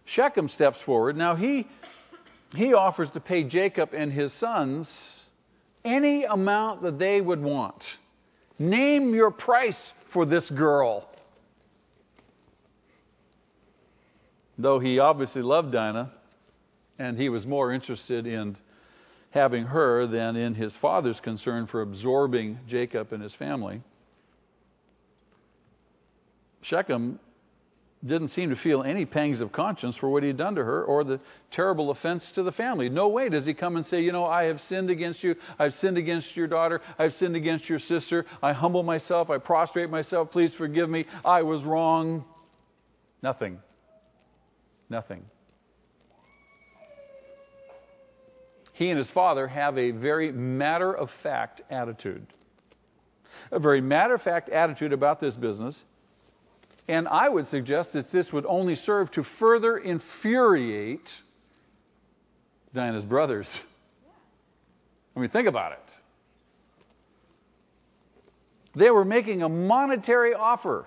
Shechem 0.04 0.48
steps 0.48 0.78
forward. 0.86 1.16
Now 1.16 1.34
he, 1.34 1.66
he 2.56 2.74
offers 2.74 3.10
to 3.12 3.20
pay 3.20 3.44
Jacob 3.44 3.90
and 3.92 4.12
his 4.12 4.32
sons 4.34 4.88
any 5.84 6.24
amount 6.24 6.82
that 6.82 6.98
they 6.98 7.20
would 7.20 7.40
want. 7.40 7.82
Name 8.58 9.14
your 9.14 9.30
price 9.30 9.76
for 10.12 10.26
this 10.26 10.48
girl. 10.50 11.08
Though 14.58 14.78
he 14.78 14.98
obviously 14.98 15.42
loved 15.42 15.72
Dinah, 15.72 16.12
and 16.98 17.18
he 17.18 17.28
was 17.28 17.44
more 17.44 17.72
interested 17.72 18.26
in 18.26 18.56
having 19.30 19.64
her 19.64 20.06
than 20.06 20.34
in 20.34 20.54
his 20.54 20.74
father's 20.80 21.20
concern 21.20 21.66
for 21.66 21.82
absorbing 21.82 22.58
Jacob 22.66 23.12
and 23.12 23.22
his 23.22 23.34
family. 23.34 23.82
Shechem 26.62 27.20
didn't 28.06 28.28
seem 28.28 28.50
to 28.50 28.56
feel 28.56 28.82
any 28.82 29.04
pangs 29.04 29.40
of 29.40 29.52
conscience 29.52 29.96
for 29.96 30.08
what 30.08 30.22
he 30.22 30.28
had 30.28 30.36
done 30.36 30.54
to 30.54 30.64
her 30.64 30.84
or 30.84 31.04
the 31.04 31.20
terrible 31.52 31.90
offense 31.90 32.22
to 32.34 32.42
the 32.42 32.52
family. 32.52 32.88
No 32.88 33.08
way 33.08 33.28
does 33.28 33.44
he 33.44 33.54
come 33.54 33.76
and 33.76 33.86
say, 33.86 34.00
You 34.00 34.12
know, 34.12 34.24
I 34.24 34.44
have 34.44 34.60
sinned 34.68 34.90
against 34.90 35.22
you. 35.22 35.34
I've 35.58 35.74
sinned 35.80 35.98
against 35.98 36.36
your 36.36 36.46
daughter. 36.46 36.80
I've 36.98 37.12
sinned 37.14 37.36
against 37.36 37.68
your 37.68 37.78
sister. 37.78 38.26
I 38.42 38.52
humble 38.52 38.82
myself. 38.82 39.30
I 39.30 39.38
prostrate 39.38 39.90
myself. 39.90 40.30
Please 40.30 40.52
forgive 40.56 40.88
me. 40.88 41.04
I 41.24 41.42
was 41.42 41.62
wrong. 41.62 42.24
Nothing. 43.22 43.58
Nothing. 44.88 45.24
He 48.72 48.90
and 48.90 48.98
his 48.98 49.08
father 49.14 49.48
have 49.48 49.78
a 49.78 49.90
very 49.90 50.30
matter 50.32 50.94
of 50.94 51.08
fact 51.22 51.62
attitude. 51.70 52.26
A 53.50 53.58
very 53.58 53.80
matter 53.80 54.14
of 54.14 54.22
fact 54.22 54.50
attitude 54.50 54.92
about 54.92 55.20
this 55.20 55.34
business 55.34 55.74
And 56.88 57.08
I 57.08 57.28
would 57.28 57.48
suggest 57.48 57.92
that 57.94 58.12
this 58.12 58.32
would 58.32 58.46
only 58.46 58.76
serve 58.76 59.10
to 59.12 59.24
further 59.38 59.76
infuriate 59.76 61.08
Dinah's 62.74 63.04
brothers. 63.04 63.48
I 65.16 65.20
mean, 65.20 65.30
think 65.30 65.48
about 65.48 65.72
it. 65.72 65.78
They 68.76 68.90
were 68.90 69.04
making 69.04 69.42
a 69.42 69.48
monetary 69.48 70.34
offer 70.34 70.84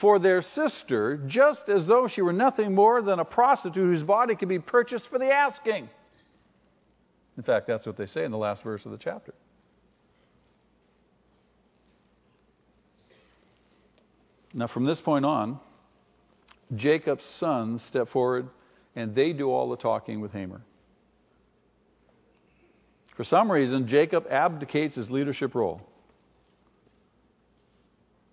for 0.00 0.18
their 0.18 0.42
sister 0.42 1.20
just 1.28 1.68
as 1.68 1.86
though 1.86 2.08
she 2.12 2.20
were 2.20 2.32
nothing 2.32 2.74
more 2.74 3.00
than 3.00 3.20
a 3.20 3.24
prostitute 3.24 3.76
whose 3.76 4.02
body 4.02 4.34
could 4.34 4.48
be 4.48 4.58
purchased 4.58 5.06
for 5.10 5.18
the 5.18 5.30
asking. 5.30 5.88
In 7.36 7.44
fact, 7.44 7.68
that's 7.68 7.86
what 7.86 7.96
they 7.96 8.06
say 8.06 8.24
in 8.24 8.32
the 8.32 8.38
last 8.38 8.64
verse 8.64 8.84
of 8.84 8.90
the 8.90 8.98
chapter. 8.98 9.32
Now, 14.54 14.66
from 14.66 14.84
this 14.84 15.00
point 15.00 15.24
on, 15.24 15.60
Jacob's 16.74 17.24
sons 17.38 17.82
step 17.88 18.08
forward 18.10 18.48
and 18.96 19.14
they 19.14 19.32
do 19.32 19.50
all 19.50 19.70
the 19.70 19.76
talking 19.76 20.20
with 20.20 20.32
Hamor. 20.32 20.62
For 23.16 23.24
some 23.24 23.50
reason, 23.50 23.88
Jacob 23.88 24.26
abdicates 24.30 24.96
his 24.96 25.10
leadership 25.10 25.54
role. 25.54 25.82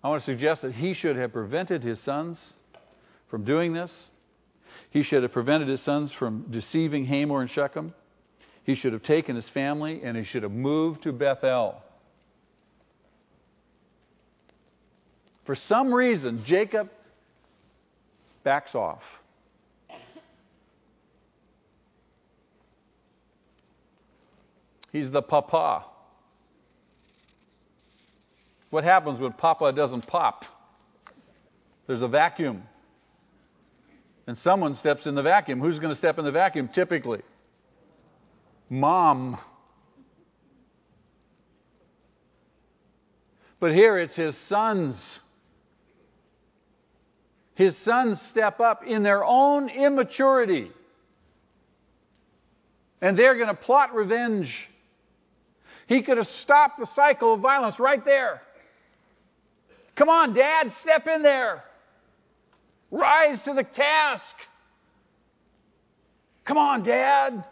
I 0.02 0.08
want 0.08 0.22
to 0.22 0.26
suggest 0.26 0.62
that 0.62 0.72
he 0.72 0.94
should 0.94 1.16
have 1.16 1.32
prevented 1.32 1.82
his 1.82 1.98
sons 2.04 2.38
from 3.28 3.44
doing 3.44 3.72
this. 3.72 3.90
He 4.90 5.02
should 5.02 5.24
have 5.24 5.32
prevented 5.32 5.68
his 5.68 5.84
sons 5.84 6.12
from 6.18 6.46
deceiving 6.50 7.04
Hamor 7.06 7.42
and 7.42 7.50
Shechem. 7.50 7.92
He 8.62 8.76
should 8.76 8.92
have 8.92 9.02
taken 9.02 9.34
his 9.34 9.48
family 9.52 10.02
and 10.04 10.16
he 10.16 10.24
should 10.24 10.44
have 10.44 10.52
moved 10.52 11.02
to 11.02 11.12
Bethel. 11.12 11.82
For 15.46 15.56
some 15.68 15.94
reason, 15.94 16.44
Jacob 16.44 16.90
backs 18.42 18.74
off. 18.74 19.02
He's 24.92 25.10
the 25.10 25.22
papa. 25.22 25.84
What 28.70 28.82
happens 28.82 29.20
when 29.20 29.32
papa 29.32 29.72
doesn't 29.72 30.06
pop? 30.06 30.44
There's 31.86 32.02
a 32.02 32.08
vacuum. 32.08 32.62
And 34.26 34.36
someone 34.38 34.74
steps 34.76 35.06
in 35.06 35.14
the 35.14 35.22
vacuum. 35.22 35.60
Who's 35.60 35.78
going 35.78 35.94
to 35.94 35.98
step 35.98 36.18
in 36.18 36.24
the 36.24 36.32
vacuum 36.32 36.68
typically? 36.74 37.20
Mom. 38.68 39.38
But 43.60 43.72
here 43.72 43.98
it's 43.98 44.16
his 44.16 44.34
sons. 44.48 44.96
His 47.56 47.74
sons 47.84 48.20
step 48.30 48.60
up 48.60 48.82
in 48.86 49.02
their 49.02 49.24
own 49.24 49.68
immaturity. 49.68 50.70
And 53.00 53.18
they're 53.18 53.34
going 53.34 53.48
to 53.48 53.54
plot 53.54 53.94
revenge. 53.94 54.52
He 55.86 56.02
could 56.02 56.18
have 56.18 56.28
stopped 56.44 56.78
the 56.78 56.86
cycle 56.94 57.34
of 57.34 57.40
violence 57.40 57.76
right 57.78 58.04
there. 58.04 58.42
Come 59.96 60.10
on, 60.10 60.34
Dad, 60.34 60.70
step 60.82 61.06
in 61.06 61.22
there. 61.22 61.64
Rise 62.90 63.38
to 63.46 63.54
the 63.54 63.62
task. 63.62 64.22
Come 66.44 66.58
on, 66.58 66.84
Dad. 66.84 67.42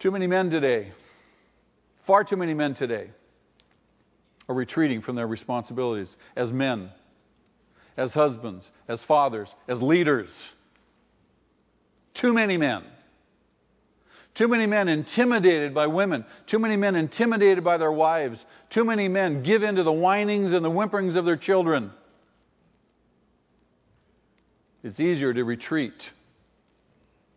Too 0.00 0.10
many 0.10 0.26
men 0.26 0.50
today, 0.50 0.92
far 2.06 2.24
too 2.24 2.36
many 2.36 2.54
men 2.54 2.74
today, 2.74 3.10
are 4.48 4.54
retreating 4.54 5.02
from 5.02 5.16
their 5.16 5.26
responsibilities 5.26 6.14
as 6.36 6.50
men, 6.50 6.90
as 7.96 8.12
husbands, 8.12 8.68
as 8.88 9.00
fathers, 9.08 9.48
as 9.68 9.80
leaders. 9.80 10.30
Too 12.20 12.32
many 12.32 12.56
men. 12.56 12.82
Too 14.34 14.48
many 14.48 14.66
men 14.66 14.88
intimidated 14.88 15.74
by 15.74 15.86
women. 15.86 16.24
Too 16.50 16.58
many 16.58 16.76
men 16.76 16.96
intimidated 16.96 17.62
by 17.62 17.78
their 17.78 17.92
wives. 17.92 18.38
Too 18.70 18.84
many 18.84 19.08
men 19.08 19.44
give 19.44 19.62
in 19.62 19.76
to 19.76 19.84
the 19.84 19.92
whinings 19.92 20.52
and 20.52 20.64
the 20.64 20.70
whimperings 20.70 21.16
of 21.16 21.24
their 21.24 21.36
children. 21.36 21.92
It's 24.82 25.00
easier 25.00 25.32
to 25.32 25.44
retreat. 25.44 25.94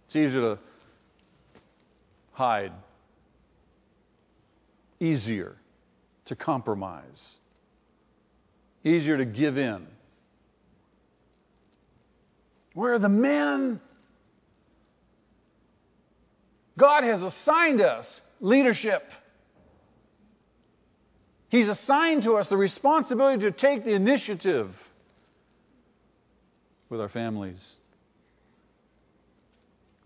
It's 0.08 0.15
easier 0.15 0.56
to 0.56 0.60
hide. 2.34 2.74
Easier 5.00 5.56
to 6.28 6.36
compromise. 6.36 7.04
Easier 8.84 9.18
to 9.18 9.26
give 9.26 9.58
in. 9.58 9.88
Where 12.74 12.94
are 12.94 13.00
the 13.00 13.10
men? 13.10 13.82
God 16.78 17.04
has 17.04 17.22
assigned 17.22 17.82
us 17.82 18.06
leadership. 18.40 19.04
He's 21.50 21.68
assigned 21.68 22.24
to 22.24 22.36
us 22.36 22.48
the 22.50 22.58
responsibility 22.58 23.42
to 23.44 23.52
take 23.52 23.84
the 23.84 23.94
initiative 23.94 24.70
with 26.90 27.02
our 27.02 27.10
families. 27.10 27.60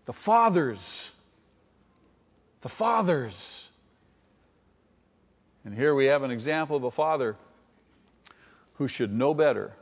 The 0.06 0.14
fathers 0.24 0.78
the 2.62 2.70
fathers. 2.78 3.34
And 5.64 5.74
here 5.74 5.94
we 5.94 6.06
have 6.06 6.22
an 6.22 6.30
example 6.30 6.76
of 6.76 6.84
a 6.84 6.90
father 6.90 7.36
who 8.74 8.88
should 8.88 9.12
know 9.12 9.34
better. 9.34 9.72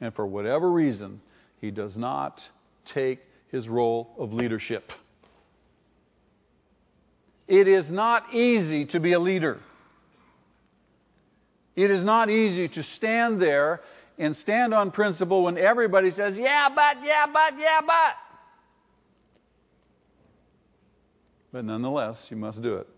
And 0.00 0.14
for 0.14 0.26
whatever 0.26 0.70
reason, 0.70 1.20
he 1.60 1.70
does 1.70 1.96
not 1.96 2.40
take 2.94 3.20
his 3.50 3.68
role 3.68 4.14
of 4.18 4.32
leadership. 4.32 4.90
It 7.46 7.68
is 7.68 7.90
not 7.90 8.34
easy 8.34 8.86
to 8.86 9.00
be 9.00 9.12
a 9.12 9.20
leader. 9.20 9.60
It 11.76 11.90
is 11.90 12.04
not 12.04 12.30
easy 12.30 12.68
to 12.68 12.82
stand 12.96 13.40
there 13.40 13.80
and 14.18 14.34
stand 14.36 14.72
on 14.72 14.90
principle 14.90 15.44
when 15.44 15.58
everybody 15.58 16.10
says, 16.10 16.34
yeah, 16.36 16.68
but, 16.74 17.04
yeah, 17.04 17.26
but, 17.32 17.58
yeah, 17.58 17.80
but. 17.82 18.14
But 21.52 21.64
nonetheless, 21.66 22.16
you 22.30 22.36
must 22.36 22.62
do 22.62 22.76
it. 22.76 22.88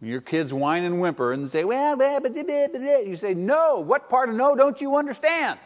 Your 0.00 0.20
kids 0.20 0.52
whine 0.52 0.84
and 0.84 1.00
whimper 1.00 1.32
and 1.32 1.50
say, 1.50 1.64
well, 1.64 1.96
blah, 1.96 2.20
blah, 2.20 2.30
blah, 2.30 2.42
blah, 2.42 2.96
you 2.98 3.16
say, 3.20 3.34
no. 3.34 3.80
What 3.80 4.08
part 4.08 4.30
of 4.30 4.34
no 4.34 4.54
don't 4.54 4.80
you 4.80 4.96
understand? 4.96 5.58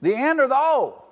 The 0.00 0.14
and 0.14 0.40
or 0.40 0.48
the 0.48 0.56
O. 0.56 1.04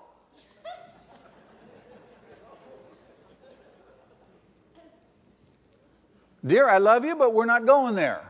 Dear, 6.46 6.68
I 6.68 6.78
love 6.78 7.04
you, 7.04 7.14
but 7.16 7.34
we're 7.34 7.44
not 7.44 7.66
going 7.66 7.94
there. 7.94 8.22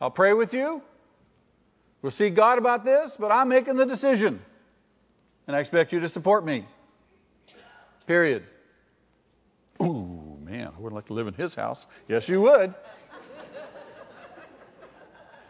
I'll 0.00 0.10
pray 0.10 0.32
with 0.34 0.52
you. 0.52 0.82
We'll 2.02 2.12
see 2.12 2.30
God 2.30 2.58
about 2.58 2.84
this, 2.84 3.10
but 3.18 3.32
I'm 3.32 3.48
making 3.48 3.76
the 3.76 3.86
decision 3.86 4.40
and 5.48 5.56
I 5.56 5.60
expect 5.60 5.92
you 5.92 6.00
to 6.00 6.08
support 6.10 6.44
me. 6.44 6.68
Period. 8.06 8.44
Ooh, 9.80 10.38
man, 10.42 10.68
I 10.68 10.80
wouldn't 10.80 10.94
like 10.94 11.06
to 11.06 11.14
live 11.14 11.26
in 11.28 11.34
his 11.34 11.54
house. 11.54 11.84
Yes, 12.08 12.22
you 12.26 12.40
would. 12.40 12.74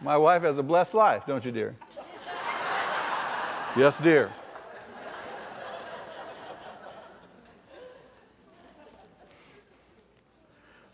My 0.00 0.16
wife 0.16 0.42
has 0.42 0.58
a 0.58 0.62
blessed 0.62 0.94
life, 0.94 1.22
don't 1.26 1.44
you, 1.44 1.50
dear? 1.50 1.76
Yes, 3.76 3.94
dear. 4.02 4.30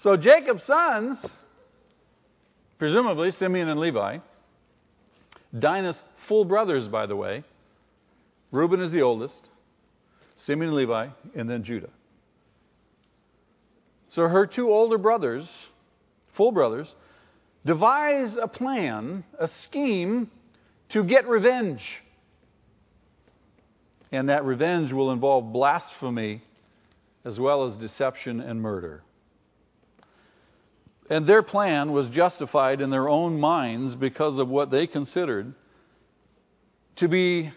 So 0.01 0.19
Jacob's 0.19 0.63
sons, 0.67 1.17
presumably 2.79 3.31
Simeon 3.31 3.71
and 3.71 3.81
Levi, 3.81 4.19
Dinah's 5.59 5.97
full 6.29 6.45
brothers, 6.45 6.89
by 6.89 7.07
the 7.07 7.17
way, 7.17 7.43
Reuben 8.53 8.83
is 8.83 8.93
the 8.93 9.01
oldest, 9.01 9.49
Simeon 10.37 10.69
and 10.69 10.77
Levi, 10.77 11.09
and 11.35 11.49
then 11.49 11.65
Judah. 11.65 11.89
So 14.15 14.29
her 14.29 14.47
two 14.47 14.71
older 14.71 14.99
brothers, 14.99 15.49
full 16.37 16.53
brothers, 16.53 16.93
devise 17.67 18.37
a 18.41 18.47
plan, 18.47 19.25
a 19.39 19.49
scheme 19.65 20.31
to 20.91 21.03
get 21.03 21.27
revenge. 21.27 21.83
And 24.13 24.29
that 24.29 24.45
revenge 24.45 24.93
will 24.93 25.11
involve 25.11 25.53
blasphemy 25.53 26.43
as 27.25 27.39
well 27.39 27.69
as 27.69 27.77
deception 27.79 28.41
and 28.41 28.61
murder. 28.61 29.03
And 31.11 31.27
their 31.27 31.43
plan 31.43 31.93
was 31.93 32.09
justified 32.11 32.81
in 32.81 32.91
their 32.91 33.09
own 33.09 33.41
minds 33.41 33.95
because 33.97 34.39
of 34.39 34.49
what 34.49 34.71
they 34.71 34.87
considered 34.87 35.55
to 36.97 37.09
be 37.09 37.53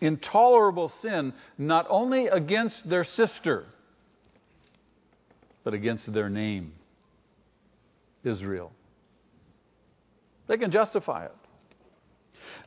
intolerable 0.00 0.90
sin 1.02 1.34
not 1.58 1.86
only 1.90 2.28
against 2.28 2.88
their 2.88 3.04
sister, 3.04 3.66
but 5.68 5.74
against 5.74 6.10
their 6.14 6.30
name, 6.30 6.72
Israel. 8.24 8.72
They 10.46 10.56
can 10.56 10.70
justify 10.70 11.26
it. 11.26 11.34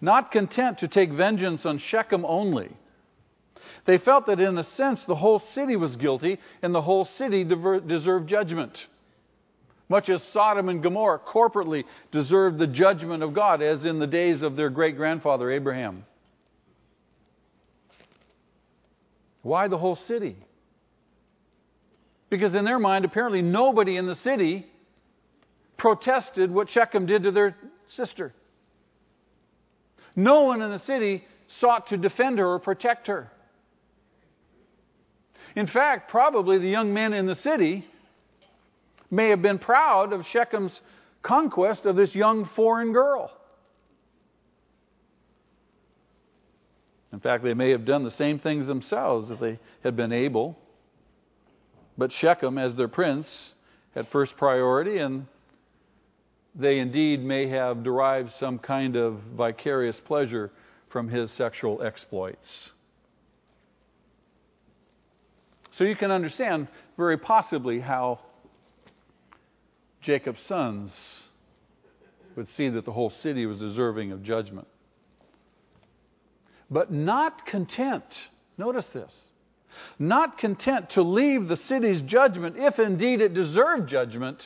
Not 0.02 0.32
content 0.32 0.78
to 0.82 0.88
take 0.88 1.12
vengeance 1.12 1.62
on 1.66 1.80
Shechem 1.80 2.24
only, 2.24 2.70
they 3.88 3.98
felt 3.98 4.28
that 4.28 4.40
in 4.40 4.56
a 4.56 4.64
sense 4.76 5.04
the 5.08 5.16
whole 5.16 5.42
city 5.56 5.76
was 5.76 5.96
guilty 5.96 6.38
and 6.62 6.76
the 6.76 6.82
whole 6.84 7.10
city 7.18 7.44
deserved 7.44 8.30
judgment. 8.30 8.78
Much 9.90 10.08
as 10.08 10.22
Sodom 10.32 10.70
and 10.70 10.84
Gomorrah 10.84 11.22
corporately 11.22 11.86
deserved 12.12 12.60
the 12.60 12.68
judgment 12.68 13.24
of 13.24 13.34
God, 13.34 13.64
as 13.64 13.84
in 13.84 13.98
the 13.98 14.06
days 14.06 14.44
of 14.44 14.56
their 14.56 14.70
great 14.70 14.96
grandfather 14.96 15.50
Abraham. 15.50 16.06
Why 19.42 19.70
the 19.70 19.80
whole 19.80 19.98
city? 20.08 20.38
Because 22.32 22.56
in 22.56 22.64
their 22.64 22.80
mind, 22.80 23.04
apparently 23.04 23.42
nobody 23.42 23.98
in 23.98 24.08
the 24.08 24.16
city 24.16 24.66
protested 25.78 26.50
what 26.50 26.70
Shechem 26.70 27.06
did 27.06 27.24
to 27.24 27.32
their 27.32 27.58
sister. 27.98 28.34
No 30.16 30.44
one 30.44 30.62
in 30.62 30.72
the 30.72 30.80
city 30.80 31.26
sought 31.60 31.88
to 31.88 31.98
defend 31.98 32.40
her 32.40 32.48
or 32.48 32.60
protect 32.60 33.08
her. 33.08 33.30
In 35.58 35.68
fact, 35.68 36.10
probably 36.10 36.58
the 36.58 36.70
young 36.70 36.94
men 36.94 37.12
in 37.12 37.26
the 37.26 37.36
city 37.36 37.86
may 39.12 39.28
have 39.30 39.42
been 39.42 39.60
proud 39.60 40.14
of 40.14 40.26
Shechem's 40.32 40.80
conquest 41.22 41.86
of 41.86 41.98
this 41.98 42.16
young 42.16 42.50
foreign 42.56 42.94
girl. 42.94 43.30
In 47.12 47.20
fact, 47.20 47.44
they 47.44 47.54
may 47.54 47.72
have 47.72 47.84
done 47.84 48.06
the 48.06 48.12
same 48.12 48.40
things 48.40 48.68
themselves 48.68 49.32
if 49.32 49.40
they 49.42 49.60
had 49.84 49.98
been 49.98 50.14
able. 50.14 50.58
But 52.02 52.12
Shechem, 52.14 52.58
as 52.58 52.76
their 52.76 52.88
prince, 52.88 53.28
had 53.94 54.08
first 54.08 54.36
priority, 54.36 54.98
and 54.98 55.28
they 56.56 56.80
indeed 56.80 57.24
may 57.24 57.48
have 57.50 57.84
derived 57.84 58.32
some 58.40 58.58
kind 58.58 58.96
of 58.96 59.20
vicarious 59.38 60.02
pleasure 60.08 60.50
from 60.90 61.10
his 61.10 61.30
sexual 61.34 61.84
exploits. 61.84 62.72
So 65.78 65.84
you 65.84 65.96
can 65.96 66.10
understand 66.10 66.70
very 66.98 67.20
possibly 67.20 67.80
how 67.80 68.22
Jacob's 70.02 70.42
sons 70.48 70.92
would 72.36 72.48
see 72.58 72.70
that 72.70 72.84
the 72.84 72.94
whole 72.94 73.12
city 73.22 73.46
was 73.46 73.60
deserving 73.60 74.12
of 74.12 74.24
judgment. 74.24 74.68
But 76.72 76.92
not 76.92 77.46
content, 77.46 78.06
notice 78.58 78.88
this, 78.92 79.14
not 80.00 80.38
content 80.38 80.92
to 80.92 81.02
leave 81.02 81.48
the 81.48 81.58
city's 81.58 82.02
judgment, 82.04 82.56
if 82.58 82.80
indeed 82.80 83.22
it 83.22 83.34
deserved 83.34 83.90
judgment, 83.90 84.42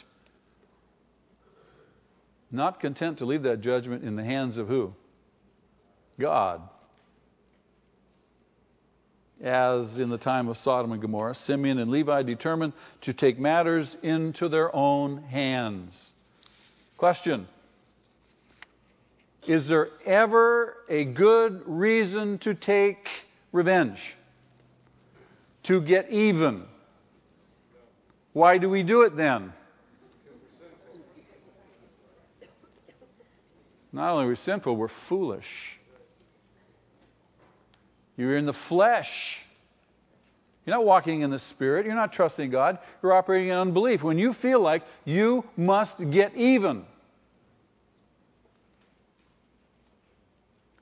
not 2.51 2.79
content 2.79 3.19
to 3.19 3.25
leave 3.25 3.43
that 3.43 3.61
judgment 3.61 4.03
in 4.03 4.15
the 4.15 4.23
hands 4.23 4.57
of 4.57 4.67
who? 4.67 4.93
God 6.19 6.61
as 9.43 9.97
in 9.97 10.09
the 10.09 10.17
time 10.17 10.47
of 10.47 10.57
Sodom 10.57 10.91
and 10.91 11.01
Gomorrah, 11.01 11.35
Simeon 11.45 11.77
and 11.77 11.91
Levi 11.91 12.23
determined 12.23 12.73
to 13.01 13.13
take 13.13 13.37
matters 13.37 13.93
into 14.01 14.47
their 14.47 14.73
own 14.75 15.23
hands. 15.23 15.93
Question 16.97 17.47
Is 19.47 19.67
there 19.67 19.89
ever 20.05 20.75
a 20.89 21.03
good 21.03 21.61
reason 21.65 22.39
to 22.39 22.53
take 22.53 22.97
revenge? 23.51 23.99
To 25.67 25.81
get 25.81 26.11
even? 26.11 26.65
Why 28.33 28.57
do 28.57 28.69
we 28.69 28.83
do 28.83 29.03
it 29.03 29.15
then? 29.15 29.53
Not 33.91 34.11
only 34.11 34.25
are 34.25 34.29
we 34.29 34.35
sinful, 34.35 34.75
we're 34.75 34.89
foolish. 35.07 35.45
You're 38.17 38.37
in 38.37 38.45
the 38.45 38.55
flesh. 38.67 39.07
You're 40.65 40.75
not 40.75 40.85
walking 40.85 41.21
in 41.21 41.31
the 41.31 41.39
Spirit. 41.51 41.85
You're 41.85 41.95
not 41.95 42.11
trusting 42.11 42.49
God. 42.49 42.79
You're 43.01 43.13
operating 43.13 43.49
in 43.49 43.55
unbelief. 43.55 44.03
When 44.03 44.17
you 44.17 44.33
feel 44.41 44.61
like 44.61 44.83
you 45.05 45.45
must 45.55 45.93
get 46.11 46.35
even, 46.35 46.83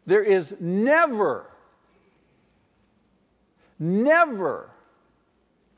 there 0.07 0.23
is 0.23 0.51
never, 0.59 1.45
never, 3.77 4.69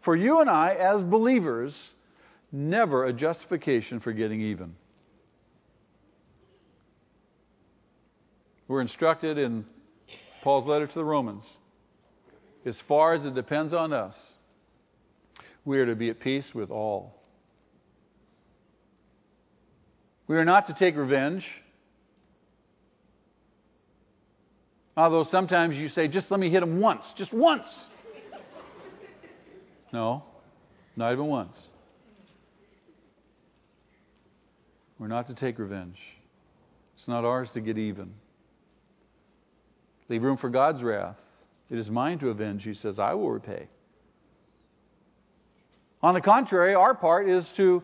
for 0.06 0.16
you 0.16 0.40
and 0.40 0.50
I 0.50 0.76
as 0.76 1.02
believers, 1.02 1.74
never 2.52 3.06
a 3.06 3.12
justification 3.12 4.00
for 4.00 4.14
getting 4.14 4.40
even. 4.40 4.76
We're 8.68 8.82
instructed 8.82 9.38
in 9.38 9.66
Paul's 10.44 10.68
letter 10.68 10.88
to 10.88 10.94
the 10.94 11.04
Romans. 11.04 11.44
As 12.66 12.78
far 12.88 13.14
as 13.14 13.26
it 13.26 13.36
depends 13.36 13.74
on 13.74 13.94
us, 13.94 14.16
we 15.66 15.80
are 15.80 15.86
to 15.88 15.96
be 15.96 16.10
at 16.10 16.20
peace 16.20 16.46
with 16.54 16.70
all. 16.70 17.22
We 20.28 20.38
are 20.38 20.46
not 20.46 20.68
to 20.68 20.74
take 20.74 20.96
revenge. 20.96 21.46
Although 24.98 25.26
sometimes 25.30 25.76
you 25.76 25.90
say, 25.90 26.08
just 26.08 26.32
let 26.32 26.40
me 26.40 26.50
hit 26.50 26.64
him 26.64 26.80
once, 26.80 27.04
just 27.18 27.34
once. 27.34 27.66
No, 29.96 30.26
not 30.98 31.14
even 31.14 31.28
once. 31.28 31.56
We're 35.00 35.08
not 35.08 35.28
to 35.28 35.36
take 35.36 35.58
revenge. 35.58 35.96
It's 36.98 37.08
not 37.08 37.24
ours 37.24 37.48
to 37.54 37.62
get 37.62 37.78
even. 37.78 38.14
Leave 40.10 40.22
room 40.22 40.36
for 40.36 40.50
God's 40.50 40.84
wrath. 40.84 41.16
It 41.70 41.78
is 41.80 41.90
mine 41.90 42.20
to 42.20 42.28
avenge, 42.28 42.64
he 42.64 42.74
says, 42.74 43.00
I 43.00 43.14
will 43.14 43.32
repay. 43.32 43.70
On 46.04 46.14
the 46.14 46.20
contrary, 46.20 46.76
our 46.76 46.94
part 46.94 47.30
is 47.30 47.46
to, 47.56 47.82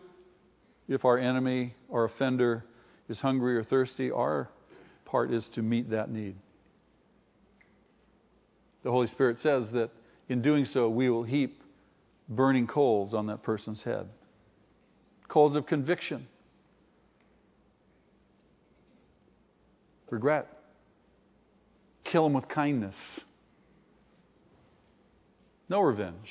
if 0.88 1.06
our 1.06 1.16
enemy 1.16 1.74
or 1.88 2.04
offender 2.04 2.62
is 3.08 3.18
hungry 3.20 3.56
or 3.56 3.64
thirsty, 3.64 4.10
our 4.10 4.50
part 5.06 5.32
is 5.32 5.48
to 5.54 5.62
meet 5.62 5.88
that 5.88 6.10
need. 6.10 6.36
The 8.84 8.90
Holy 8.90 9.06
Spirit 9.06 9.38
says 9.42 9.64
that 9.72 9.88
in 10.28 10.42
doing 10.42 10.66
so, 10.66 10.90
we 10.90 11.08
will 11.08 11.22
heap 11.22 11.61
burning 12.36 12.66
coals 12.66 13.14
on 13.14 13.26
that 13.26 13.42
person's 13.42 13.82
head 13.82 14.08
coals 15.32 15.56
of 15.56 15.66
conviction, 15.66 16.26
regret, 20.10 20.46
kill 22.04 22.24
them 22.24 22.34
with 22.34 22.46
kindness. 22.48 22.94
No 25.70 25.80
revenge. 25.80 26.28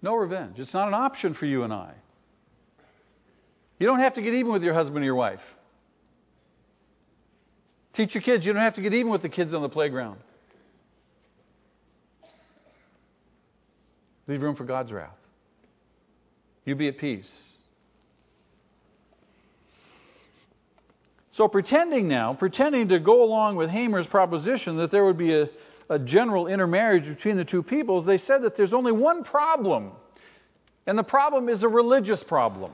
No 0.00 0.14
revenge. 0.14 0.58
It's 0.58 0.72
not 0.72 0.88
an 0.88 0.94
option 0.94 1.34
for 1.34 1.44
you 1.44 1.62
and 1.62 1.74
I. 1.74 1.92
You 3.78 3.86
don't 3.86 4.00
have 4.00 4.14
to 4.14 4.22
get 4.22 4.32
even 4.32 4.50
with 4.50 4.62
your 4.62 4.72
husband 4.72 5.02
or 5.02 5.04
your 5.04 5.14
wife. 5.14 5.40
Teach 7.94 8.14
your 8.14 8.22
kids. 8.22 8.46
You 8.46 8.54
don't 8.54 8.62
have 8.62 8.76
to 8.76 8.82
get 8.82 8.94
even 8.94 9.12
with 9.12 9.20
the 9.20 9.28
kids 9.28 9.52
on 9.52 9.60
the 9.60 9.68
playground. 9.68 10.20
Leave 14.26 14.42
room 14.42 14.56
for 14.56 14.64
God's 14.64 14.92
wrath. 14.92 15.10
You 16.64 16.74
be 16.74 16.88
at 16.88 16.98
peace. 16.98 17.30
So, 21.32 21.48
pretending 21.48 22.08
now, 22.08 22.34
pretending 22.34 22.88
to 22.88 23.00
go 23.00 23.24
along 23.24 23.56
with 23.56 23.70
Hamor's 23.70 24.06
proposition 24.06 24.76
that 24.76 24.90
there 24.90 25.04
would 25.04 25.16
be 25.16 25.32
a, 25.34 25.48
a 25.88 25.98
general 25.98 26.46
intermarriage 26.46 27.04
between 27.04 27.36
the 27.36 27.44
two 27.44 27.62
peoples, 27.62 28.04
they 28.04 28.18
said 28.18 28.42
that 28.42 28.56
there's 28.56 28.74
only 28.74 28.92
one 28.92 29.24
problem, 29.24 29.92
and 30.86 30.98
the 30.98 31.02
problem 31.02 31.48
is 31.48 31.62
a 31.62 31.68
religious 31.68 32.22
problem. 32.28 32.72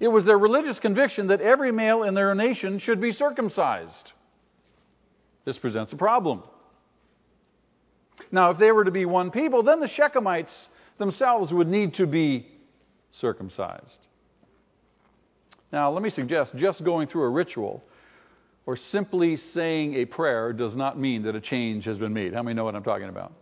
It 0.00 0.08
was 0.08 0.24
their 0.24 0.38
religious 0.38 0.78
conviction 0.80 1.28
that 1.28 1.40
every 1.40 1.72
male 1.72 2.02
in 2.02 2.14
their 2.14 2.34
nation 2.34 2.78
should 2.78 3.00
be 3.00 3.12
circumcised. 3.12 4.12
This 5.44 5.58
presents 5.58 5.92
a 5.92 5.96
problem. 5.96 6.42
Now, 8.32 8.50
if 8.50 8.58
they 8.58 8.72
were 8.72 8.84
to 8.84 8.90
be 8.90 9.04
one 9.04 9.30
people, 9.30 9.62
then 9.62 9.80
the 9.80 9.88
Shechemites 9.88 10.50
themselves 10.98 11.52
would 11.52 11.68
need 11.68 11.94
to 11.94 12.06
be 12.06 12.46
circumcised. 13.20 13.98
Now, 15.70 15.92
let 15.92 16.02
me 16.02 16.10
suggest 16.10 16.52
just 16.56 16.82
going 16.82 17.08
through 17.08 17.24
a 17.24 17.30
ritual 17.30 17.84
or 18.64 18.76
simply 18.90 19.36
saying 19.54 19.94
a 19.94 20.06
prayer 20.06 20.52
does 20.52 20.74
not 20.74 20.98
mean 20.98 21.22
that 21.24 21.34
a 21.34 21.40
change 21.40 21.84
has 21.84 21.98
been 21.98 22.12
made. 22.12 22.32
How 22.32 22.42
many 22.42 22.54
know 22.54 22.64
what 22.64 22.74
I'm 22.74 22.82
talking 22.82 23.08
about? 23.08 23.32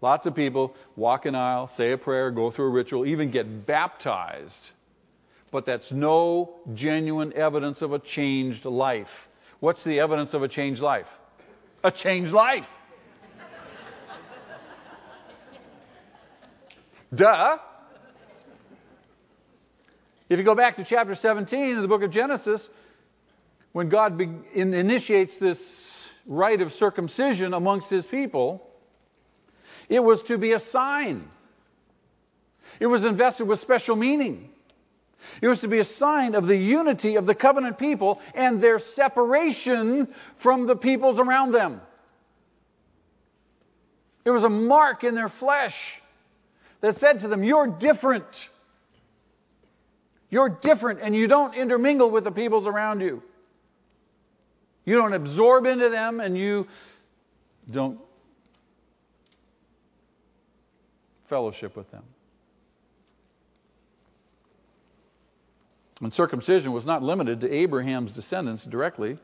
Lots 0.00 0.26
of 0.26 0.34
people 0.34 0.74
walk 0.96 1.26
an 1.26 1.34
aisle, 1.34 1.70
say 1.76 1.92
a 1.92 1.98
prayer, 1.98 2.30
go 2.30 2.50
through 2.50 2.66
a 2.66 2.70
ritual, 2.70 3.06
even 3.06 3.30
get 3.30 3.66
baptized. 3.66 4.70
But 5.50 5.66
that's 5.66 5.86
no 5.90 6.56
genuine 6.74 7.32
evidence 7.32 7.78
of 7.80 7.92
a 7.92 7.98
changed 7.98 8.64
life. 8.64 9.06
What's 9.60 9.82
the 9.84 9.98
evidence 9.98 10.34
of 10.34 10.42
a 10.42 10.48
changed 10.48 10.80
life? 10.80 11.06
A 11.82 11.90
changed 11.90 12.32
life. 12.32 12.66
Duh. 17.14 17.56
If 20.28 20.38
you 20.38 20.44
go 20.44 20.54
back 20.54 20.76
to 20.76 20.84
chapter 20.84 21.14
17 21.14 21.76
of 21.76 21.82
the 21.82 21.88
book 21.88 22.02
of 22.02 22.10
Genesis, 22.10 22.66
when 23.72 23.88
God 23.88 24.18
be- 24.18 24.28
in- 24.54 24.74
initiates 24.74 25.32
this 25.40 25.58
rite 26.26 26.60
of 26.60 26.70
circumcision 26.72 27.54
amongst 27.54 27.88
his 27.88 28.04
people, 28.06 28.62
it 29.88 30.00
was 30.00 30.22
to 30.28 30.36
be 30.36 30.52
a 30.52 30.60
sign. 30.70 31.30
It 32.78 32.86
was 32.86 33.04
invested 33.04 33.48
with 33.48 33.60
special 33.60 33.96
meaning. 33.96 34.50
It 35.40 35.48
was 35.48 35.60
to 35.60 35.68
be 35.68 35.80
a 35.80 35.86
sign 35.98 36.34
of 36.34 36.46
the 36.46 36.56
unity 36.56 37.16
of 37.16 37.24
the 37.24 37.34
covenant 37.34 37.78
people 37.78 38.20
and 38.34 38.62
their 38.62 38.80
separation 38.94 40.08
from 40.42 40.66
the 40.66 40.76
peoples 40.76 41.18
around 41.18 41.52
them. 41.52 41.80
It 44.26 44.30
was 44.30 44.44
a 44.44 44.48
mark 44.50 45.04
in 45.04 45.14
their 45.14 45.32
flesh 45.40 45.74
that 46.80 46.98
said 47.00 47.20
to 47.20 47.28
them, 47.28 47.42
You're 47.42 47.66
different. 47.66 48.24
You're 50.30 50.50
different, 50.62 51.00
and 51.02 51.14
you 51.14 51.26
don't 51.26 51.54
intermingle 51.54 52.10
with 52.10 52.24
the 52.24 52.30
peoples 52.30 52.66
around 52.66 53.00
you. 53.00 53.22
You 54.84 54.96
don't 54.96 55.14
absorb 55.14 55.64
into 55.64 55.88
them, 55.88 56.20
and 56.20 56.36
you 56.36 56.66
don't 57.70 57.98
fellowship 61.28 61.76
with 61.76 61.90
them. 61.90 62.04
And 66.00 66.12
circumcision 66.12 66.72
was 66.72 66.86
not 66.86 67.02
limited 67.02 67.40
to 67.40 67.52
Abraham's 67.52 68.12
descendants 68.12 68.64
directly, 68.64 69.18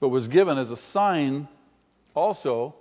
but 0.00 0.08
was 0.08 0.26
given 0.28 0.58
as 0.58 0.70
a 0.70 0.76
sign 0.92 1.48
also 2.14 2.74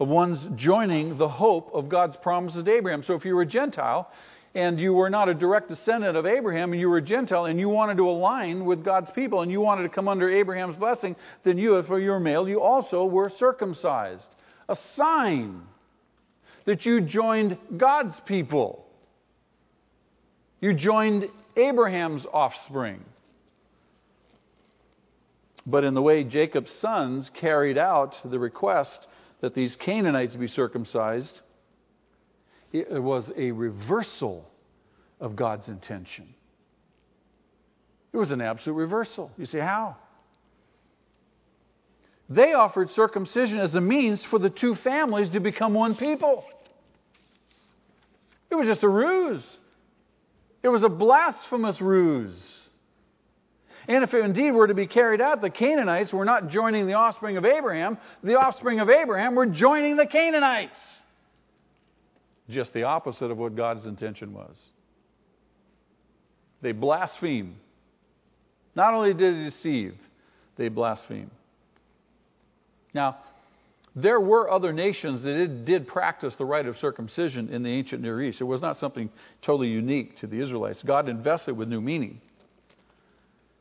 of 0.00 0.08
one's 0.08 0.40
joining 0.56 1.18
the 1.18 1.28
hope 1.28 1.70
of 1.74 1.88
God's 1.88 2.16
promises 2.16 2.64
to 2.64 2.72
Abraham. 2.72 3.02
So 3.06 3.14
if 3.14 3.24
you 3.24 3.34
were 3.34 3.42
a 3.42 3.46
Gentile 3.46 4.10
and 4.54 4.78
you 4.78 4.92
were 4.92 5.10
not 5.10 5.28
a 5.28 5.34
direct 5.34 5.68
descendant 5.68 6.16
of 6.16 6.24
Abraham 6.24 6.72
and 6.72 6.80
you 6.80 6.88
were 6.88 6.98
a 6.98 7.02
Gentile 7.02 7.46
and 7.46 7.58
you 7.58 7.68
wanted 7.68 7.96
to 7.96 8.08
align 8.08 8.64
with 8.64 8.84
God's 8.84 9.10
people 9.10 9.42
and 9.42 9.50
you 9.50 9.60
wanted 9.60 9.82
to 9.82 9.88
come 9.88 10.08
under 10.08 10.30
Abraham's 10.30 10.76
blessing, 10.76 11.16
then 11.44 11.58
you, 11.58 11.76
if 11.76 11.88
you 11.88 12.10
were 12.10 12.20
male, 12.20 12.48
you 12.48 12.60
also 12.60 13.04
were 13.04 13.30
circumcised. 13.38 14.26
A 14.68 14.76
sign 14.96 15.62
that 16.66 16.84
you 16.84 17.00
joined 17.00 17.56
God's 17.76 18.14
people. 18.26 18.84
You 20.60 20.74
joined 20.74 21.24
Abraham's 21.56 22.24
offspring. 22.32 23.00
But 25.66 25.84
in 25.84 25.94
the 25.94 26.02
way 26.02 26.24
Jacob's 26.24 26.70
sons 26.80 27.30
carried 27.40 27.78
out 27.78 28.14
the 28.24 28.38
request 28.38 29.06
that 29.40 29.54
these 29.54 29.76
Canaanites 29.76 30.36
be 30.36 30.48
circumcised, 30.48 31.40
it 32.72 33.02
was 33.02 33.30
a 33.36 33.50
reversal 33.50 34.44
of 35.20 35.36
God's 35.36 35.68
intention. 35.68 36.34
It 38.12 38.16
was 38.16 38.30
an 38.30 38.40
absolute 38.40 38.74
reversal. 38.74 39.30
You 39.38 39.46
see 39.46 39.58
how? 39.58 39.96
They 42.28 42.52
offered 42.52 42.90
circumcision 42.90 43.58
as 43.58 43.74
a 43.74 43.80
means 43.80 44.24
for 44.30 44.38
the 44.38 44.50
two 44.50 44.74
families 44.84 45.30
to 45.30 45.40
become 45.40 45.72
one 45.72 45.94
people. 45.94 46.44
It 48.50 48.54
was 48.54 48.66
just 48.66 48.82
a 48.82 48.88
ruse. 48.88 49.44
It 50.62 50.68
was 50.68 50.82
a 50.82 50.88
blasphemous 50.88 51.80
ruse. 51.80 52.38
And 53.88 54.04
if 54.04 54.12
it 54.12 54.22
indeed 54.22 54.50
were 54.50 54.66
to 54.66 54.74
be 54.74 54.86
carried 54.86 55.22
out, 55.22 55.40
the 55.40 55.48
Canaanites 55.48 56.12
were 56.12 56.26
not 56.26 56.50
joining 56.50 56.86
the 56.86 56.92
offspring 56.92 57.38
of 57.38 57.46
Abraham. 57.46 57.96
The 58.22 58.34
offspring 58.34 58.80
of 58.80 58.90
Abraham 58.90 59.34
were 59.34 59.46
joining 59.46 59.96
the 59.96 60.04
Canaanites. 60.04 60.78
Just 62.50 62.74
the 62.74 62.82
opposite 62.82 63.30
of 63.30 63.38
what 63.38 63.56
God's 63.56 63.86
intention 63.86 64.34
was. 64.34 64.56
They 66.60 66.72
blaspheme. 66.72 67.56
Not 68.74 68.92
only 68.92 69.14
did 69.14 69.34
they 69.34 69.50
deceive, 69.50 69.94
they 70.56 70.68
blaspheme. 70.68 71.30
Now, 72.92 73.18
there 73.96 74.20
were 74.20 74.50
other 74.50 74.72
nations 74.72 75.22
that 75.22 75.64
did 75.64 75.88
practice 75.88 76.34
the 76.36 76.44
rite 76.44 76.66
of 76.66 76.76
circumcision 76.76 77.48
in 77.48 77.62
the 77.62 77.70
ancient 77.70 78.02
Near 78.02 78.22
East. 78.22 78.40
It 78.40 78.44
was 78.44 78.60
not 78.60 78.76
something 78.76 79.08
totally 79.44 79.68
unique 79.68 80.18
to 80.20 80.26
the 80.26 80.40
Israelites. 80.42 80.82
God 80.86 81.08
invested 81.08 81.56
with 81.56 81.68
new 81.68 81.80
meaning. 81.80 82.20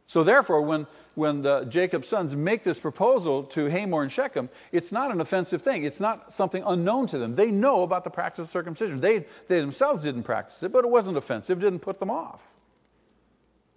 So, 0.08 0.24
therefore, 0.24 0.62
when, 0.62 0.88
when 1.16 1.42
the, 1.42 1.68
Jacob's 1.70 2.10
sons 2.10 2.34
make 2.34 2.64
this 2.64 2.80
proposal 2.80 3.44
to 3.56 3.66
Hamor 3.66 4.04
and 4.04 4.12
Shechem, 4.12 4.50
it's 4.72 4.92
not 4.92 5.12
an 5.12 5.20
offensive 5.20 5.64
thing. 5.64 5.84
It's 5.84 6.00
not 6.00 6.32
something 6.38 6.64
unknown 6.66 7.10
to 7.10 7.18
them. 7.18 7.36
They 7.36 7.48
know 7.48 7.84
about 7.84 8.04
the 8.06 8.10
practice 8.10 8.46
of 8.46 8.52
circumcision. 8.52 9.02
They, 9.02 9.26
they 9.50 9.60
themselves 9.60 10.04
didn't 10.04 10.24
practice 10.24 10.56
it, 10.62 10.72
but 10.72 10.86
it 10.86 10.90
wasn't 10.90 11.18
offensive, 11.18 11.58
it 11.58 11.62
didn't 11.62 11.80
put 11.80 12.00
them 12.00 12.10
off. 12.10 12.40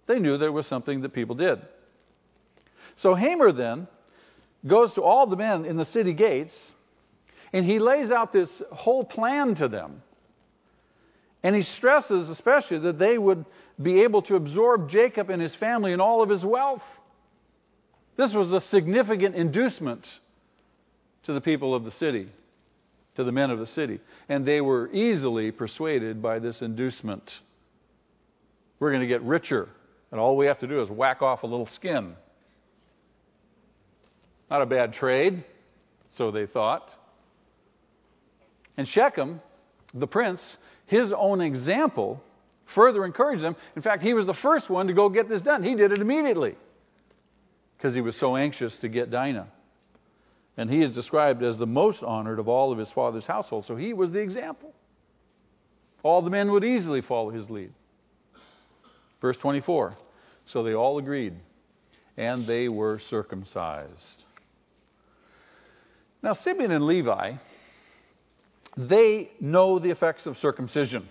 They 0.07 0.19
knew 0.19 0.37
there 0.37 0.51
was 0.51 0.65
something 0.67 1.01
that 1.01 1.13
people 1.13 1.35
did. 1.35 1.59
So, 2.97 3.13
Hamor 3.13 3.51
then 3.51 3.87
goes 4.65 4.93
to 4.93 5.01
all 5.01 5.27
the 5.27 5.35
men 5.35 5.65
in 5.65 5.75
the 5.75 5.85
city 5.85 6.13
gates 6.13 6.53
and 7.53 7.65
he 7.65 7.79
lays 7.79 8.11
out 8.11 8.31
this 8.31 8.49
whole 8.71 9.03
plan 9.03 9.55
to 9.55 9.67
them. 9.67 10.01
And 11.43 11.55
he 11.55 11.63
stresses 11.63 12.29
especially 12.29 12.79
that 12.79 12.99
they 12.99 13.17
would 13.17 13.45
be 13.81 14.01
able 14.01 14.21
to 14.23 14.35
absorb 14.35 14.89
Jacob 14.89 15.29
and 15.29 15.41
his 15.41 15.55
family 15.55 15.93
and 15.93 16.01
all 16.01 16.23
of 16.23 16.29
his 16.29 16.43
wealth. 16.43 16.81
This 18.17 18.33
was 18.33 18.51
a 18.51 18.61
significant 18.69 19.35
inducement 19.35 20.05
to 21.23 21.33
the 21.33 21.41
people 21.41 21.75
of 21.75 21.83
the 21.83 21.91
city, 21.91 22.27
to 23.15 23.23
the 23.23 23.31
men 23.31 23.51
of 23.51 23.59
the 23.59 23.67
city. 23.67 23.99
And 24.29 24.45
they 24.45 24.61
were 24.61 24.91
easily 24.91 25.51
persuaded 25.51 26.21
by 26.21 26.39
this 26.39 26.61
inducement. 26.61 27.23
We're 28.79 28.89
going 28.89 29.01
to 29.01 29.07
get 29.07 29.21
richer, 29.21 29.69
and 30.11 30.19
all 30.19 30.35
we 30.35 30.47
have 30.47 30.59
to 30.59 30.67
do 30.67 30.81
is 30.81 30.89
whack 30.89 31.21
off 31.21 31.43
a 31.43 31.47
little 31.47 31.69
skin. 31.75 32.15
Not 34.49 34.61
a 34.61 34.65
bad 34.65 34.93
trade, 34.93 35.45
so 36.17 36.31
they 36.31 36.45
thought. 36.45 36.89
And 38.75 38.87
Shechem, 38.87 39.39
the 39.93 40.07
prince, 40.07 40.41
his 40.87 41.11
own 41.15 41.41
example 41.41 42.21
further 42.75 43.05
encouraged 43.05 43.43
them. 43.43 43.55
In 43.75 43.81
fact, 43.81 44.03
he 44.03 44.13
was 44.13 44.25
the 44.25 44.35
first 44.41 44.69
one 44.69 44.87
to 44.87 44.93
go 44.93 45.09
get 45.09 45.29
this 45.29 45.41
done. 45.41 45.63
He 45.63 45.75
did 45.75 45.91
it 45.91 45.99
immediately 45.99 46.55
because 47.77 47.95
he 47.95 48.01
was 48.01 48.15
so 48.19 48.35
anxious 48.35 48.73
to 48.81 48.89
get 48.89 49.09
Dinah. 49.09 49.47
And 50.57 50.69
he 50.69 50.81
is 50.81 50.93
described 50.93 51.41
as 51.43 51.57
the 51.57 51.65
most 51.65 52.03
honored 52.03 52.37
of 52.37 52.47
all 52.47 52.71
of 52.71 52.77
his 52.77 52.91
father's 52.91 53.25
household. 53.25 53.65
So 53.67 53.75
he 53.75 53.93
was 53.93 54.11
the 54.11 54.19
example. 54.19 54.73
All 56.03 56.21
the 56.21 56.29
men 56.29 56.51
would 56.51 56.63
easily 56.63 57.01
follow 57.01 57.29
his 57.29 57.49
lead. 57.49 57.71
Verse 59.21 59.37
24. 59.37 59.95
So 60.47 60.63
they 60.63 60.73
all 60.73 60.97
agreed, 60.97 61.35
and 62.17 62.45
they 62.47 62.67
were 62.67 62.99
circumcised. 63.09 64.23
Now, 66.23 66.33
Simeon 66.33 66.71
and 66.71 66.85
Levi, 66.85 67.33
they 68.77 69.31
know 69.39 69.79
the 69.79 69.89
effects 69.89 70.25
of 70.25 70.37
circumcision. 70.37 71.07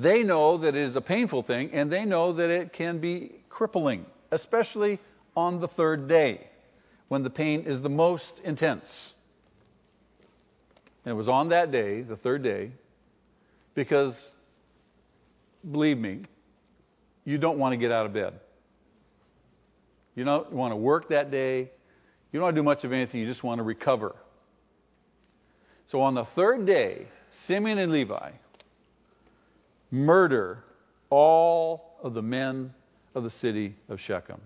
They 0.00 0.22
know 0.22 0.56
that 0.58 0.74
it 0.74 0.88
is 0.88 0.96
a 0.96 1.00
painful 1.02 1.42
thing, 1.42 1.70
and 1.74 1.92
they 1.92 2.06
know 2.06 2.32
that 2.32 2.48
it 2.48 2.72
can 2.72 3.00
be 3.00 3.42
crippling, 3.50 4.06
especially 4.30 4.98
on 5.36 5.60
the 5.60 5.68
third 5.68 6.08
day 6.08 6.46
when 7.08 7.22
the 7.22 7.28
pain 7.28 7.64
is 7.66 7.82
the 7.82 7.90
most 7.90 8.40
intense. 8.42 8.86
And 11.04 11.12
it 11.12 11.14
was 11.14 11.28
on 11.28 11.50
that 11.50 11.70
day, 11.70 12.00
the 12.00 12.16
third 12.16 12.42
day, 12.42 12.72
because, 13.74 14.14
believe 15.70 15.98
me, 15.98 16.22
you 17.26 17.36
don't 17.36 17.58
want 17.58 17.74
to 17.74 17.76
get 17.76 17.92
out 17.92 18.06
of 18.06 18.14
bed. 18.14 18.40
You 20.14 20.24
don't 20.24 20.50
want 20.50 20.72
to 20.72 20.76
work 20.76 21.10
that 21.10 21.30
day. 21.30 21.70
You 22.32 22.38
don't 22.38 22.42
want 22.44 22.54
to 22.54 22.60
do 22.60 22.64
much 22.64 22.84
of 22.84 22.92
anything, 22.92 23.20
you 23.20 23.26
just 23.26 23.42
want 23.42 23.58
to 23.58 23.64
recover. 23.64 24.14
So 25.90 26.00
on 26.00 26.14
the 26.14 26.26
third 26.36 26.64
day, 26.64 27.06
Simeon 27.46 27.78
and 27.78 27.92
Levi 27.92 28.30
murder 29.90 30.64
all 31.10 31.96
of 32.02 32.14
the 32.14 32.22
men 32.22 32.72
of 33.14 33.24
the 33.24 33.32
city 33.40 33.74
of 33.88 33.98
Shechem. 34.00 34.40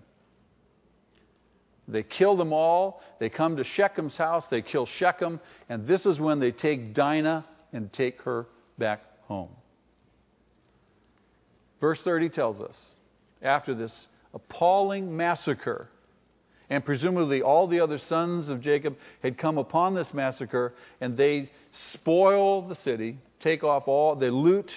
They 1.87 2.03
kill 2.03 2.35
them 2.35 2.51
all. 2.51 3.01
They 3.19 3.29
come 3.29 3.57
to 3.57 3.63
Shechem's 3.63 4.15
house. 4.15 4.43
They 4.49 4.61
kill 4.61 4.87
Shechem. 4.97 5.39
And 5.69 5.87
this 5.87 6.05
is 6.05 6.19
when 6.19 6.39
they 6.39 6.51
take 6.51 6.95
Dinah 6.95 7.45
and 7.73 7.93
take 7.93 8.21
her 8.23 8.47
back 8.77 9.01
home. 9.27 9.49
Verse 11.79 11.99
30 12.03 12.29
tells 12.29 12.59
us 12.59 12.75
after 13.41 13.75
this 13.75 13.91
appalling 14.33 15.15
massacre, 15.15 15.87
and 16.69 16.83
presumably 16.83 17.41
all 17.41 17.67
the 17.67 17.79
other 17.79 17.99
sons 18.09 18.49
of 18.49 18.61
Jacob 18.61 18.95
had 19.21 19.37
come 19.37 19.59
upon 19.59 19.93
this 19.93 20.07
massacre, 20.13 20.73
and 20.99 21.15
they 21.15 21.51
spoil 21.93 22.67
the 22.67 22.75
city, 22.77 23.19
take 23.41 23.63
off 23.63 23.87
all, 23.87 24.15
they 24.15 24.31
loot, 24.31 24.71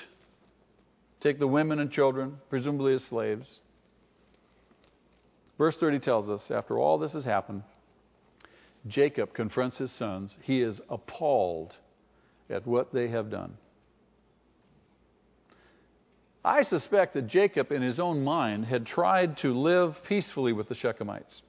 take 1.20 1.38
the 1.38 1.46
women 1.46 1.78
and 1.78 1.90
children, 1.90 2.38
presumably 2.50 2.94
as 2.94 3.02
slaves. 3.04 3.46
Verse 5.56 5.76
30 5.78 5.98
tells 5.98 6.30
us 6.30 6.50
after 6.50 6.78
all 6.78 6.98
this 6.98 7.12
has 7.12 7.24
happened, 7.24 7.62
Jacob 8.86 9.34
confronts 9.34 9.78
his 9.78 9.92
sons. 9.92 10.36
He 10.42 10.62
is 10.62 10.80
appalled 10.88 11.74
at 12.48 12.66
what 12.66 12.92
they 12.92 13.08
have 13.08 13.30
done. 13.30 13.56
I 16.44 16.62
suspect 16.62 17.14
that 17.14 17.26
Jacob, 17.26 17.72
in 17.72 17.82
his 17.82 17.98
own 17.98 18.22
mind, 18.22 18.64
had 18.66 18.86
tried 18.86 19.38
to 19.38 19.52
live 19.52 19.96
peacefully 20.08 20.52
with 20.52 20.68
the 20.68 20.74
Shechemites. 20.74 21.42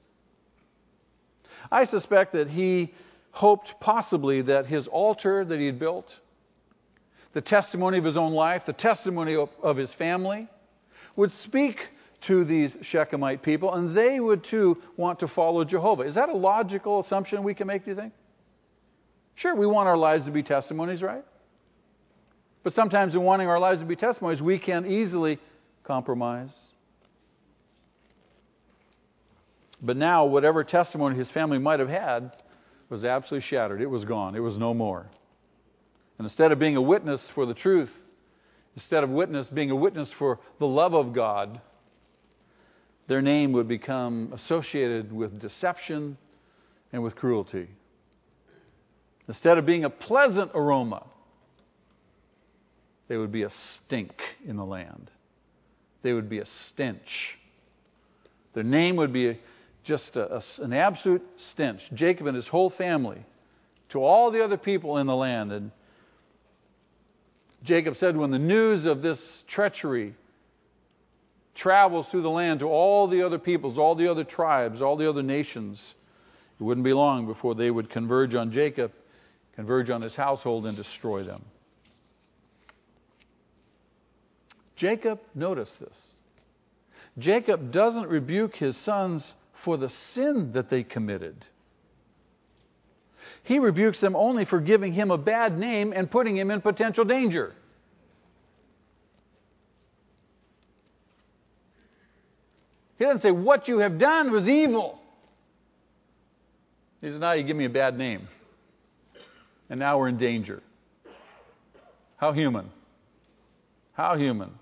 I 1.70 1.84
suspect 1.84 2.32
that 2.32 2.48
he 2.48 2.92
hoped 3.30 3.68
possibly 3.80 4.42
that 4.42 4.66
his 4.66 4.88
altar 4.88 5.44
that 5.44 5.58
he 5.58 5.66
had 5.66 5.78
built, 5.78 6.06
the 7.32 7.40
testimony 7.40 7.98
of 7.98 8.04
his 8.04 8.16
own 8.16 8.32
life, 8.32 8.62
the 8.66 8.72
testimony 8.72 9.36
of, 9.36 9.48
of 9.62 9.76
his 9.76 9.92
family, 9.94 10.48
would 11.16 11.30
speak 11.44 11.76
to 12.26 12.44
these 12.44 12.70
Shechemite 12.92 13.42
people, 13.42 13.74
and 13.74 13.96
they 13.96 14.20
would 14.20 14.44
too 14.50 14.76
want 14.96 15.20
to 15.20 15.28
follow 15.28 15.64
Jehovah. 15.64 16.02
Is 16.02 16.16
that 16.16 16.28
a 16.28 16.36
logical 16.36 17.00
assumption 17.00 17.42
we 17.42 17.54
can 17.54 17.66
make, 17.66 17.84
do 17.84 17.90
you 17.90 17.96
think? 17.96 18.12
Sure, 19.36 19.54
we 19.54 19.66
want 19.66 19.88
our 19.88 19.96
lives 19.96 20.26
to 20.26 20.30
be 20.30 20.42
testimonies, 20.42 21.02
right? 21.02 21.24
But 22.62 22.74
sometimes 22.74 23.14
in 23.14 23.22
wanting 23.22 23.48
our 23.48 23.58
lives 23.58 23.80
to 23.80 23.86
be 23.86 23.96
testimonies, 23.96 24.42
we 24.42 24.58
can 24.58 24.84
easily 24.90 25.38
compromise. 25.84 26.50
But 29.80 29.96
now, 29.96 30.26
whatever 30.26 30.62
testimony 30.62 31.16
his 31.16 31.30
family 31.30 31.58
might 31.58 31.80
have 31.80 31.88
had 31.88 32.32
was 32.90 33.04
absolutely 33.04 33.48
shattered. 33.48 33.80
It 33.80 33.88
was 33.88 34.04
gone. 34.04 34.36
It 34.36 34.40
was 34.40 34.58
no 34.58 34.74
more. 34.74 35.06
And 36.20 36.26
instead 36.26 36.52
of 36.52 36.58
being 36.58 36.76
a 36.76 36.82
witness 36.82 37.26
for 37.34 37.46
the 37.46 37.54
truth, 37.54 37.88
instead 38.76 39.02
of 39.02 39.08
witness 39.08 39.46
being 39.46 39.70
a 39.70 39.74
witness 39.74 40.12
for 40.18 40.38
the 40.58 40.66
love 40.66 40.92
of 40.92 41.14
God, 41.14 41.62
their 43.08 43.22
name 43.22 43.52
would 43.52 43.66
become 43.66 44.30
associated 44.34 45.14
with 45.14 45.40
deception 45.40 46.18
and 46.92 47.02
with 47.02 47.16
cruelty. 47.16 47.70
Instead 49.28 49.56
of 49.56 49.64
being 49.64 49.86
a 49.86 49.88
pleasant 49.88 50.50
aroma, 50.54 51.06
they 53.08 53.16
would 53.16 53.32
be 53.32 53.44
a 53.44 53.50
stink 53.78 54.12
in 54.46 54.58
the 54.58 54.66
land. 54.66 55.10
They 56.02 56.12
would 56.12 56.28
be 56.28 56.40
a 56.40 56.46
stench. 56.68 57.38
Their 58.52 58.62
name 58.62 58.96
would 58.96 59.14
be 59.14 59.40
just 59.84 60.16
a, 60.16 60.36
a, 60.36 60.42
an 60.58 60.74
absolute 60.74 61.22
stench. 61.52 61.80
Jacob 61.94 62.26
and 62.26 62.36
his 62.36 62.46
whole 62.46 62.68
family 62.68 63.24
to 63.92 64.04
all 64.04 64.30
the 64.30 64.44
other 64.44 64.58
people 64.58 64.98
in 64.98 65.06
the 65.06 65.16
land. 65.16 65.50
And 65.50 65.70
Jacob 67.64 67.96
said, 67.98 68.16
when 68.16 68.30
the 68.30 68.38
news 68.38 68.86
of 68.86 69.02
this 69.02 69.18
treachery 69.48 70.14
travels 71.54 72.06
through 72.10 72.22
the 72.22 72.30
land 72.30 72.60
to 72.60 72.66
all 72.66 73.06
the 73.06 73.24
other 73.24 73.38
peoples, 73.38 73.76
all 73.76 73.94
the 73.94 74.10
other 74.10 74.24
tribes, 74.24 74.80
all 74.80 74.96
the 74.96 75.08
other 75.08 75.22
nations, 75.22 75.80
it 76.58 76.62
wouldn't 76.62 76.84
be 76.84 76.92
long 76.92 77.26
before 77.26 77.54
they 77.54 77.70
would 77.70 77.90
converge 77.90 78.34
on 78.34 78.52
Jacob, 78.52 78.92
converge 79.56 79.90
on 79.90 80.00
his 80.00 80.14
household, 80.14 80.66
and 80.66 80.76
destroy 80.76 81.22
them. 81.22 81.44
Jacob, 84.76 85.20
noticed 85.34 85.78
this. 85.78 85.96
Jacob 87.18 87.70
doesn't 87.70 88.08
rebuke 88.08 88.56
his 88.56 88.76
sons 88.84 89.34
for 89.64 89.76
the 89.76 89.90
sin 90.14 90.52
that 90.54 90.70
they 90.70 90.82
committed. 90.82 91.44
He 93.50 93.58
rebukes 93.58 94.00
them 94.00 94.14
only 94.14 94.44
for 94.44 94.60
giving 94.60 94.92
him 94.92 95.10
a 95.10 95.18
bad 95.18 95.58
name 95.58 95.92
and 95.92 96.08
putting 96.08 96.36
him 96.36 96.52
in 96.52 96.60
potential 96.60 97.04
danger. 97.04 97.52
He 102.96 103.04
doesn't 103.04 103.22
say, 103.22 103.32
What 103.32 103.66
you 103.66 103.80
have 103.80 103.98
done 103.98 104.30
was 104.30 104.46
evil. 104.46 105.00
He 107.00 107.08
says, 107.08 107.18
Now 107.18 107.32
you 107.32 107.42
give 107.42 107.56
me 107.56 107.64
a 107.64 107.70
bad 107.70 107.98
name. 107.98 108.28
And 109.68 109.80
now 109.80 109.98
we're 109.98 110.10
in 110.10 110.18
danger. 110.18 110.62
How 112.18 112.32
human. 112.32 112.70
How 113.94 114.16
human. 114.16 114.52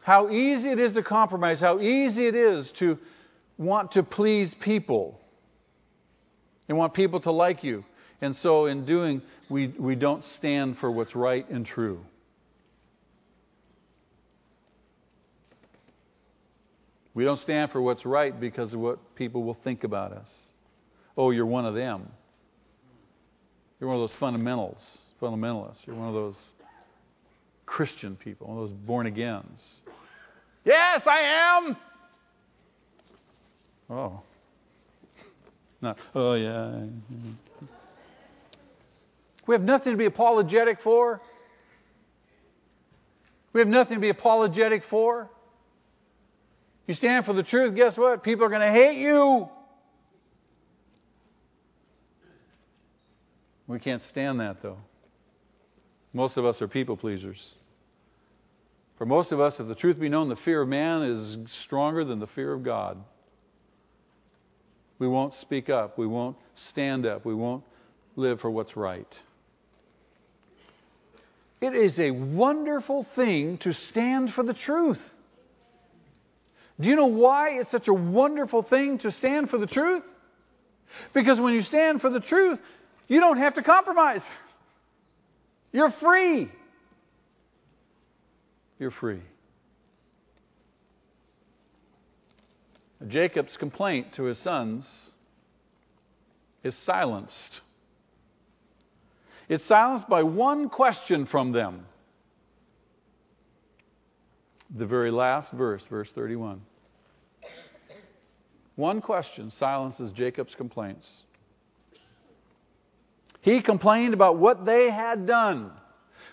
How 0.00 0.30
easy 0.30 0.70
it 0.70 0.78
is 0.78 0.94
to 0.94 1.02
compromise, 1.02 1.60
how 1.60 1.80
easy 1.80 2.26
it 2.26 2.34
is 2.34 2.66
to 2.78 2.98
want 3.58 3.92
to 3.92 4.02
please 4.02 4.54
people 4.62 5.20
and 6.68 6.78
want 6.78 6.94
people 6.94 7.20
to 7.20 7.32
like 7.32 7.64
you. 7.64 7.84
And 8.20 8.34
so, 8.42 8.66
in 8.66 8.84
doing, 8.84 9.22
we, 9.48 9.68
we 9.78 9.94
don't 9.94 10.24
stand 10.38 10.78
for 10.78 10.90
what's 10.90 11.14
right 11.14 11.48
and 11.50 11.64
true. 11.66 12.00
We 17.14 17.24
don't 17.24 17.40
stand 17.40 17.72
for 17.72 17.82
what's 17.82 18.04
right 18.04 18.38
because 18.38 18.72
of 18.72 18.80
what 18.80 19.16
people 19.16 19.42
will 19.42 19.58
think 19.64 19.84
about 19.84 20.12
us. 20.12 20.28
Oh, 21.16 21.30
you're 21.30 21.46
one 21.46 21.66
of 21.66 21.74
them. 21.74 22.08
You're 23.80 23.88
one 23.88 24.00
of 24.00 24.08
those 24.08 24.18
fundamentals, 24.18 24.78
fundamentalists. 25.20 25.78
You're 25.84 25.96
one 25.96 26.08
of 26.08 26.14
those 26.14 26.36
Christian 27.66 28.16
people, 28.16 28.48
one 28.48 28.58
of 28.58 28.68
those 28.68 28.78
born 28.86 29.06
agains. 29.06 29.60
Yes, 30.64 31.02
I 31.06 31.58
am. 31.58 31.76
Oh. 33.90 34.20
No. 35.80 35.94
Oh, 36.14 36.34
yeah. 36.34 36.84
We 39.46 39.54
have 39.54 39.62
nothing 39.62 39.92
to 39.92 39.98
be 39.98 40.06
apologetic 40.06 40.78
for. 40.82 41.20
We 43.52 43.60
have 43.60 43.68
nothing 43.68 43.94
to 43.94 44.00
be 44.00 44.10
apologetic 44.10 44.82
for. 44.90 45.30
You 46.86 46.94
stand 46.94 47.24
for 47.24 47.32
the 47.32 47.42
truth, 47.42 47.74
guess 47.74 47.96
what? 47.96 48.22
People 48.22 48.44
are 48.46 48.48
going 48.48 48.60
to 48.60 48.72
hate 48.72 48.98
you. 48.98 49.48
We 53.66 53.78
can't 53.78 54.02
stand 54.10 54.40
that, 54.40 54.62
though. 54.62 54.78
Most 56.12 56.36
of 56.38 56.44
us 56.44 56.60
are 56.62 56.68
people 56.68 56.96
pleasers. 56.96 57.38
For 58.96 59.06
most 59.06 59.30
of 59.30 59.40
us, 59.40 59.54
if 59.58 59.68
the 59.68 59.74
truth 59.74 60.00
be 60.00 60.08
known, 60.08 60.28
the 60.28 60.36
fear 60.36 60.62
of 60.62 60.68
man 60.68 61.02
is 61.02 61.36
stronger 61.64 62.04
than 62.04 62.18
the 62.18 62.26
fear 62.28 62.52
of 62.52 62.64
God. 62.64 62.98
We 64.98 65.08
won't 65.08 65.34
speak 65.40 65.68
up. 65.70 65.98
We 65.98 66.06
won't 66.06 66.36
stand 66.70 67.06
up. 67.06 67.24
We 67.24 67.34
won't 67.34 67.64
live 68.16 68.40
for 68.40 68.50
what's 68.50 68.76
right. 68.76 69.06
It 71.60 71.74
is 71.74 71.98
a 71.98 72.10
wonderful 72.10 73.06
thing 73.16 73.58
to 73.62 73.72
stand 73.90 74.32
for 74.34 74.44
the 74.44 74.54
truth. 74.54 74.98
Do 76.80 76.88
you 76.88 76.94
know 76.94 77.06
why 77.06 77.58
it's 77.60 77.70
such 77.70 77.88
a 77.88 77.92
wonderful 77.92 78.62
thing 78.62 78.98
to 79.00 79.10
stand 79.12 79.50
for 79.50 79.58
the 79.58 79.66
truth? 79.66 80.04
Because 81.12 81.40
when 81.40 81.54
you 81.54 81.62
stand 81.62 82.00
for 82.00 82.10
the 82.10 82.20
truth, 82.20 82.58
you 83.08 83.20
don't 83.20 83.38
have 83.38 83.54
to 83.54 83.62
compromise. 83.62 84.20
You're 85.72 85.92
free. 86.00 86.50
You're 88.78 88.92
free. 88.92 89.22
Jacob's 93.06 93.56
complaint 93.56 94.14
to 94.14 94.24
his 94.24 94.38
sons 94.38 94.88
is 96.64 96.76
silenced. 96.84 97.60
It's 99.48 99.66
silenced 99.66 100.08
by 100.08 100.24
one 100.24 100.68
question 100.68 101.26
from 101.26 101.52
them. 101.52 101.86
The 104.76 104.84
very 104.86 105.10
last 105.10 105.52
verse, 105.52 105.82
verse 105.88 106.10
31. 106.14 106.60
One 108.76 109.00
question 109.00 109.52
silences 109.58 110.12
Jacob's 110.12 110.54
complaints. 110.54 111.08
He 113.40 113.62
complained 113.62 114.12
about 114.14 114.36
what 114.36 114.66
they 114.66 114.90
had 114.90 115.26
done. 115.26 115.70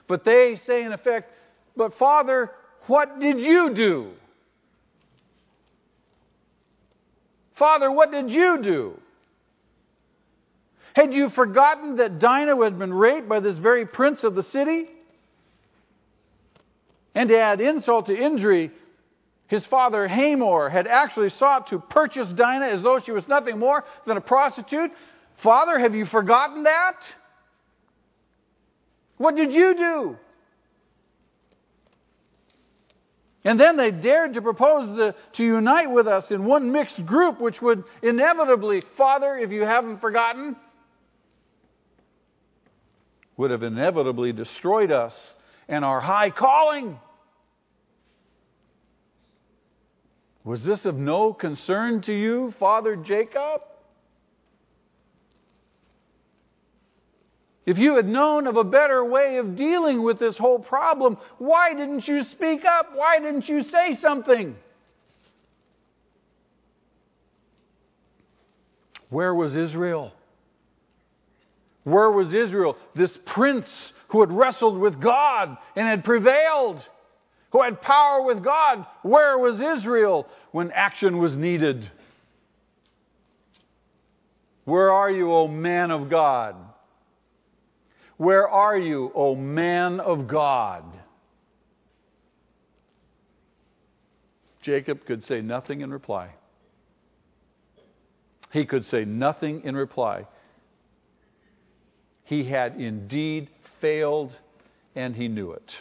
But 0.07 0.25
they 0.25 0.59
say, 0.67 0.83
in 0.83 0.91
effect, 0.91 1.31
But 1.77 1.97
Father, 1.97 2.51
what 2.87 3.19
did 3.19 3.39
you 3.39 3.73
do? 3.73 4.11
Father, 7.57 7.91
what 7.91 8.11
did 8.11 8.29
you 8.29 8.59
do? 8.61 8.99
Had 10.93 11.13
you 11.13 11.29
forgotten 11.29 11.97
that 11.97 12.19
Dinah 12.19 12.61
had 12.63 12.79
been 12.79 12.93
raped 12.93 13.27
by 13.27 13.39
this 13.39 13.57
very 13.57 13.85
prince 13.85 14.23
of 14.23 14.35
the 14.35 14.43
city? 14.43 14.85
And 17.13 17.29
to 17.29 17.37
add 17.37 17.61
insult 17.61 18.07
to 18.07 18.15
injury, 18.15 18.71
his 19.47 19.65
father 19.67 20.07
Hamor 20.07 20.69
had 20.69 20.87
actually 20.87 21.29
sought 21.29 21.67
to 21.67 21.79
purchase 21.79 22.31
Dinah 22.35 22.67
as 22.67 22.81
though 22.81 22.99
she 23.05 23.11
was 23.11 23.27
nothing 23.27 23.59
more 23.59 23.83
than 24.07 24.17
a 24.17 24.21
prostitute. 24.21 24.91
Father, 25.43 25.77
have 25.77 25.93
you 25.93 26.05
forgotten 26.05 26.63
that? 26.63 26.95
What 29.17 29.35
did 29.35 29.51
you 29.53 29.75
do? 29.75 30.17
And 33.45 33.59
then 33.59 33.77
they 33.77 33.91
dared 33.91 34.33
to 34.33 34.41
propose 34.41 34.97
the, 34.97 35.13
to 35.37 35.43
unite 35.43 35.91
with 35.91 36.07
us 36.07 36.25
in 36.31 36.45
one 36.45 36.71
mixed 36.71 37.05
group, 37.05 37.39
which 37.39 37.61
would 37.61 37.83
inevitably, 38.01 38.81
Father, 38.97 39.37
if 39.37 39.51
you 39.51 39.61
haven't 39.61 40.01
forgotten, 40.01 40.55
would 43.37 43.51
have 43.51 43.61
inevitably 43.61 44.33
destroyed 44.33 44.91
us 44.91 45.13
and 45.69 45.85
our 45.85 46.01
high 46.01 46.31
calling. 46.31 46.99
Was 50.43 50.63
this 50.63 50.83
of 50.85 50.95
no 50.95 51.31
concern 51.31 52.01
to 52.03 52.13
you, 52.13 52.51
Father 52.59 52.95
Jacob? 52.95 53.61
If 57.65 57.79
you 57.79 57.95
had 57.95 58.07
known 58.07 58.45
of 58.45 58.57
a 58.57 58.63
better 58.63 59.03
way 59.03 59.37
of 59.37 59.55
dealing 59.55 60.03
with 60.03 60.19
this 60.19 60.37
whole 60.37 60.59
problem, 60.59 61.17
why 61.39 61.73
didn't 61.73 62.07
you 62.07 62.23
speak 62.23 62.63
up? 62.63 62.91
Why 62.93 63.19
didn't 63.19 63.49
you 63.49 63.63
say 63.63 63.97
something? 64.01 64.55
Where 69.09 69.33
was 69.33 69.55
Israel? 69.55 70.13
Where 71.85 72.11
was 72.11 72.33
Israel? 72.33 72.77
This 72.95 73.17
prince 73.25 73.67
who 74.09 74.19
had 74.21 74.31
wrestled 74.31 74.77
with 74.79 75.01
God 75.01 75.57
and 75.75 75.87
had 75.87 76.03
prevailed, 76.03 76.83
who 77.51 77.63
had 77.63 77.81
power 77.81 78.23
with 78.23 78.43
God. 78.43 78.85
Where 79.01 79.37
was 79.39 79.59
Israel 79.79 80.27
when 80.51 80.71
action 80.71 81.17
was 81.17 81.35
needed? 81.35 81.89
Where 84.65 84.91
are 84.91 85.09
you, 85.09 85.31
O 85.31 85.47
man 85.47 85.91
of 85.91 86.09
God? 86.09 86.55
Where 88.17 88.47
are 88.47 88.77
you, 88.77 89.11
O 89.13 89.35
man 89.35 89.99
of 89.99 90.27
God? 90.27 90.83
Jacob 94.61 95.05
could 95.05 95.23
say 95.25 95.41
nothing 95.41 95.81
in 95.81 95.91
reply. 95.91 96.29
He 98.51 98.65
could 98.65 98.85
say 98.87 99.05
nothing 99.05 99.63
in 99.63 99.75
reply. 99.75 100.25
He 102.23 102.49
had 102.49 102.79
indeed 102.79 103.49
failed, 103.81 104.31
and 104.95 105.15
he 105.15 105.27
knew 105.27 105.51
it. 105.51 105.71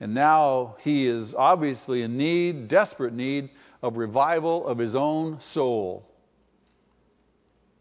And 0.00 0.12
now 0.12 0.76
he 0.82 1.06
is 1.06 1.32
obviously 1.38 2.02
in 2.02 2.18
need, 2.18 2.68
desperate 2.68 3.14
need, 3.14 3.48
of 3.80 3.96
revival 3.96 4.66
of 4.66 4.76
his 4.76 4.94
own 4.94 5.40
soul. 5.52 6.04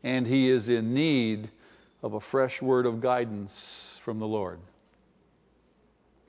And 0.04 0.28
he 0.28 0.50
is 0.50 0.68
in 0.68 0.94
need 0.94 1.50
of 2.02 2.14
a 2.14 2.20
fresh 2.32 2.62
word 2.62 2.86
of 2.86 3.02
guidance 3.02 3.52
from 4.04 4.20
the 4.20 4.26
Lord. 4.26 4.60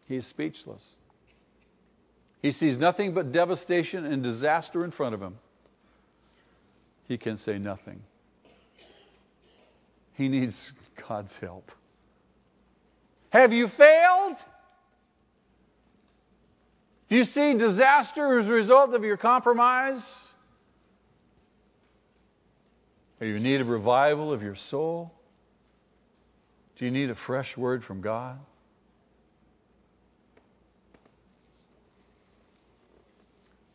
He's 0.06 0.26
speechless. 0.26 0.82
He 2.40 2.52
sees 2.52 2.76
nothing 2.76 3.14
but 3.14 3.32
devastation 3.32 4.04
and 4.04 4.22
disaster 4.22 4.84
in 4.84 4.92
front 4.92 5.14
of 5.14 5.22
him. 5.22 5.36
He 7.08 7.16
can 7.16 7.38
say 7.38 7.58
nothing. 7.58 8.00
He 10.14 10.28
needs 10.28 10.54
God's 11.08 11.32
help. 11.40 11.70
Have 13.30 13.52
you 13.52 13.68
failed? 13.76 14.36
Do 17.08 17.16
you 17.16 17.24
see 17.24 17.58
disaster 17.58 18.38
as 18.38 18.46
a 18.46 18.50
result 18.50 18.94
of 18.94 19.02
your 19.02 19.16
compromise? 19.16 20.02
Are 23.24 23.26
you 23.26 23.36
in 23.36 23.42
need 23.42 23.62
of 23.62 23.68
revival 23.68 24.34
of 24.34 24.42
your 24.42 24.54
soul? 24.68 25.10
Do 26.78 26.84
you 26.84 26.90
need 26.90 27.08
a 27.08 27.14
fresh 27.26 27.56
word 27.56 27.82
from 27.82 28.02
God? 28.02 28.38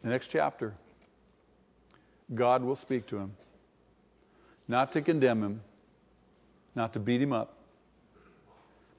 The 0.04 0.10
next 0.10 0.28
chapter, 0.32 0.76
God 2.36 2.62
will 2.62 2.76
speak 2.76 3.08
to 3.08 3.18
him, 3.18 3.34
not 4.68 4.94
to 4.94 5.02
condemn 5.02 5.42
him, 5.42 5.62
not 6.76 6.94
to 6.94 7.00
beat 7.00 7.20
him 7.20 7.34
up, 7.34 7.58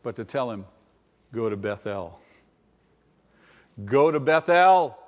but 0.03 0.16
to 0.16 0.24
tell 0.24 0.51
him, 0.51 0.64
go 1.32 1.48
to 1.48 1.57
Bethel. 1.57 2.18
Go 3.84 4.11
to 4.11 4.18
Bethel 4.18 4.98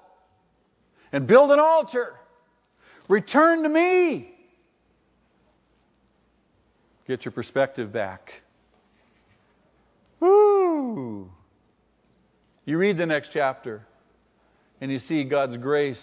and 1.11 1.27
build 1.27 1.51
an 1.51 1.59
altar. 1.59 2.15
Return 3.09 3.65
to 3.65 3.69
me. 3.69 4.32
Get 7.07 7.25
your 7.25 7.33
perspective 7.33 7.93
back. 7.93 8.31
Woo! 10.21 11.29
You 12.65 12.79
read 12.79 12.97
the 12.97 13.07
next 13.07 13.31
chapter 13.33 13.83
and 14.81 14.91
you 14.91 14.99
see 15.01 15.25
God's 15.25 15.57
grace 15.57 16.03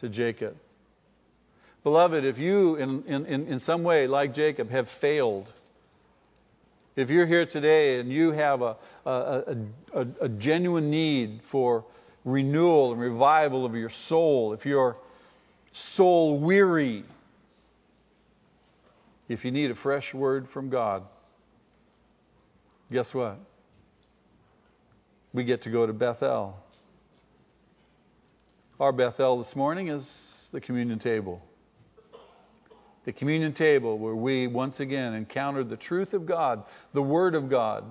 to 0.00 0.08
Jacob. 0.08 0.56
Beloved, 1.84 2.24
if 2.24 2.38
you, 2.38 2.76
in, 2.76 3.02
in, 3.04 3.26
in 3.26 3.60
some 3.60 3.82
way, 3.82 4.06
like 4.06 4.34
Jacob, 4.34 4.70
have 4.70 4.86
failed, 5.00 5.48
if 6.94 7.08
you're 7.08 7.26
here 7.26 7.46
today 7.46 7.98
and 7.98 8.12
you 8.12 8.32
have 8.32 8.62
a, 8.62 8.76
a, 9.04 9.10
a, 9.94 10.06
a, 10.22 10.28
genuine 10.28 10.90
need 10.90 11.40
for 11.50 11.84
renewal 12.24 12.92
and 12.92 13.00
revival 13.00 13.66
of 13.66 13.74
your 13.74 13.90
soul, 14.08 14.52
if 14.52 14.64
you're 14.64 14.96
soul 15.96 16.38
weary, 16.38 17.04
if 19.28 19.44
you 19.44 19.50
need 19.50 19.70
a 19.70 19.74
fresh 19.76 20.12
word 20.12 20.48
from 20.52 20.70
God, 20.70 21.04
guess 22.90 23.12
what? 23.12 23.38
We 25.32 25.44
get 25.44 25.62
to 25.62 25.70
go 25.70 25.86
to 25.86 25.92
Bethel. 25.92 26.56
Our 28.78 28.92
Bethel 28.92 29.42
this 29.42 29.54
morning 29.56 29.88
is 29.88 30.06
the 30.52 30.60
communion 30.60 30.98
table 30.98 31.42
the 33.04 33.12
communion 33.12 33.52
table 33.52 33.98
where 33.98 34.14
we 34.14 34.46
once 34.46 34.78
again 34.78 35.14
encountered 35.14 35.68
the 35.68 35.76
truth 35.76 36.12
of 36.12 36.26
God, 36.26 36.62
the 36.94 37.02
Word 37.02 37.34
of 37.34 37.50
God, 37.50 37.84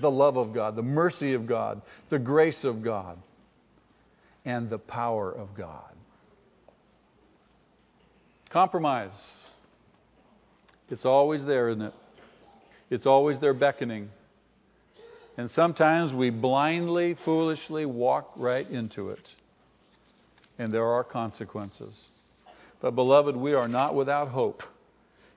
the 0.00 0.10
love 0.10 0.36
of 0.36 0.54
God, 0.54 0.76
the 0.76 0.82
mercy 0.82 1.34
of 1.34 1.46
God, 1.46 1.82
the 2.10 2.18
grace 2.18 2.64
of 2.64 2.82
God, 2.82 3.18
and 4.44 4.70
the 4.70 4.78
power 4.78 5.30
of 5.30 5.54
God. 5.54 5.92
Compromise. 8.50 9.12
It's 10.90 11.04
always 11.04 11.44
there, 11.44 11.68
isn't 11.70 11.82
it? 11.82 11.94
It's 12.90 13.06
always 13.06 13.38
there 13.40 13.54
beckoning. 13.54 14.08
And 15.36 15.50
sometimes 15.50 16.12
we 16.12 16.30
blindly, 16.30 17.16
foolishly 17.24 17.86
walk 17.86 18.32
right 18.36 18.68
into 18.68 19.10
it. 19.10 19.26
And 20.58 20.72
there 20.72 20.86
are 20.86 21.04
consequences. 21.04 21.94
But, 22.80 22.94
beloved, 22.94 23.36
we 23.36 23.54
are 23.54 23.68
not 23.68 23.94
without 23.94 24.28
hope. 24.28 24.62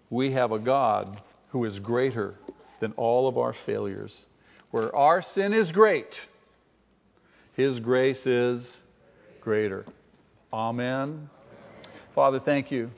We 0.09 0.31
have 0.33 0.51
a 0.51 0.59
God 0.59 1.21
who 1.49 1.65
is 1.65 1.77
greater 1.79 2.35
than 2.79 2.93
all 2.93 3.27
of 3.27 3.37
our 3.37 3.53
failures. 3.65 4.25
Where 4.71 4.95
our 4.95 5.21
sin 5.35 5.53
is 5.53 5.71
great, 5.71 6.07
His 7.55 7.79
grace 7.79 8.25
is 8.25 8.65
greater. 9.41 9.85
Amen. 10.51 11.29
Father, 12.15 12.39
thank 12.39 12.71
you. 12.71 12.89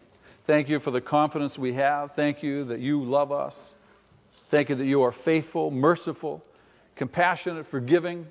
Thank 0.45 0.67
you 0.67 0.79
for 0.79 0.91
the 0.91 1.01
confidence 1.01 1.57
we 1.57 1.73
have. 1.75 2.11
Thank 2.15 2.43
you 2.43 2.65
that 2.65 2.79
you 2.79 3.03
love 3.03 3.31
us. 3.31 3.55
Thank 4.51 4.69
you 4.69 4.75
that 4.75 4.85
you 4.85 5.03
are 5.03 5.15
faithful, 5.23 5.71
merciful, 5.71 6.43
compassionate, 6.97 7.67
forgiving 7.71 8.25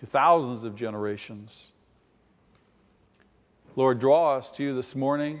to 0.00 0.06
thousands 0.06 0.64
of 0.64 0.76
generations. 0.76 1.52
Lord, 3.76 3.98
draw 4.00 4.38
us 4.38 4.46
to 4.56 4.62
you 4.62 4.80
this 4.80 4.94
morning. 4.94 5.40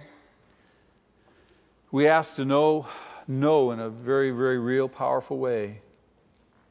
We 1.92 2.08
ask 2.08 2.34
to 2.34 2.44
know, 2.44 2.88
know 3.28 3.70
in 3.70 3.78
a 3.78 3.88
very, 3.88 4.32
very 4.32 4.58
real, 4.58 4.88
powerful 4.88 5.38
way 5.38 5.80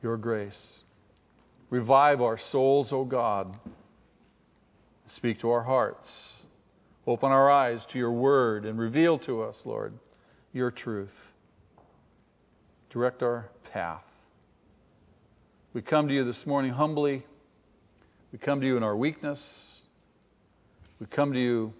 your 0.02 0.18
grace. 0.18 0.82
Revive 1.70 2.22
our 2.22 2.38
souls, 2.52 2.90
O 2.92 3.06
God. 3.06 3.58
Speak 5.16 5.40
to 5.40 5.50
our 5.50 5.64
hearts. 5.64 6.08
Open 7.06 7.32
our 7.32 7.52
eyes 7.52 7.82
to 7.92 7.98
your 7.98 8.14
word 8.14 8.66
and 8.66 8.80
reveal 8.80 9.20
to 9.20 9.44
us, 9.44 9.56
Lord, 9.66 9.94
your 10.54 10.72
truth. 10.72 11.12
Direct 12.92 13.22
our 13.22 13.50
path. 13.74 14.04
We 15.74 15.82
come 15.82 16.08
to 16.08 16.14
you 16.14 16.24
this 16.24 16.46
morning 16.46 16.72
humbly. 16.72 17.26
We 18.32 18.40
come 18.40 18.62
to 18.62 18.68
you 18.68 18.78
in 18.78 18.84
our 18.84 18.96
weakness. 18.96 19.42
We 21.00 21.08
come 21.08 21.34
to 21.34 21.40
you 21.40 21.74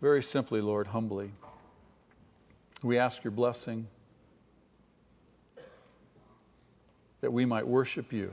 very 0.00 0.22
simply, 0.22 0.62
Lord, 0.62 0.86
humbly. 0.86 1.32
We 2.82 2.98
ask 2.98 3.22
your 3.22 3.30
blessing 3.32 3.86
that 7.20 7.32
we 7.32 7.44
might 7.44 7.66
worship 7.66 8.12
you. 8.12 8.32